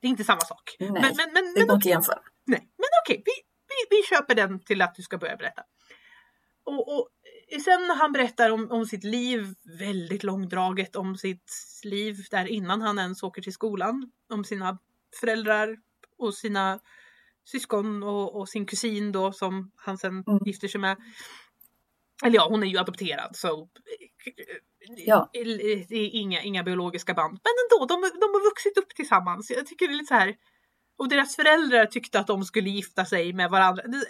Det 0.01 0.07
är 0.07 0.09
inte 0.09 0.23
samma 0.23 0.41
sak. 0.41 0.75
Nej, 0.79 0.91
men, 0.91 1.01
men, 1.01 1.33
men, 1.33 1.53
Det 1.55 1.61
går 1.61 1.61
inte 1.61 1.73
att 1.73 1.85
jämföra. 1.85 2.19
nej, 2.45 2.59
men 2.77 2.87
okej, 3.05 3.23
vi, 3.25 3.31
vi, 3.67 3.97
vi 3.97 4.03
köper 4.03 4.35
den 4.35 4.59
till 4.59 4.81
att 4.81 4.95
du 4.95 5.01
ska 5.01 5.17
börja 5.17 5.35
berätta. 5.35 5.61
Och, 6.63 6.97
och 6.99 7.09
sen 7.65 7.87
när 7.87 7.95
han 7.95 8.11
berättar 8.11 8.49
om, 8.49 8.71
om 8.71 8.85
sitt 8.85 9.03
liv, 9.03 9.55
väldigt 9.79 10.23
långdraget 10.23 10.95
om 10.95 11.17
sitt 11.17 11.51
liv 11.83 12.15
där 12.31 12.45
innan 12.47 12.81
han 12.81 12.99
ens 12.99 13.23
åker 13.23 13.41
till 13.41 13.53
skolan, 13.53 14.11
om 14.29 14.43
sina 14.43 14.77
föräldrar 15.19 15.77
och 16.17 16.33
sina 16.33 16.79
syskon 17.45 18.03
och, 18.03 18.35
och 18.35 18.49
sin 18.49 18.65
kusin 18.65 19.11
då 19.11 19.31
som 19.31 19.71
han 19.75 19.97
sen 19.97 20.23
Mm. 20.27 20.39
gifter 20.45 20.67
sig 20.67 20.81
med. 20.81 20.97
Eller 22.25 22.35
ja, 22.35 22.47
hon 22.49 22.63
är 22.63 22.67
ju 22.67 22.77
adopterad 22.77 23.35
så 23.35 23.69
Ja. 24.97 25.29
det 25.33 25.39
är 25.39 26.15
inga, 26.15 26.41
inga 26.41 26.63
biologiska 26.63 27.13
band. 27.13 27.31
Men 27.43 27.53
ändå, 27.65 27.85
de, 27.85 28.01
de 28.19 28.25
har 28.33 28.49
vuxit 28.49 28.77
upp 28.77 28.95
tillsammans. 28.95 29.49
Jag 29.51 29.67
tycker 29.67 29.87
det 29.87 29.93
är 29.93 29.97
lite 29.97 30.07
så 30.07 30.13
här. 30.13 30.35
Och 30.97 31.09
deras 31.09 31.35
föräldrar 31.35 31.85
tyckte 31.85 32.19
att 32.19 32.27
de 32.27 32.43
skulle 32.43 32.69
gifta 32.69 33.05
sig 33.05 33.33
med 33.33 33.49
varandra. 33.49 33.83
Det- 33.83 34.05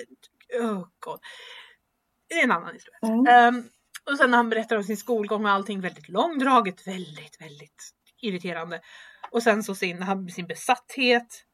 Oh 0.60 0.88
God. 1.00 1.20
Det 2.28 2.36
är 2.40 2.44
en 2.44 2.52
annan 2.52 2.74
historia. 2.74 3.00
Mm. 3.04 3.28
Ehm, 3.28 3.70
och 4.12 4.18
sen 4.18 4.32
när 4.32 4.38
han 4.38 4.50
berättar 4.50 4.78
om 4.78 4.84
sin 4.84 4.98
skolgång 4.98 5.46
och 5.46 5.52
allting 5.52 5.82
väldigt 5.82 6.10
långdraget, 6.10 6.88
väldigt, 6.88 7.42
väldigt 7.42 7.92
irriterande. 8.22 8.82
Och 9.32 9.44
sen 9.44 9.64
så 9.64 9.76
sin, 9.76 10.02
han, 10.02 10.30
sin 10.30 10.48
besatthet. 10.48 11.46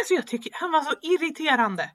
Alltså 0.00 0.14
jag 0.14 0.26
tycker 0.26 0.50
han 0.54 0.72
var 0.72 0.80
så 0.82 0.94
irriterande. 1.02 1.90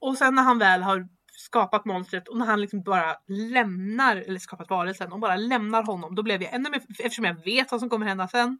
Och 0.00 0.18
sen 0.18 0.34
när 0.34 0.42
han 0.42 0.58
väl 0.58 0.82
har 0.82 1.08
skapat 1.36 1.84
monstret 1.84 2.28
och 2.28 2.36
när 2.36 2.46
han 2.46 2.60
liksom 2.60 2.82
bara 2.82 3.16
lämnar, 3.28 4.16
eller 4.16 4.38
skapat 4.38 4.70
varelsen 4.70 5.12
och 5.12 5.20
bara 5.20 5.36
lämnar 5.36 5.82
honom, 5.82 6.14
då 6.14 6.22
blev 6.22 6.42
jag 6.42 6.54
ännu 6.54 6.70
mer, 6.70 6.82
eftersom 6.98 7.24
jag 7.24 7.44
vet 7.44 7.70
vad 7.70 7.80
som 7.80 7.90
kommer 7.90 8.06
hända 8.06 8.28
sen. 8.28 8.58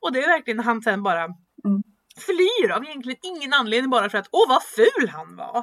Och 0.00 0.12
det 0.12 0.22
är 0.22 0.28
verkligen 0.28 0.56
när 0.56 0.64
han 0.64 0.82
sen 0.82 1.02
bara 1.02 1.24
Mm. 1.64 1.82
flyr 2.26 2.70
av 2.70 2.84
egentligen 2.84 3.18
ingen 3.22 3.52
anledning 3.52 3.90
bara 3.90 4.10
för 4.10 4.18
att 4.18 4.28
åh 4.32 4.48
vad 4.48 4.62
ful 4.62 5.08
han 5.08 5.36
var. 5.36 5.56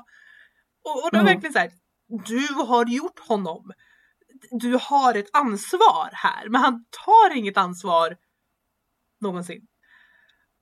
Och, 0.84 1.04
och 1.04 1.14
är 1.14 1.20
Mm. 1.20 1.26
verkligen 1.26 1.54
så 1.54 1.60
här, 1.60 1.72
du 2.26 2.54
har 2.54 2.86
gjort 2.86 3.20
honom. 3.20 3.72
Du 4.52 4.78
har 4.82 5.16
ett 5.16 5.30
ansvar 5.34 6.10
här, 6.14 6.50
men 6.50 6.62
han 6.62 6.86
tar 7.06 7.36
inget 7.36 7.58
ansvar 7.58 8.18
någonsin. 9.22 9.68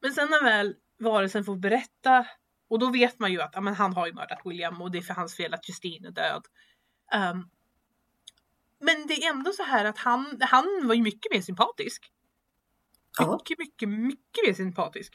Men 0.01 0.13
sen 0.13 0.27
när 0.29 0.43
väl 0.43 0.75
varelsen 0.99 1.43
får 1.43 1.55
berätta 1.55 2.25
och 2.71 2.79
då 2.79 2.91
vet 2.91 3.19
man 3.19 3.31
ju 3.31 3.41
att 3.41 3.51
ja, 3.53 3.61
men 3.61 3.73
han 3.73 3.93
har 3.93 4.07
ju 4.07 4.13
mördat 4.13 4.41
William 4.45 4.81
och 4.81 4.91
det 4.91 4.97
är 4.97 5.01
för 5.01 5.13
hans 5.13 5.35
fel 5.35 5.53
att 5.53 5.69
Justine 5.69 6.07
är 6.07 6.11
död. 6.11 6.45
Ehm, 7.11 7.49
men 8.79 9.07
det 9.07 9.13
är 9.13 9.29
ändå 9.29 9.51
så 9.51 9.63
här 9.63 9.85
att 9.85 9.97
han, 9.97 10.37
han 10.41 10.87
var 10.87 10.95
ju 10.95 11.01
mycket 11.01 11.31
mer 11.33 11.41
sympatisk. 11.41 12.11
Mycket, 13.19 13.59
mycket, 13.59 13.89
mycket 13.89 14.47
mer 14.47 14.53
sympatisk. 14.53 15.13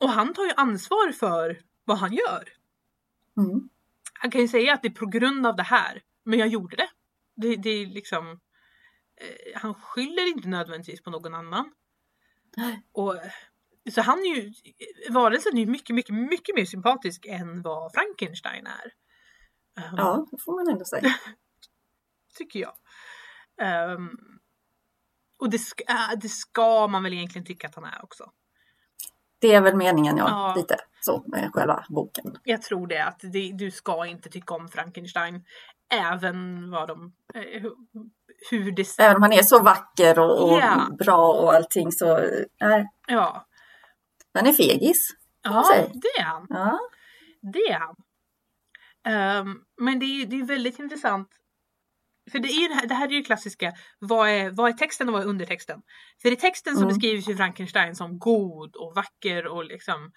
Och 0.00 0.10
han 0.10 0.34
tar 0.34 0.44
ju 0.44 0.52
ansvar 0.56 1.12
för 1.12 1.60
vad 1.84 1.98
han 1.98 2.12
gör. 2.12 2.48
Mm. 3.36 3.68
Han 4.12 4.30
kan 4.30 4.40
ju 4.40 4.48
säga 4.48 4.74
att 4.74 4.82
det 4.82 4.88
är 4.88 4.92
på 4.92 5.06
grund 5.06 5.46
av 5.46 5.56
det 5.56 5.62
här, 5.62 6.02
men 6.24 6.38
jag 6.38 6.48
gjorde 6.48 6.76
det. 6.76 6.88
Det, 7.36 7.56
det 7.56 7.70
är 7.70 7.86
liksom... 7.86 8.40
Eh, 9.16 9.60
han 9.60 9.74
skyller 9.74 10.28
inte 10.28 10.48
nödvändigtvis 10.48 11.02
på 11.02 11.10
någon 11.10 11.34
annan. 11.34 11.72
Och, 12.92 13.14
så 13.92 14.00
han 14.02 14.18
är 14.18 14.36
ju... 14.36 14.52
Varelsen 15.10 15.56
är 15.56 15.60
ju 15.60 15.66
mycket, 15.66 15.94
mycket, 15.96 16.14
mycket 16.14 16.54
mer 16.56 16.64
sympatisk 16.64 17.26
än 17.26 17.62
vad 17.62 17.92
Frankenstein 17.92 18.66
är. 18.66 18.92
Ehm, 19.84 19.94
Ja, 19.96 20.26
det 20.30 20.38
får 20.44 20.64
man 20.64 20.72
ändå 20.72 20.84
säga. 20.84 21.14
Tycker 22.38 22.60
jag. 22.60 22.72
Ehm, 23.60 24.10
och 25.38 25.50
det 25.50 25.58
ska, 25.58 25.84
äh, 25.88 26.18
det 26.22 26.28
ska 26.28 26.86
man 26.88 27.02
väl 27.02 27.12
egentligen 27.12 27.44
tycka 27.46 27.66
att 27.68 27.74
han 27.74 27.84
är 27.84 28.04
också. 28.04 28.30
Det 29.38 29.52
är 29.54 29.60
väl 29.60 29.76
meningen, 29.76 30.16
ja. 30.16 30.28
Ja. 30.28 30.54
Lite 30.56 30.76
så 31.00 31.24
med 31.26 31.50
själva 31.52 31.84
boken. 31.88 32.38
Jag 32.44 32.62
tror 32.62 32.86
det 32.86 33.04
att 33.04 33.20
det, 33.32 33.52
du 33.52 33.70
ska 33.70 34.06
inte 34.06 34.28
tycka 34.30 34.54
om 34.54 34.68
Frankenstein. 34.68 35.44
Även 35.94 36.70
vad 36.70 36.88
de... 36.88 37.12
eh, 37.34 37.62
hur- 38.50 38.72
det... 38.72 38.98
Även 38.98 39.16
om 39.16 39.22
han 39.22 39.32
är 39.32 39.42
så 39.42 39.62
vacker 39.62 40.18
och, 40.18 40.42
och 40.52 40.58
Ja. 40.58 40.88
bra 40.98 41.32
och 41.32 41.54
allting 41.54 41.92
så, 41.92 42.18
nej, 42.60 42.88
Ja, 43.06 43.46
han 44.36 44.46
är 44.46 44.52
fegis. 44.52 45.10
ja 45.42 45.88
det 45.92 46.08
är 46.20 46.22
han. 46.22 46.46
Ja. 46.50 46.78
Det 47.52 47.58
är 47.70 47.78
han. 47.78 47.96
Ehm, 49.06 49.56
men 49.80 49.98
det 49.98 50.06
är, 50.06 50.26
det 50.26 50.36
är 50.36 50.44
väldigt 50.44 50.78
intressant. 50.78 51.28
För 52.32 52.38
det, 52.38 52.48
är 52.48 52.68
det, 52.68 52.74
här, 52.74 52.86
det 52.86 52.94
här 52.94 53.08
är 53.08 53.12
ju 53.12 53.22
klassiska, 53.24 53.72
vad 53.98 54.28
är, 54.28 54.50
vad 54.50 54.68
är 54.68 54.72
texten 54.72 55.08
och 55.08 55.12
vad 55.12 55.22
är 55.22 55.26
undertexten? 55.26 55.82
För 56.22 56.32
i 56.32 56.36
texten 56.36 56.74
så 56.74 56.82
Mm. 56.82 56.88
beskrivs 56.88 57.28
ju 57.28 57.36
Frankenstein 57.36 57.96
som 57.96 58.18
god 58.18 58.76
och 58.76 58.92
vacker 58.94 59.46
och 59.46 59.64
liksom 59.64 60.12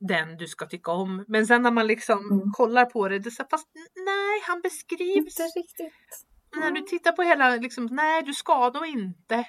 den 0.00 0.36
du 0.36 0.46
ska 0.46 0.66
tycka 0.66 0.90
om. 0.90 1.24
Men 1.28 1.46
sen 1.46 1.62
när 1.62 1.70
man 1.70 1.86
liksom 1.86 2.18
Mm. 2.32 2.52
kollar 2.52 2.84
på 2.84 3.08
det, 3.08 3.18
det 3.18 3.30
så, 3.30 3.44
fast 3.50 3.68
nej, 4.06 4.40
han 4.46 4.60
beskrivs 4.60 5.40
Inte 5.40 5.42
riktigt. 5.42 5.92
när 6.56 6.70
du 6.70 6.80
tittar 6.80 7.12
på 7.12 7.22
hela, 7.22 7.56
liksom, 7.56 7.86
nej 7.90 8.22
du 8.22 8.34
ska 8.34 8.70
nog 8.70 8.86
inte 8.86 9.44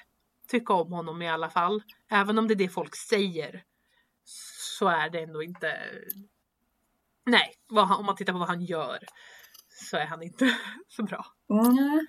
tycka 0.48 0.72
om 0.74 0.92
honom 0.92 1.22
i 1.22 1.28
alla 1.28 1.50
fall. 1.50 1.82
Även 2.10 2.38
om 2.38 2.48
det 2.48 2.54
är 2.54 2.56
det 2.56 2.68
folk 2.68 2.96
säger. 2.96 3.62
Så 4.78 4.88
är 4.88 5.10
det 5.10 5.20
ändå 5.22 5.42
inte. 5.42 5.80
Nej, 7.26 7.54
han, 7.74 7.98
om 7.98 8.06
man 8.06 8.16
tittar 8.16 8.32
på 8.32 8.38
vad 8.38 8.48
han 8.48 8.62
gör. 8.64 8.98
Så 9.68 9.96
är 9.96 10.06
han 10.06 10.22
inte 10.22 10.56
så 10.88 11.02
bra. 11.02 11.26
Mm. 11.50 12.06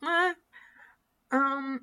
Nej. 0.00 0.34
Ehm, 1.32 1.80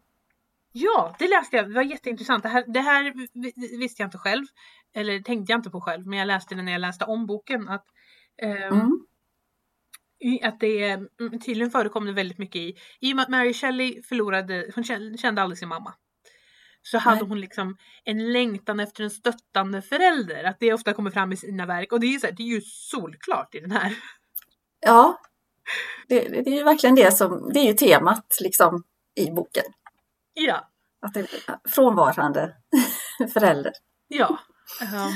ja, 0.71 1.15
det 1.19 1.27
läste 1.27 1.55
jag. 1.57 1.67
Det 1.69 1.73
var 1.75 1.81
jätteintressant. 1.83 2.43
Det 2.43 2.49
här, 2.49 2.63
det 2.67 2.79
här 2.79 3.13
vi- 3.33 3.77
visste 3.77 4.01
jag 4.01 4.07
inte 4.07 4.17
själv. 4.17 4.45
Eller 4.93 5.19
tänkte 5.19 5.51
jag 5.53 5.59
inte 5.59 5.69
på 5.69 5.81
själv. 5.81 6.07
Men 6.07 6.19
jag 6.19 6.25
läste 6.27 6.55
det 6.55 6.61
när 6.61 6.71
jag 6.71 6.81
läste 6.81 7.05
om 7.05 7.25
boken. 7.25 7.69
Att, 7.69 7.85
ehm, 8.41 8.97
Mm. 10.21 10.39
att 10.43 10.59
det 10.59 10.89
mm, 10.89 11.39
tydligen 11.45 11.71
förekom 11.71 12.05
det 12.05 12.13
väldigt 12.13 12.37
mycket 12.37 12.55
i, 12.61 12.75
i 12.99 13.11
och 13.11 13.15
med 13.15 13.23
att 13.23 13.29
Mary 13.29 13.53
Shelley 13.53 14.01
förlorade, 14.03 14.71
hon 14.75 14.83
kände, 14.83 15.17
kände 15.17 15.41
aldrig 15.41 15.57
sin 15.57 15.69
mamma. 15.69 15.93
Så 16.81 16.97
hade 16.97 17.19
Nej. 17.21 17.29
hon 17.29 17.41
liksom 17.41 17.77
en 18.03 18.33
längtan 18.33 18.79
efter 18.79 19.03
en 19.03 19.09
stöttande 19.09 19.81
förälder. 19.81 20.43
Att 20.43 20.59
det 20.59 20.73
ofta 20.73 20.93
kommer 20.93 21.11
fram 21.11 21.31
i 21.31 21.37
sina 21.37 21.65
verk. 21.65 21.91
Och 21.91 21.99
det 21.99 22.07
är 22.07 22.11
ju, 22.11 22.19
så 22.19 22.27
här, 22.27 22.33
det 22.33 22.43
är 22.43 22.47
ju 22.47 22.61
solklart 22.61 23.55
i 23.55 23.59
den 23.59 23.71
här. 23.71 23.95
Ja, 24.79 25.19
det, 26.07 26.19
det 26.19 26.49
är 26.49 26.57
ju 26.57 26.63
verkligen 26.63 26.95
det 26.95 27.11
som, 27.11 27.51
det 27.53 27.59
är 27.59 27.67
ju 27.67 27.73
temat 27.73 28.37
liksom 28.41 28.83
i 29.15 29.31
boken. 29.31 29.63
Ja, 30.33 30.69
Att 31.01 31.13
det 31.13 31.19
är 31.19 31.69
frånvarande 31.69 32.55
förälder. 33.33 33.73
ja. 34.07 34.39
Ehm, 34.81 35.11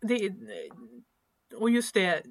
det, 0.00 0.30
och 1.56 1.70
just 1.70 1.94
det. 1.94 2.22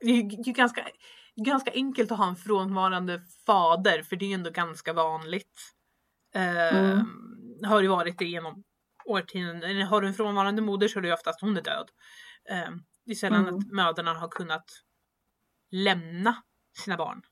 Det 0.00 0.10
är 0.10 0.46
ju 0.46 0.52
ganska, 0.52 0.88
ganska 1.36 1.70
enkelt 1.72 2.12
att 2.12 2.18
ha 2.18 2.28
en 2.28 2.36
frånvarande 2.36 3.20
fader. 3.46 4.02
För 4.02 4.16
det 4.16 4.24
är 4.24 4.28
ju 4.28 4.34
ändå 4.34 4.50
ganska 4.50 4.92
vanligt. 4.92 5.75
Mm. 6.36 6.98
Ehm, 6.98 7.06
Har 7.64 7.82
ju 7.82 7.88
varit 7.88 8.18
det 8.18 8.24
genom 8.24 8.64
årtionden. 9.04 9.82
Har 9.82 10.00
du 10.00 10.08
en 10.08 10.14
frånvarande 10.14 10.62
moder 10.62 10.88
så 10.88 10.98
är 10.98 11.02
det 11.02 11.08
ju 11.08 11.14
oftast 11.14 11.40
hon 11.40 11.56
är 11.56 11.62
död. 11.62 11.90
Ehm, 12.50 12.82
det 13.04 13.10
är 13.12 13.14
sällan 13.14 13.42
Mm. 13.48 13.54
att 13.54 13.66
mödrarna 13.72 14.14
har 14.14 14.28
kunnat 14.28 14.64
lämna 15.70 16.42
sina 16.84 16.96
barn. 16.96 17.22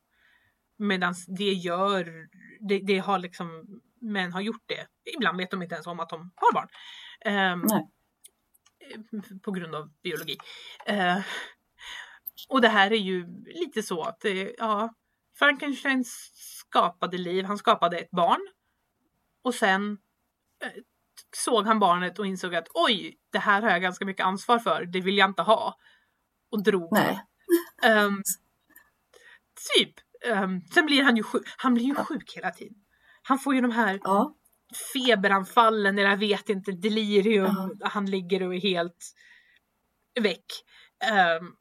Medan 0.79 1.15
det 1.39 1.53
gör, 1.53 2.29
det, 2.69 2.79
det 2.79 2.99
har 2.99 3.19
liksom, 3.19 3.81
män 4.01 4.33
har 4.33 4.41
gjort 4.41 4.63
det. 4.67 4.87
Ibland 5.17 5.39
vet 5.39 5.51
de 5.51 5.63
inte 5.63 5.75
ens 5.75 5.87
om 5.87 6.01
att 6.01 6.09
de 6.09 6.33
har 6.37 6.53
barn. 6.55 6.69
Ehm, 7.21 7.61
Nej. 7.65 7.91
På 9.43 9.51
grund 9.51 9.75
av 9.75 9.93
biologi. 10.03 10.37
Eh, 10.87 11.19
och 12.49 12.61
det 12.61 12.69
här 12.69 12.93
är 12.93 12.97
ju 12.99 13.27
lite 13.47 13.83
så 13.83 14.03
att 14.03 14.21
det, 14.21 14.55
ja, 14.59 14.95
Frankenstein 15.39 16.05
skapade 16.35 17.19
liv, 17.19 17.45
han 17.45 17.59
skapade 17.59 17.99
ett 17.99 18.11
barn. 18.11 18.41
Och 19.45 19.55
sen 19.55 19.99
eh, 20.65 20.83
såg 21.37 21.67
han 21.67 21.79
barnet 21.79 22.19
och 22.19 22.27
insåg 22.27 22.55
att 22.55 22.69
oj, 22.75 23.19
det 23.33 23.39
här 23.39 23.63
har 23.63 23.71
jag 23.71 23.83
ganska 23.83 24.05
mycket 24.05 24.27
ansvar 24.27 24.59
för, 24.59 24.85
det 24.85 25.01
vill 25.01 25.19
jag 25.19 25.31
inte 25.31 25.43
ha. 25.43 25.79
Och 26.51 26.63
drog. 26.63 26.93
Nej. 26.93 27.25
Ehm, 27.83 28.23
typ. 29.77 29.95
Ehm, 30.25 30.61
sen 30.75 30.87
blir 30.87 31.03
han 31.03 31.17
ju 31.17 31.23
sjuk. 31.23 31.43
Han 31.57 31.75
blir 31.75 31.85
ju 31.85 31.95
sjuk 31.95 32.33
hela 32.37 32.51
tiden. 32.51 32.77
Han 33.23 33.39
får 33.39 33.55
ju 33.55 33.61
de 33.61 33.71
här 33.71 34.01
Ja, 34.03 34.35
feberanfallen 34.95 35.99
eller 35.99 36.11
jag 36.11 36.17
vet 36.17 36.49
inte, 36.49 36.73
delirium. 36.73 37.79
Han 37.81 38.07
ligger 38.07 38.43
och 38.43 38.55
är 38.55 38.61
helt 38.61 39.15
väck. 40.21 40.45
Um, 41.41 41.57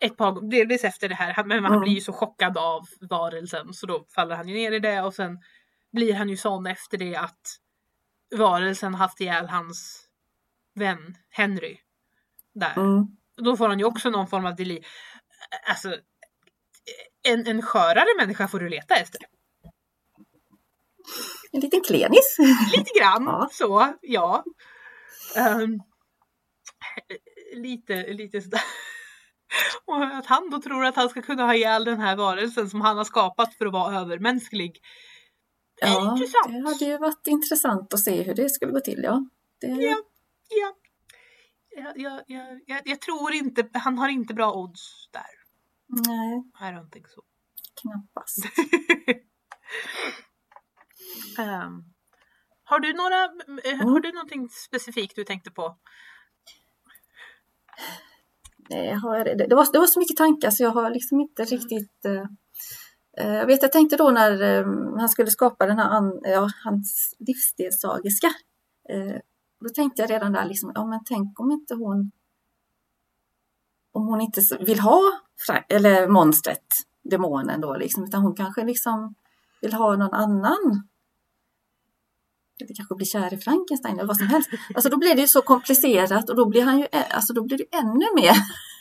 ett 0.00 0.16
par 0.16 0.32
gånger, 0.32 0.50
delvis 0.50 0.84
efter 0.84 1.08
det 1.08 1.14
här, 1.14 1.32
han, 1.32 1.48
men 1.48 1.64
han 1.64 1.80
blir 1.80 1.92
ju 1.92 2.00
så 2.00 2.12
chockad 2.12 2.58
av 2.58 2.82
varelsen 3.10 3.72
så 3.72 3.86
då 3.86 4.06
faller 4.14 4.36
han 4.36 4.48
ju 4.48 4.54
ner 4.54 4.72
i 4.72 4.78
det 4.78 5.02
och 5.02 5.14
sen 5.14 5.38
blir 5.92 6.14
han 6.14 6.28
ju 6.28 6.36
sån 6.36 6.66
efter 6.66 6.98
det 6.98 7.16
att 7.16 7.58
varelsen 8.36 8.94
haft 8.94 9.20
ihjäl 9.20 9.48
hans 9.48 10.08
vän 10.74 11.16
Henry. 11.30 11.78
Där. 12.54 12.76
mm. 12.76 13.06
Då 13.36 13.56
får 13.56 13.68
han 13.68 13.78
ju 13.78 13.84
också 13.84 14.10
någon 14.10 14.26
form 14.26 14.46
av 14.46 14.56
deli. 14.56 14.84
Alltså 15.68 15.96
en, 17.28 17.46
en 17.46 17.62
skörare 17.62 18.16
människa 18.18 18.48
får 18.48 18.60
du 18.60 18.68
leta 18.68 18.94
efter. 18.94 19.20
en 21.52 21.60
liten 21.60 21.80
klenis. 21.80 22.36
Lite 22.76 22.98
grann 22.98 23.24
Ja. 23.24 23.48
så, 23.52 23.94
ja. 24.02 24.44
Ehm, 25.36 25.80
lite, 27.54 28.12
lite 28.12 28.40
sådär. 28.42 28.60
Och 29.84 30.04
att 30.04 30.26
han 30.26 30.50
då 30.50 30.60
tror 30.60 30.84
att 30.84 30.96
han 30.96 31.08
ska 31.08 31.22
kunna 31.22 31.42
ha 31.44 31.54
ihjäl 31.54 31.84
den 31.84 32.00
här 32.00 32.16
varelsen 32.16 32.70
som 32.70 32.80
han 32.80 32.96
har 32.96 33.04
skapat 33.04 33.54
för 33.54 33.66
att 33.66 33.72
vara 33.72 34.00
övermänsklig. 34.00 34.80
Det 35.80 35.86
Ja, 35.86 36.12
intressant. 36.12 36.52
det 36.52 36.68
hade 36.68 36.84
ju 36.84 36.98
varit 36.98 37.26
intressant 37.26 37.94
att 37.94 38.00
se 38.00 38.22
hur 38.22 38.34
det 38.34 38.50
skulle 38.50 38.72
gå 38.72 38.80
till. 38.80 39.00
Ja, 39.02 39.28
det, 39.60 39.66
Ja. 39.66 39.96
Ja. 40.48 40.74
Jag, 41.78 41.92
jag, 42.26 42.60
jag, 42.66 42.82
jag, 42.84 43.00
tror 43.00 43.34
inte, 43.34 43.68
han 43.72 43.98
har 43.98 44.08
inte 44.08 44.34
bra 44.34 44.52
odds 44.52 45.08
där. 45.12 45.26
Nej, 45.86 46.44
I 46.60 46.74
don't 46.74 46.90
think 46.90 47.08
so. 47.08 47.20
knappast. 47.82 48.38
Ehm, 51.38 51.84
har 52.64 52.80
du 52.80 52.92
några, 52.92 53.24
eh, 53.64 53.92
har 53.92 54.00
du 54.00 54.12
någonting 54.12 54.48
specifikt 54.48 55.16
du 55.16 55.24
tänkte 55.24 55.50
på? 55.50 55.78
Nej, 58.70 58.92
har, 58.92 59.24
det, 59.24 59.34
det, 59.34 59.54
var, 59.54 59.72
det 59.72 59.78
var 59.78 59.86
så 59.86 59.98
mycket 59.98 60.16
tankar 60.16 60.50
så 60.50 60.62
jag 60.62 60.70
har 60.70 60.90
liksom 60.90 61.20
inte 61.20 61.44
riktigt... 61.44 62.04
Eh, 62.04 62.12
eh, 62.12 62.26
jag 63.24 63.46
vet, 63.46 63.62
jag 63.62 63.72
tänkte 63.72 63.96
då 63.96 64.10
när 64.10 64.42
eh, 64.42 64.66
han 64.98 65.08
skulle 65.08 65.30
skapa 65.30 65.66
den 65.66 65.78
här, 65.78 66.12
ja, 66.22 66.50
hans 66.64 67.16
livsledsagerska. 67.18 68.26
Eh, 68.88 69.20
då 69.60 69.68
tänkte 69.68 70.02
jag 70.02 70.10
redan 70.10 70.32
där, 70.32 70.44
liksom, 70.44 70.72
ja 70.74 70.86
men 70.86 71.00
tänk 71.04 71.40
om 71.40 71.50
inte 71.50 71.74
hon 71.74 72.10
om 73.92 74.06
hon 74.06 74.20
inte 74.20 74.40
vill 74.60 74.80
ha 74.80 75.00
eller 75.68 76.08
monstret, 76.08 76.66
demonen 77.02 77.60
då, 77.60 77.76
liksom, 77.76 78.04
utan 78.04 78.22
hon 78.22 78.34
kanske 78.34 78.64
liksom 78.64 79.14
vill 79.60 79.72
ha 79.72 79.96
någon 79.96 80.14
annan. 80.14 80.88
Eller 82.60 82.74
kanske 82.74 82.94
blir 82.94 83.06
kär 83.06 83.34
i 83.34 83.38
Frankenstein 83.38 83.94
eller 83.98 84.08
vad 84.08 84.16
som 84.16 84.26
helst. 84.26 84.50
Alltså 84.74 84.90
då 84.90 84.98
blir 84.98 85.14
det 85.14 85.20
ju 85.20 85.28
så 85.28 85.42
komplicerat 85.42 86.30
och 86.30 86.36
då 86.36 86.46
blir 86.48 86.62
han 86.62 86.78
ju, 86.78 86.86
alltså 87.10 87.32
då 87.32 87.42
blir 87.42 87.58
det 87.58 87.76
ännu 87.76 88.06
mer 88.14 88.34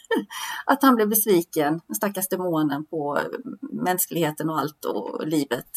att 0.65 0.81
han 0.81 0.95
blev 0.95 1.09
besviken, 1.09 1.81
den 1.87 1.95
stackars 1.95 2.27
demonen 2.27 2.85
på 2.85 3.19
mänskligheten 3.61 4.49
och 4.49 4.59
allt 4.59 4.85
och 4.85 5.27
livet. 5.27 5.67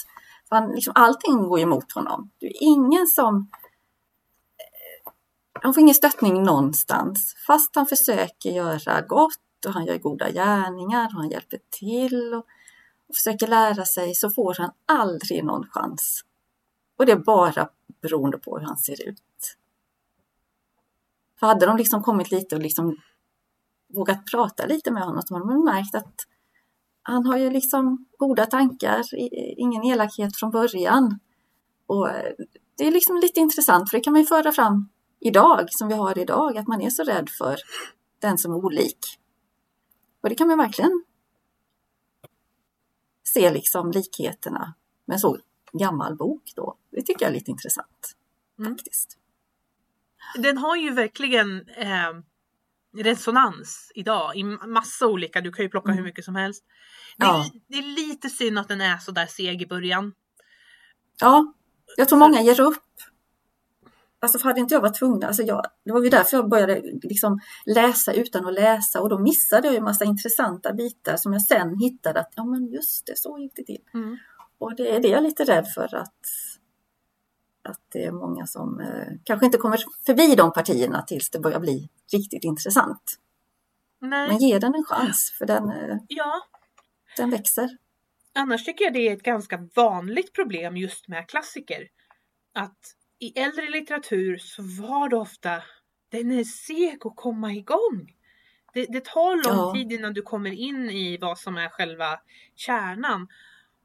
För 0.48 0.56
han, 0.56 0.70
liksom, 0.70 0.92
allting 0.96 1.48
går 1.48 1.60
emot 1.60 1.92
honom. 1.92 2.30
Det 2.38 2.46
är 2.46 2.62
ingen 2.62 3.06
som 3.06 3.36
eh, 4.58 5.12
han 5.62 5.74
får 5.74 5.80
ingen 5.80 5.94
stöttning 5.94 6.42
någonstans. 6.42 7.34
Fast 7.46 7.76
han 7.76 7.86
försöker 7.86 8.50
göra 8.50 9.00
gott 9.00 9.66
och 9.66 9.72
han 9.72 9.86
gör 9.86 9.98
goda 9.98 10.30
gärningar 10.30 11.06
och 11.06 11.20
han 11.20 11.30
hjälper 11.30 11.58
till 11.70 12.34
och, 12.34 12.46
och 13.08 13.14
försöker 13.14 13.46
lära 13.46 13.84
sig 13.84 14.14
så 14.14 14.30
får 14.30 14.54
han 14.58 14.70
aldrig 14.86 15.44
någon 15.44 15.66
chans. 15.70 16.24
Och 16.98 17.06
det 17.06 17.12
är 17.12 17.16
bara 17.16 17.68
beroende 18.02 18.38
på 18.38 18.58
hur 18.58 18.66
han 18.66 18.78
ser 18.78 19.08
ut. 19.08 19.56
För 21.40 21.46
hade 21.46 21.66
de 21.66 21.76
liksom 21.76 22.02
kommit 22.02 22.30
lite 22.30 22.56
och 22.56 22.62
liksom 22.62 22.96
vågat 23.88 24.26
prata 24.30 24.66
lite 24.66 24.90
med 24.90 25.02
honom 25.02 25.22
så 25.22 25.34
hade 25.34 25.46
man 25.46 25.64
märkt 25.64 25.94
att 25.94 26.14
han 27.02 27.26
har 27.26 27.38
ju 27.38 27.50
liksom 27.50 28.06
goda 28.18 28.46
tankar, 28.46 29.04
ingen 29.58 29.84
elakhet 29.84 30.36
från 30.36 30.50
början. 30.50 31.18
Och 31.86 32.08
det 32.78 32.86
är 32.86 32.90
liksom 32.90 33.16
lite 33.16 33.40
intressant 33.40 33.90
för 33.90 33.98
det 33.98 34.04
kan 34.04 34.12
man 34.12 34.22
ju 34.22 34.26
föra 34.26 34.52
fram 34.52 34.88
idag, 35.20 35.66
som 35.70 35.88
vi 35.88 35.94
har 35.94 36.18
idag, 36.18 36.56
att 36.56 36.68
man 36.68 36.80
är 36.80 36.90
så 36.90 37.02
rädd 37.02 37.28
för 37.38 37.56
den 38.18 38.38
som 38.38 38.52
är 38.52 38.64
olik. 38.64 38.98
Och 40.20 40.28
det 40.28 40.34
kan 40.34 40.48
man 40.48 40.58
verkligen 40.58 41.04
se 43.24 43.50
liksom 43.50 43.90
likheterna 43.90 44.74
med 45.04 45.14
en 45.14 45.20
så 45.20 45.38
gammal 45.72 46.16
bok 46.16 46.52
då. 46.56 46.76
Det 46.90 47.02
tycker 47.02 47.24
jag 47.24 47.30
är 47.30 47.34
lite 47.34 47.50
intressant 47.50 48.16
mm. 48.58 48.76
faktiskt. 48.76 49.18
Den 50.36 50.58
har 50.58 50.76
ju 50.76 50.90
verkligen 50.90 51.68
eh, 51.68 52.12
resonans 52.96 53.92
idag 53.94 54.36
i 54.36 54.44
massa 54.44 55.06
olika, 55.06 55.40
du 55.40 55.52
kan 55.52 55.64
ju 55.64 55.68
plocka 55.68 55.88
mm. 55.88 55.96
hur 55.96 56.04
mycket 56.04 56.24
som 56.24 56.36
helst. 56.36 56.64
Det 57.16 57.24
är, 57.24 57.28
ja. 57.28 57.50
det 57.68 57.78
är 57.78 57.82
lite 57.82 58.30
synd 58.30 58.58
att 58.58 58.68
den 58.68 58.80
är 58.80 58.98
så 58.98 59.10
där 59.10 59.26
seg 59.26 59.62
i 59.62 59.66
början. 59.66 60.12
Ja, 61.20 61.54
jag 61.96 62.08
tror 62.08 62.18
många 62.18 62.42
ger 62.42 62.60
upp 62.60 62.84
Alltså 64.20 64.38
för 64.38 64.48
hade 64.48 64.60
inte 64.60 64.74
jag 64.74 64.80
varit 64.80 64.98
tvungen, 64.98 65.24
alltså 65.24 65.42
jag, 65.42 65.64
det 65.84 65.92
var 65.92 66.02
ju 66.02 66.08
därför 66.08 66.36
jag 66.36 66.48
började 66.48 66.82
liksom 67.02 67.40
läsa 67.66 68.12
utan 68.12 68.46
att 68.46 68.54
läsa 68.54 69.00
och 69.00 69.08
då 69.08 69.18
missade 69.18 69.66
jag 69.66 69.74
ju 69.74 69.80
massa 69.80 70.04
intressanta 70.04 70.72
bitar 70.72 71.16
som 71.16 71.32
jag 71.32 71.42
sen 71.42 71.78
hittade 71.78 72.20
att 72.20 72.32
ja 72.36 72.44
men 72.44 72.66
just 72.66 73.06
det, 73.06 73.18
så 73.18 73.38
gick 73.38 73.52
det 73.56 73.64
till. 73.64 73.82
Mm. 73.94 74.16
Och 74.58 74.76
det 74.76 74.96
är 74.96 75.00
det 75.00 75.08
jag 75.08 75.18
är 75.18 75.22
lite 75.22 75.44
rädd 75.44 75.66
för 75.74 75.94
att, 75.94 76.20
att 77.68 77.80
det 77.92 78.04
är 78.04 78.12
många 78.12 78.46
som 78.46 78.80
eh, 78.80 79.14
kanske 79.24 79.46
inte 79.46 79.58
kommer 79.58 79.78
förbi 80.06 80.34
de 80.34 80.52
partierna 80.52 81.02
tills 81.02 81.30
det 81.30 81.38
börjar 81.38 81.60
bli 81.60 81.88
riktigt 82.12 82.44
intressant. 82.44 83.18
Nej. 84.00 84.28
Men 84.28 84.38
ge 84.38 84.58
den 84.58 84.74
en 84.74 84.84
chans 84.84 85.34
för 85.38 85.46
den, 85.46 85.68
eh, 85.68 85.96
ja. 86.08 86.42
den 87.16 87.30
växer. 87.30 87.68
Annars 88.34 88.64
tycker 88.64 88.84
jag 88.84 88.94
det 88.94 89.08
är 89.08 89.12
ett 89.12 89.22
ganska 89.22 89.68
vanligt 89.74 90.32
problem 90.32 90.76
just 90.76 91.08
med 91.08 91.28
klassiker. 91.28 91.88
Att 92.54 92.94
i 93.18 93.38
äldre 93.38 93.70
litteratur 93.70 94.38
så 94.38 94.62
var 94.62 95.08
det 95.08 95.16
ofta, 95.16 95.62
den 96.08 96.30
är 96.32 96.44
seg 96.44 97.06
att 97.06 97.16
komma 97.16 97.52
igång. 97.52 98.14
Det, 98.74 98.86
det 98.88 99.04
tar 99.04 99.36
lång 99.36 99.56
ja. 99.56 99.72
tid 99.74 99.92
innan 99.92 100.14
du 100.14 100.22
kommer 100.22 100.50
in 100.50 100.90
i 100.90 101.18
vad 101.20 101.38
som 101.38 101.56
är 101.56 101.68
själva 101.68 102.20
kärnan. 102.54 103.28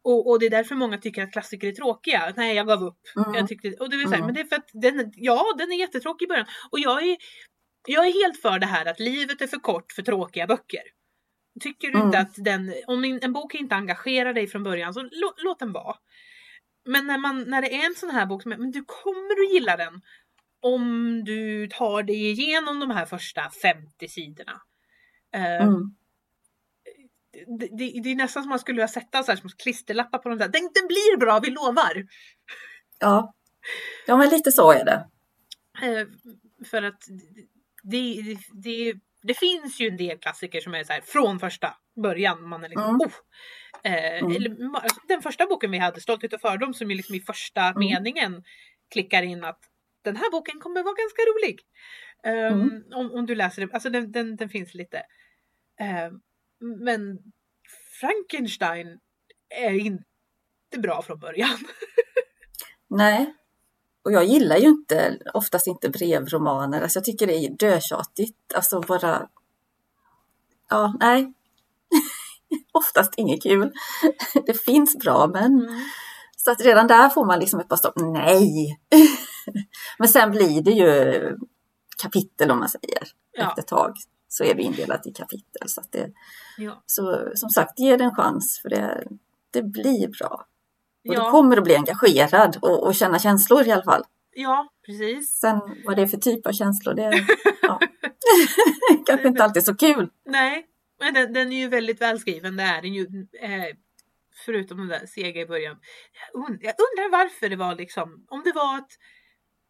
Och, 0.03 0.29
och, 0.29 0.39
det 0.39 0.45
är 0.45 0.49
därför 0.49 0.75
många 0.75 0.97
tycker 0.97 1.23
att 1.23 1.31
klassiker 1.31 1.67
är 1.67 1.71
tråkiga. 1.71 2.33
Nej, 2.37 2.55
jag 2.55 2.67
gav 2.67 2.83
upp. 2.83 2.99
Mm. 3.15 3.33
Jag 3.33 3.47
tyckte, 3.47 3.67
och 3.79 3.89
det 3.89 3.97
vill 3.97 4.07
säga, 4.07 4.17
mm. 4.17 4.25
men 4.25 4.35
det 4.35 4.41
är 4.41 4.45
för 4.45 4.55
att 4.55 4.69
den, 4.73 5.11
ja, 5.15 5.53
den 5.57 5.71
är 5.71 5.75
jättetråkig 5.75 6.25
i 6.25 6.27
början. 6.27 6.45
Och 6.71 6.79
jag 6.79 7.03
är, 7.03 7.17
jag 7.87 8.07
är 8.07 8.23
helt 8.23 8.41
för 8.41 8.59
det 8.59 8.65
här 8.65 8.85
att 8.85 8.99
livet 8.99 9.41
är 9.41 9.47
för 9.47 9.57
kort 9.57 9.91
för 9.91 10.01
tråkiga 10.01 10.47
böcker. 10.47 10.81
Tycker 11.61 11.87
du 11.87 11.93
mm. 11.93 12.05
inte 12.05 12.19
att 12.19 12.33
den, 12.35 12.73
om 12.87 13.03
en 13.03 13.33
bok 13.33 13.55
inte 13.55 13.75
engagerar 13.75 14.33
dig 14.33 14.47
från 14.47 14.63
början 14.63 14.93
så 14.93 15.01
lå, 15.01 15.33
låt 15.37 15.59
den 15.59 15.71
vara. 15.71 15.95
Men 16.85 17.07
när, 17.07 17.17
man, 17.17 17.43
när 17.43 17.61
det 17.61 17.75
är 17.75 17.85
en 17.85 17.95
sån 17.95 18.09
här 18.09 18.25
bok, 18.25 18.45
men 18.45 18.71
du 18.71 18.85
kommer 18.87 19.45
att 19.45 19.53
gilla 19.53 19.77
den 19.77 20.01
om 20.61 21.23
du 21.25 21.67
tar 21.67 22.03
dig 22.03 22.31
igenom 22.31 22.79
de 22.79 22.89
här 22.89 23.05
första 23.05 23.49
50 23.61 24.07
sidorna. 24.07 24.61
Mm. 25.33 25.95
Det, 27.59 27.67
det, 27.67 28.01
det, 28.03 28.11
är 28.11 28.15
nästan 28.15 28.43
som 28.43 28.49
man 28.49 28.59
skulle 28.59 28.75
vilja 28.75 28.87
sätta 28.87 29.23
så 29.23 29.31
här, 29.31 29.37
som 29.37 29.49
klisterlappar 29.49 30.19
på 30.19 30.29
de 30.29 30.37
där. 30.37 30.47
Den, 30.47 30.61
den 30.61 30.87
blir 30.87 31.17
bra, 31.17 31.39
vi 31.39 31.49
lovar! 31.49 32.05
Ja. 32.99 33.33
ja, 34.07 34.17
men 34.17 34.29
lite 34.29 34.51
så 34.51 34.71
är 34.71 34.85
det. 34.85 35.07
Eh, 35.81 36.07
för 36.65 36.83
att 36.83 37.03
det, 37.83 38.37
det, 38.51 38.93
det, 39.21 39.33
finns 39.33 39.79
ju 39.79 39.87
en 39.87 39.97
del 39.97 40.17
klassiker 40.17 40.61
som 40.61 40.73
är 40.73 40.83
så 40.83 40.93
här 40.93 41.01
från 41.01 41.39
första 41.39 41.73
början. 42.03 42.49
Man 42.49 42.63
är 42.63 42.69
liksom, 42.69 42.89
mm. 42.89 43.01
oh, 43.01 43.11
Eh, 43.83 44.17
mm. 44.17 44.35
eller, 44.35 44.75
alltså, 44.75 45.01
den 45.07 45.21
första 45.21 45.45
boken 45.45 45.71
vi 45.71 45.77
hade, 45.77 46.01
Stolthet 46.01 46.33
och 46.33 46.41
fördom, 46.41 46.73
som 46.73 46.91
ju 46.91 46.97
liksom 46.97 47.15
i 47.15 47.19
första 47.19 47.61
mm. 47.61 47.79
meningen 47.79 48.43
klickar 48.91 49.23
in 49.23 49.43
att 49.43 49.59
den 50.01 50.15
här 50.15 50.31
boken 50.31 50.59
kommer 50.59 50.83
vara 50.83 50.95
ganska 50.95 51.21
rolig. 51.21 51.61
Um, 52.25 52.83
om, 52.93 53.11
om, 53.11 53.25
du 53.25 53.35
läser 53.35 53.61
den, 53.61 53.71
alltså 53.73 53.89
den, 53.89 54.11
den, 54.11 54.35
den 54.35 54.49
finns 54.49 54.73
lite. 54.73 54.97
Uh, 55.81 56.17
men 56.63 57.19
Frankenstein 57.99 58.99
är 59.49 59.73
inte 59.73 60.03
bra 60.77 61.01
från 61.01 61.19
början. 61.19 61.57
Nej, 62.87 63.33
och 64.03 64.11
jag 64.11 64.25
gillar 64.25 64.57
ju 64.57 64.67
inte 64.67 65.17
oftast 65.33 65.67
inte 65.67 65.89
brevromaner. 65.89 66.81
Alltså 66.81 66.99
jag 66.99 67.03
tycker 67.03 67.27
det 67.27 67.37
är 67.37 67.49
dötjatigt. 67.49 68.53
Alltså 68.55 68.81
bara... 68.81 69.29
Ja, 70.69 70.93
nej 70.99 71.33
oftast 72.71 73.13
inget 73.17 73.43
kul. 73.43 73.71
Det 74.45 74.53
finns 74.53 74.97
bra 74.97 75.27
men 75.27 75.59
mm. 75.59 75.81
så 76.37 76.51
att 76.51 76.61
redan 76.61 76.87
där 76.87 77.09
får 77.09 77.25
man 77.25 77.39
liksom 77.39 77.59
ett 77.59 77.69
par 77.69 77.77
stopp. 77.77 77.93
Nej! 77.95 78.79
men 79.99 80.07
sen 80.07 80.31
blir 80.31 80.61
det 80.61 80.71
ju 80.71 81.37
kapitel 81.97 82.51
om 82.51 82.59
man 82.59 82.69
säger. 82.69 83.07
Ja. 83.31 83.49
Efter 83.49 83.61
ett 83.61 83.67
tag 83.67 83.95
så 84.33 84.43
är 84.43 84.55
det 84.55 84.61
indelat 84.61 85.07
i 85.07 85.11
kapitel. 85.11 85.69
Så, 85.69 85.81
att 85.81 85.91
det, 85.91 86.11
ja. 86.57 86.83
så 86.85 87.31
som 87.35 87.49
sagt, 87.49 87.79
ge 87.79 87.97
det 87.97 88.03
en 88.03 88.15
chans 88.15 88.59
för 88.61 88.69
det, 88.69 89.03
det 89.51 89.63
blir 89.63 90.07
bra. 90.07 90.45
Och 91.09 91.15
ja. 91.15 91.25
du 91.25 91.31
kommer 91.31 91.57
att 91.57 91.63
bli 91.63 91.75
engagerad 91.75 92.57
och, 92.61 92.87
och 92.87 92.95
känna 92.95 93.19
känslor 93.19 93.67
i 93.67 93.71
alla 93.71 93.83
fall. 93.83 94.03
Ja, 94.35 94.67
precis. 94.85 95.39
Sen 95.39 95.61
vad 95.85 95.95
det 95.95 96.01
är 96.01 96.07
för 96.07 96.17
typ 96.17 96.47
av 96.47 96.51
känslor, 96.51 96.93
det 96.93 97.25
ja. 97.61 97.79
kanske 99.05 99.27
inte 99.27 99.43
alltid 99.43 99.65
så 99.65 99.75
kul. 99.75 100.09
Nej, 100.25 100.65
men 100.99 101.13
den, 101.13 101.33
den 101.33 101.51
är 101.51 101.57
ju 101.57 101.67
väldigt 101.67 102.01
välskriven, 102.01 102.55
det 102.55 102.63
är 102.63 102.81
den 102.81 102.93
ju. 102.93 103.27
Eh, 103.41 103.75
förutom 104.45 104.77
den 104.77 104.87
där 104.87 105.05
sega 105.05 105.41
i 105.41 105.45
början. 105.45 105.77
Jag 106.61 106.75
undrar 106.79 107.11
varför 107.11 107.49
det 107.49 107.55
var 107.55 107.75
liksom, 107.75 108.25
om 108.29 108.41
det 108.45 108.51
var 108.51 108.77
att 108.77 108.91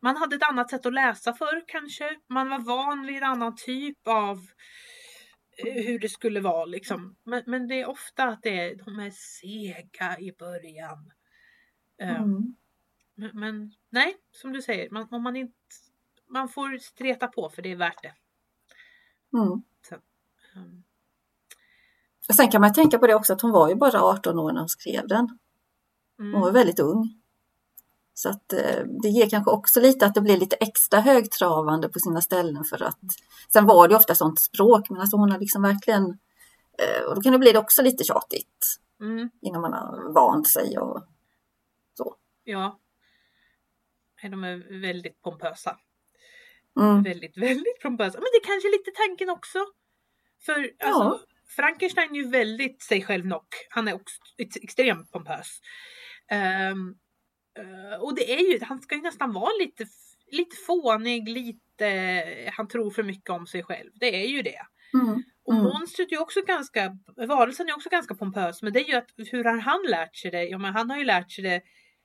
man 0.04 0.18
hade 0.18 0.36
ett 0.36 0.50
annat 0.50 0.70
sätt 0.70 0.86
att 0.86 0.94
läsa 0.94 1.34
för 1.34 1.64
kanske. 1.68 2.20
Man 2.30 2.50
var 2.50 2.60
van 2.60 3.08
vid 3.08 3.18
en 3.18 3.24
annan 3.24 3.56
typ 3.56 4.08
av 4.08 4.38
eh, 5.58 5.86
hur 5.86 6.00
det 6.00 6.10
skulle 6.10 6.40
vara 6.40 6.66
liksom. 6.66 7.16
Men, 7.24 7.44
men 7.46 7.68
det 7.68 7.82
är 7.82 7.90
ofta 7.90 8.24
att 8.24 8.42
det 8.42 8.60
är, 8.60 8.76
de 8.76 9.00
är 9.00 9.12
sega 9.12 10.20
i 10.20 10.32
början. 10.40 11.12
Eh, 12.02 12.22
mm. 12.22 12.56
men, 13.16 13.30
men, 13.34 13.72
nej, 13.90 14.16
som 14.32 14.54
du 14.54 14.62
säger, 14.62 14.90
man, 14.90 15.08
om 15.12 15.24
man 15.24 15.36
inte 15.36 15.54
man 16.34 16.50
får 16.50 16.78
streta 16.78 17.28
på 17.28 17.50
för 17.50 17.62
det 17.62 17.72
är 17.72 17.76
värt 17.76 18.04
det. 18.04 18.14
Mm. 19.38 19.64
Så, 19.90 19.96
um, 20.56 20.84
och 22.30 22.36
sen 22.36 22.52
kan 22.52 22.62
man 22.62 22.74
tänka 22.74 23.00
på 23.00 23.08
det 23.08 23.16
också 23.16 23.34
att 23.34 23.42
hon 23.42 23.52
var 23.52 23.70
ju 23.70 23.76
bara 23.76 24.02
18 24.02 24.40
år 24.40 24.52
när 24.52 24.60
hon 24.60 24.70
skrev 24.70 25.08
den. 25.08 25.40
Hon 26.18 26.32
var 26.32 26.50
mm. 26.50 26.54
väldigt 26.54 26.80
ung. 26.80 27.23
Så 28.14 28.30
att 28.30 28.54
eh, 28.54 28.84
det 29.02 29.10
ger 29.10 29.30
kanske 29.30 29.52
också 29.52 29.80
lite 29.80 30.06
att 30.06 30.14
det 30.14 30.22
blir 30.22 30.38
lite 30.38 30.56
extra 30.56 31.00
högtravande 31.00 31.90
på 31.90 32.00
sina 32.00 32.22
ställen 32.22 32.64
för 32.64 32.84
att 32.84 33.00
sen 33.54 33.66
var 33.66 33.88
det 33.88 33.96
ofta 33.96 34.16
sånt 34.16 34.40
språk 34.40 34.90
men 34.90 35.02
alltså 35.02 35.18
hon 35.18 35.32
har 35.32 35.40
liksom 35.40 35.62
verkligen 35.62 36.04
eh, 36.80 37.04
och 37.10 37.16
då 37.16 37.22
kan 37.22 37.32
det 37.32 37.40
bli 37.40 37.58
också 37.58 37.82
lite 37.82 38.04
tjatigt 38.04 38.80
mm. 39.02 39.30
innan 39.42 39.62
man 39.62 39.74
har 39.74 40.14
vant 40.14 40.48
sig 40.48 40.78
och 40.78 41.04
så. 41.98 42.16
Ja. 42.44 42.80
De 44.22 44.44
är 44.44 44.82
väldigt 44.82 45.22
pompösa. 45.22 45.78
Mm. 46.80 47.04
Väldigt, 47.04 47.38
väldigt 47.50 47.80
pompösa. 47.82 48.18
Men 48.18 48.28
det 48.34 48.38
är 48.38 48.46
kanske 48.46 48.68
är 48.68 48.72
lite 48.72 48.92
tanken 48.92 49.30
också. 49.30 49.60
För 50.46 50.54
alltså, 50.54 51.04
ja. 51.04 51.20
Frankenstein 51.48 52.12
är 52.12 52.16
ju 52.16 52.30
väldigt 52.30 52.82
sig 52.82 53.02
själv 53.02 53.26
nog. 53.26 53.46
Han 53.70 53.88
är 53.88 53.94
också 53.94 54.16
extremt 54.38 55.12
pompös. 55.12 55.62
Um, 56.72 56.98
och 58.00 58.16
det 58.16 58.34
är 58.34 58.52
ju, 58.52 58.60
han 58.62 58.82
ska 58.82 58.96
ju 58.96 59.02
nästan 59.02 59.34
vara 59.34 59.52
lite, 59.60 59.86
lite 60.32 60.56
fånig, 60.68 61.30
lite, 61.30 61.90
han 62.54 62.68
tror 62.68 62.92
för 62.92 63.04
mycket 63.04 63.30
om 63.30 63.48
sig 63.48 63.64
själv. 63.64 63.92
Det 63.94 64.24
är 64.24 64.28
ju 64.28 64.42
det. 64.42 64.62
Mm. 64.94 65.24
Och 65.46 65.54
Mm. 65.54 65.64
monstret 65.66 66.12
är 66.12 66.22
också 66.22 66.42
ganska, 66.42 66.98
varelsen 67.28 67.70
är 67.70 67.76
också 67.76 67.90
ganska 67.90 68.16
pompös 68.16 68.62
men 68.62 68.74
det 68.74 68.80
är 68.80 68.88
ju 68.88 68.96
att 68.96 69.10
hur 69.32 69.44
har 69.44 69.58
han 69.58 69.80
lärt 69.90 70.16
sig 70.16 70.32
det? 70.32 70.44
Ja 70.44 70.58
men 70.58 70.74
han 70.74 70.90
har 70.90 70.98
ju 70.98 71.04
lärt 71.06 71.32
sig 71.32 71.44
det 71.44 71.62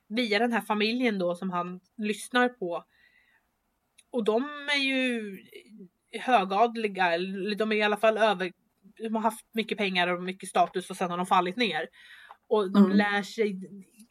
via 0.07 0.39
den 0.39 0.53
här 0.53 0.61
familjen 0.61 1.19
då 1.19 1.35
som 1.35 1.49
han 1.49 1.79
lyssnar 1.97 2.49
på. 2.49 2.83
Och 4.11 4.23
de 4.23 4.43
är 4.73 4.83
ju 4.83 5.37
högadliga, 6.19 7.13
eller 7.13 7.55
de 7.55 7.71
är 7.71 7.75
i 7.75 7.81
alla 7.83 7.97
fall 7.97 8.17
över, 8.17 8.51
de 8.97 9.15
har 9.15 9.21
haft 9.21 9.45
mycket 9.53 9.77
pengar 9.77 10.07
och 10.07 10.23
mycket 10.23 10.49
status 10.49 10.89
och 10.89 10.95
sen 10.97 11.09
har 11.09 11.17
de 11.17 11.25
fallit 11.25 11.55
ner. 11.57 11.87
Och 12.47 12.71
de 12.71 12.83
Mm. 12.85 12.97
lär 12.97 13.23
sig, 13.23 13.55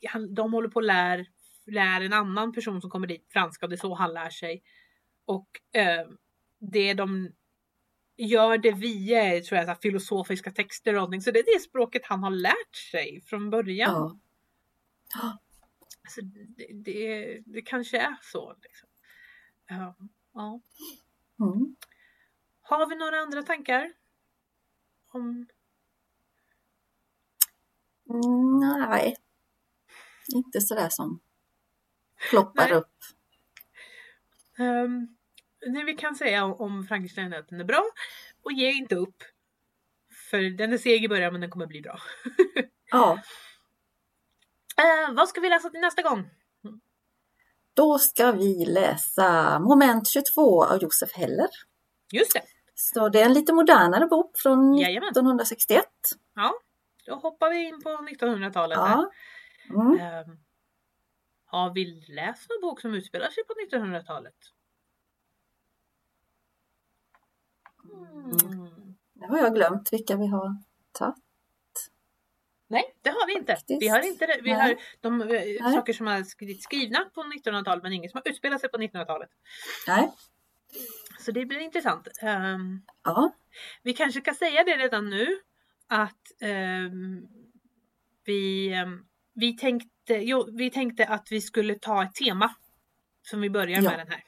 han- 0.07 0.35
de 0.35 0.53
håller 0.53 0.69
på 0.69 0.79
att 0.79 0.85
lär, 0.85 1.27
lär 1.67 2.01
en 2.01 2.13
annan 2.13 2.53
person 2.53 2.81
som 2.81 2.91
kommer 2.91 3.07
dit 3.07 3.27
franska 3.33 3.67
och 3.67 3.71
det 3.71 3.75
är 3.75 3.79
så 3.79 3.95
han 3.95 4.13
lär 4.15 4.31
sig. 4.31 4.63
Och 5.25 5.49
eh, 5.73 6.09
det 6.59 6.95
de 6.95 7.33
gör 8.17 8.59
det 8.59 8.73
via 8.73 9.41
tror 9.41 9.59
jag, 9.59 9.77
så 9.77 9.83
filosofiska 9.83 10.51
texter 10.51 10.93
och 10.95 10.97
någonting. 10.97 11.23
Så 11.23 11.31
det 11.31 11.39
är 11.39 11.55
det 11.55 11.61
språket 11.61 12.03
han 12.05 12.23
har 12.23 12.31
lärt 12.31 12.77
sig 12.91 13.23
från 13.27 13.51
början. 13.51 14.21
Ja. 15.15 15.39
Alltså, 16.05 16.21
det, 16.23 16.73
det, 16.73 17.39
det 17.47 17.63
kanske 17.63 17.99
är 17.99 18.17
så. 18.23 18.55
Liksom. 18.63 18.89
Ja, 19.69 19.97
ja. 20.35 20.61
Mm. 21.41 21.77
Har 22.61 22.87
vi 22.89 22.97
några 22.97 23.17
andra 23.21 23.43
tankar? 23.43 23.93
Om... 25.11 25.47
Mm, 28.11 28.61
nej, 28.89 29.17
inte 30.35 30.61
sådär 30.61 30.89
som 30.89 31.21
ploppar 32.31 32.73
upp. 32.73 32.95
Um, 34.59 35.17
det 35.75 35.85
vi 35.85 35.95
kan 35.95 36.15
säga 36.15 36.45
om- 36.45 36.85
Frankenstein 36.87 37.33
är 37.33 37.39
att 37.39 37.49
den 37.49 37.61
är 37.61 37.65
bra 37.65 37.83
och 38.43 38.53
ge 38.53 38.71
inte 38.73 38.95
upp. 38.95 39.17
För 40.31 40.57
den 40.59 40.73
är 40.73 40.79
seg 40.79 41.05
i 41.05 41.09
början 41.09 41.33
men 41.33 41.41
den 41.41 41.51
kommer 41.51 41.67
bli 41.67 41.81
bra. 41.81 41.99
Ja, 42.91 43.19
Eh, 44.77 45.15
vad 45.15 45.29
ska 45.29 45.41
vi 45.41 45.49
läsa 45.49 45.71
till 45.71 45.81
nästa 45.81 46.03
gång? 46.03 46.31
då 47.75 47.99
ska 47.99 48.33
vi 48.33 48.65
läsa 48.67 49.59
Moment 49.59 50.09
22 50.09 50.65
av 50.65 50.83
Josef 50.83 51.13
Heller. 51.13 51.49
Just 52.13 52.33
det, 52.35 52.43
Så 52.75 53.09
det 53.09 53.21
är 53.21 53.25
en 53.27 53.33
lite 53.33 53.53
modernare 53.53 54.07
bok 54.07 54.39
från 54.39 54.75
Jajamän. 54.75 55.09
1961. 55.09 55.85
då 57.07 57.15
hoppar 57.15 57.51
vi 57.51 57.65
in 57.69 57.83
på 57.83 57.89
1900-talet. 57.89 58.79
här. 58.79 59.07
Mm. 59.71 60.01
Ehm, 60.01 60.39
har 61.45 61.75
vi 61.75 61.85
läst 62.09 62.51
någon 62.51 62.61
bok 62.71 62.81
som 62.81 62.95
utspelar 62.95 63.31
sig 63.31 63.45
på 63.45 63.55
1900-talet? 63.77 64.35
Mm. 67.85 68.97
Nu 69.13 69.27
har 69.27 69.39
jag 69.39 69.55
glömt 69.55 69.93
vilka 69.93 70.17
vi 70.17 70.27
har 70.27 70.57
tagit. 70.93 71.25
Nej, 72.71 72.95
det 73.03 73.11
har 73.11 73.27
vi 73.27 73.33
inte. 73.33 73.53
Faktiskt. 73.57 73.83
Vi 73.83 73.89
har 73.89 74.01
inte 74.01 74.27
det. 74.27 74.41
Vi 74.43 74.53
Nej. 74.53 74.61
har 74.61 74.77
de 75.01 75.21
eh, 75.23 75.29
Nej. 75.29 75.59
saker 75.59 75.93
som 75.93 76.07
har 76.07 76.23
skrivit 76.23 76.63
skrivna 76.63 77.11
på 77.15 77.23
1900-talet 77.23 77.83
men 77.83 77.93
inget 77.93 78.11
som 78.11 78.21
har 78.25 78.31
utspelat 78.31 78.61
sig 78.61 78.71
på 78.71 78.79
1900-talet. 78.79 79.31
Nej. 79.87 80.13
Så 81.21 81.33
det 81.33 81.47
blir 81.47 81.59
intressant. 81.59 82.09
Ehm, 82.23 82.83
Ja. 83.05 83.33
vi 83.83 83.93
kanske 83.93 84.21
kan 84.21 84.35
säga 84.35 84.65
det 84.65 84.77
redan 84.77 85.11
nu 85.11 85.27
att 85.87 86.33
ehm, 86.41 87.29
vi, 88.25 88.75
vi, 89.41 89.57
tänkte, 89.57 90.15
jo, 90.15 90.49
vi 90.53 90.71
tänkte 90.71 91.07
att 91.07 91.33
vi 91.33 91.41
skulle 91.41 91.75
ta 91.75 92.03
ett 92.03 92.15
tema 92.15 92.55
som 93.23 93.41
vi 93.41 93.51
börjar 93.51 93.83
Ja. 93.83 93.91
med 93.91 93.99
den 93.99 94.09
här. 94.11 94.23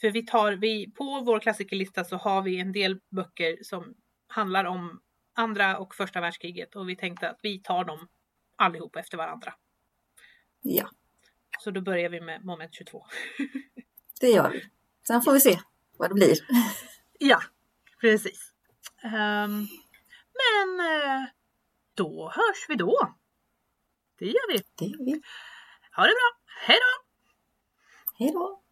För 0.00 0.10
vi 0.10 0.26
tar, 0.26 0.52
vi, 0.52 0.90
på 0.90 1.20
vår 1.20 1.40
klassikerlista 1.40 2.04
så 2.04 2.16
har 2.16 2.42
vi 2.42 2.60
en 2.60 2.72
del 2.72 3.00
böcker 3.10 3.58
som 3.62 3.94
handlar 4.26 4.64
om 4.64 5.00
andra 5.34 5.78
och 5.78 5.94
första 5.94 6.20
världskriget 6.20 6.76
och 6.76 6.88
vi 6.88 6.96
tänkte 6.96 7.30
att 7.30 7.38
vi 7.42 7.58
tar 7.62 7.84
dem 7.84 8.08
allihop 8.56 8.96
efter 8.96 9.16
varandra. 9.16 9.54
ja, 10.62 10.90
Så 11.60 11.70
då 11.70 11.80
börjar 11.80 12.08
vi 12.10 12.20
med 12.20 12.44
moment 12.44 12.74
22. 12.74 13.06
det 14.20 14.28
gör 14.28 14.50
vi. 14.50 14.64
Sen 15.06 15.22
får 15.22 15.32
vi 15.32 15.40
se 15.40 15.58
vad 15.96 16.10
det 16.10 16.14
blir. 16.14 16.36
Ja, 17.20 17.40
precis. 18.00 18.52
Ehm, 19.02 19.66
men 20.40 20.80
eh, 20.80 21.24
då 21.94 22.32
hörs 22.34 22.66
vi 22.68 22.74
då. 22.74 23.14
Det 24.18 24.26
gör 24.26 24.52
vi. 24.52 24.62
Det 24.78 24.84
gör 24.84 25.04
vi. 25.04 25.22
Ha 25.96 26.02
det 26.02 26.14
bra. 26.14 26.30
Hej 26.66 26.78
då! 26.80 27.04
Hej 28.18 28.32
då! 28.32 28.62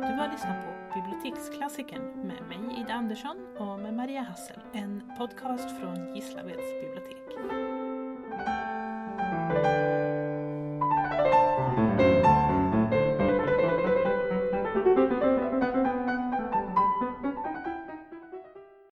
Du 0.00 0.12
har 0.18 0.32
lyssnat 0.32 0.56
på 0.64 1.00
Biblioteksklassikern 1.00 2.02
med 2.02 2.48
mig 2.48 2.80
Ida 2.80 2.94
Andersson 2.94 3.56
och 3.58 3.78
med 3.78 3.94
Maria 3.94 4.22
Hassel. 4.22 4.60
En 4.72 5.02
podcast 5.18 5.80
från 5.80 6.14
Gislaveds 6.14 6.72
bibliotek. 6.80 7.22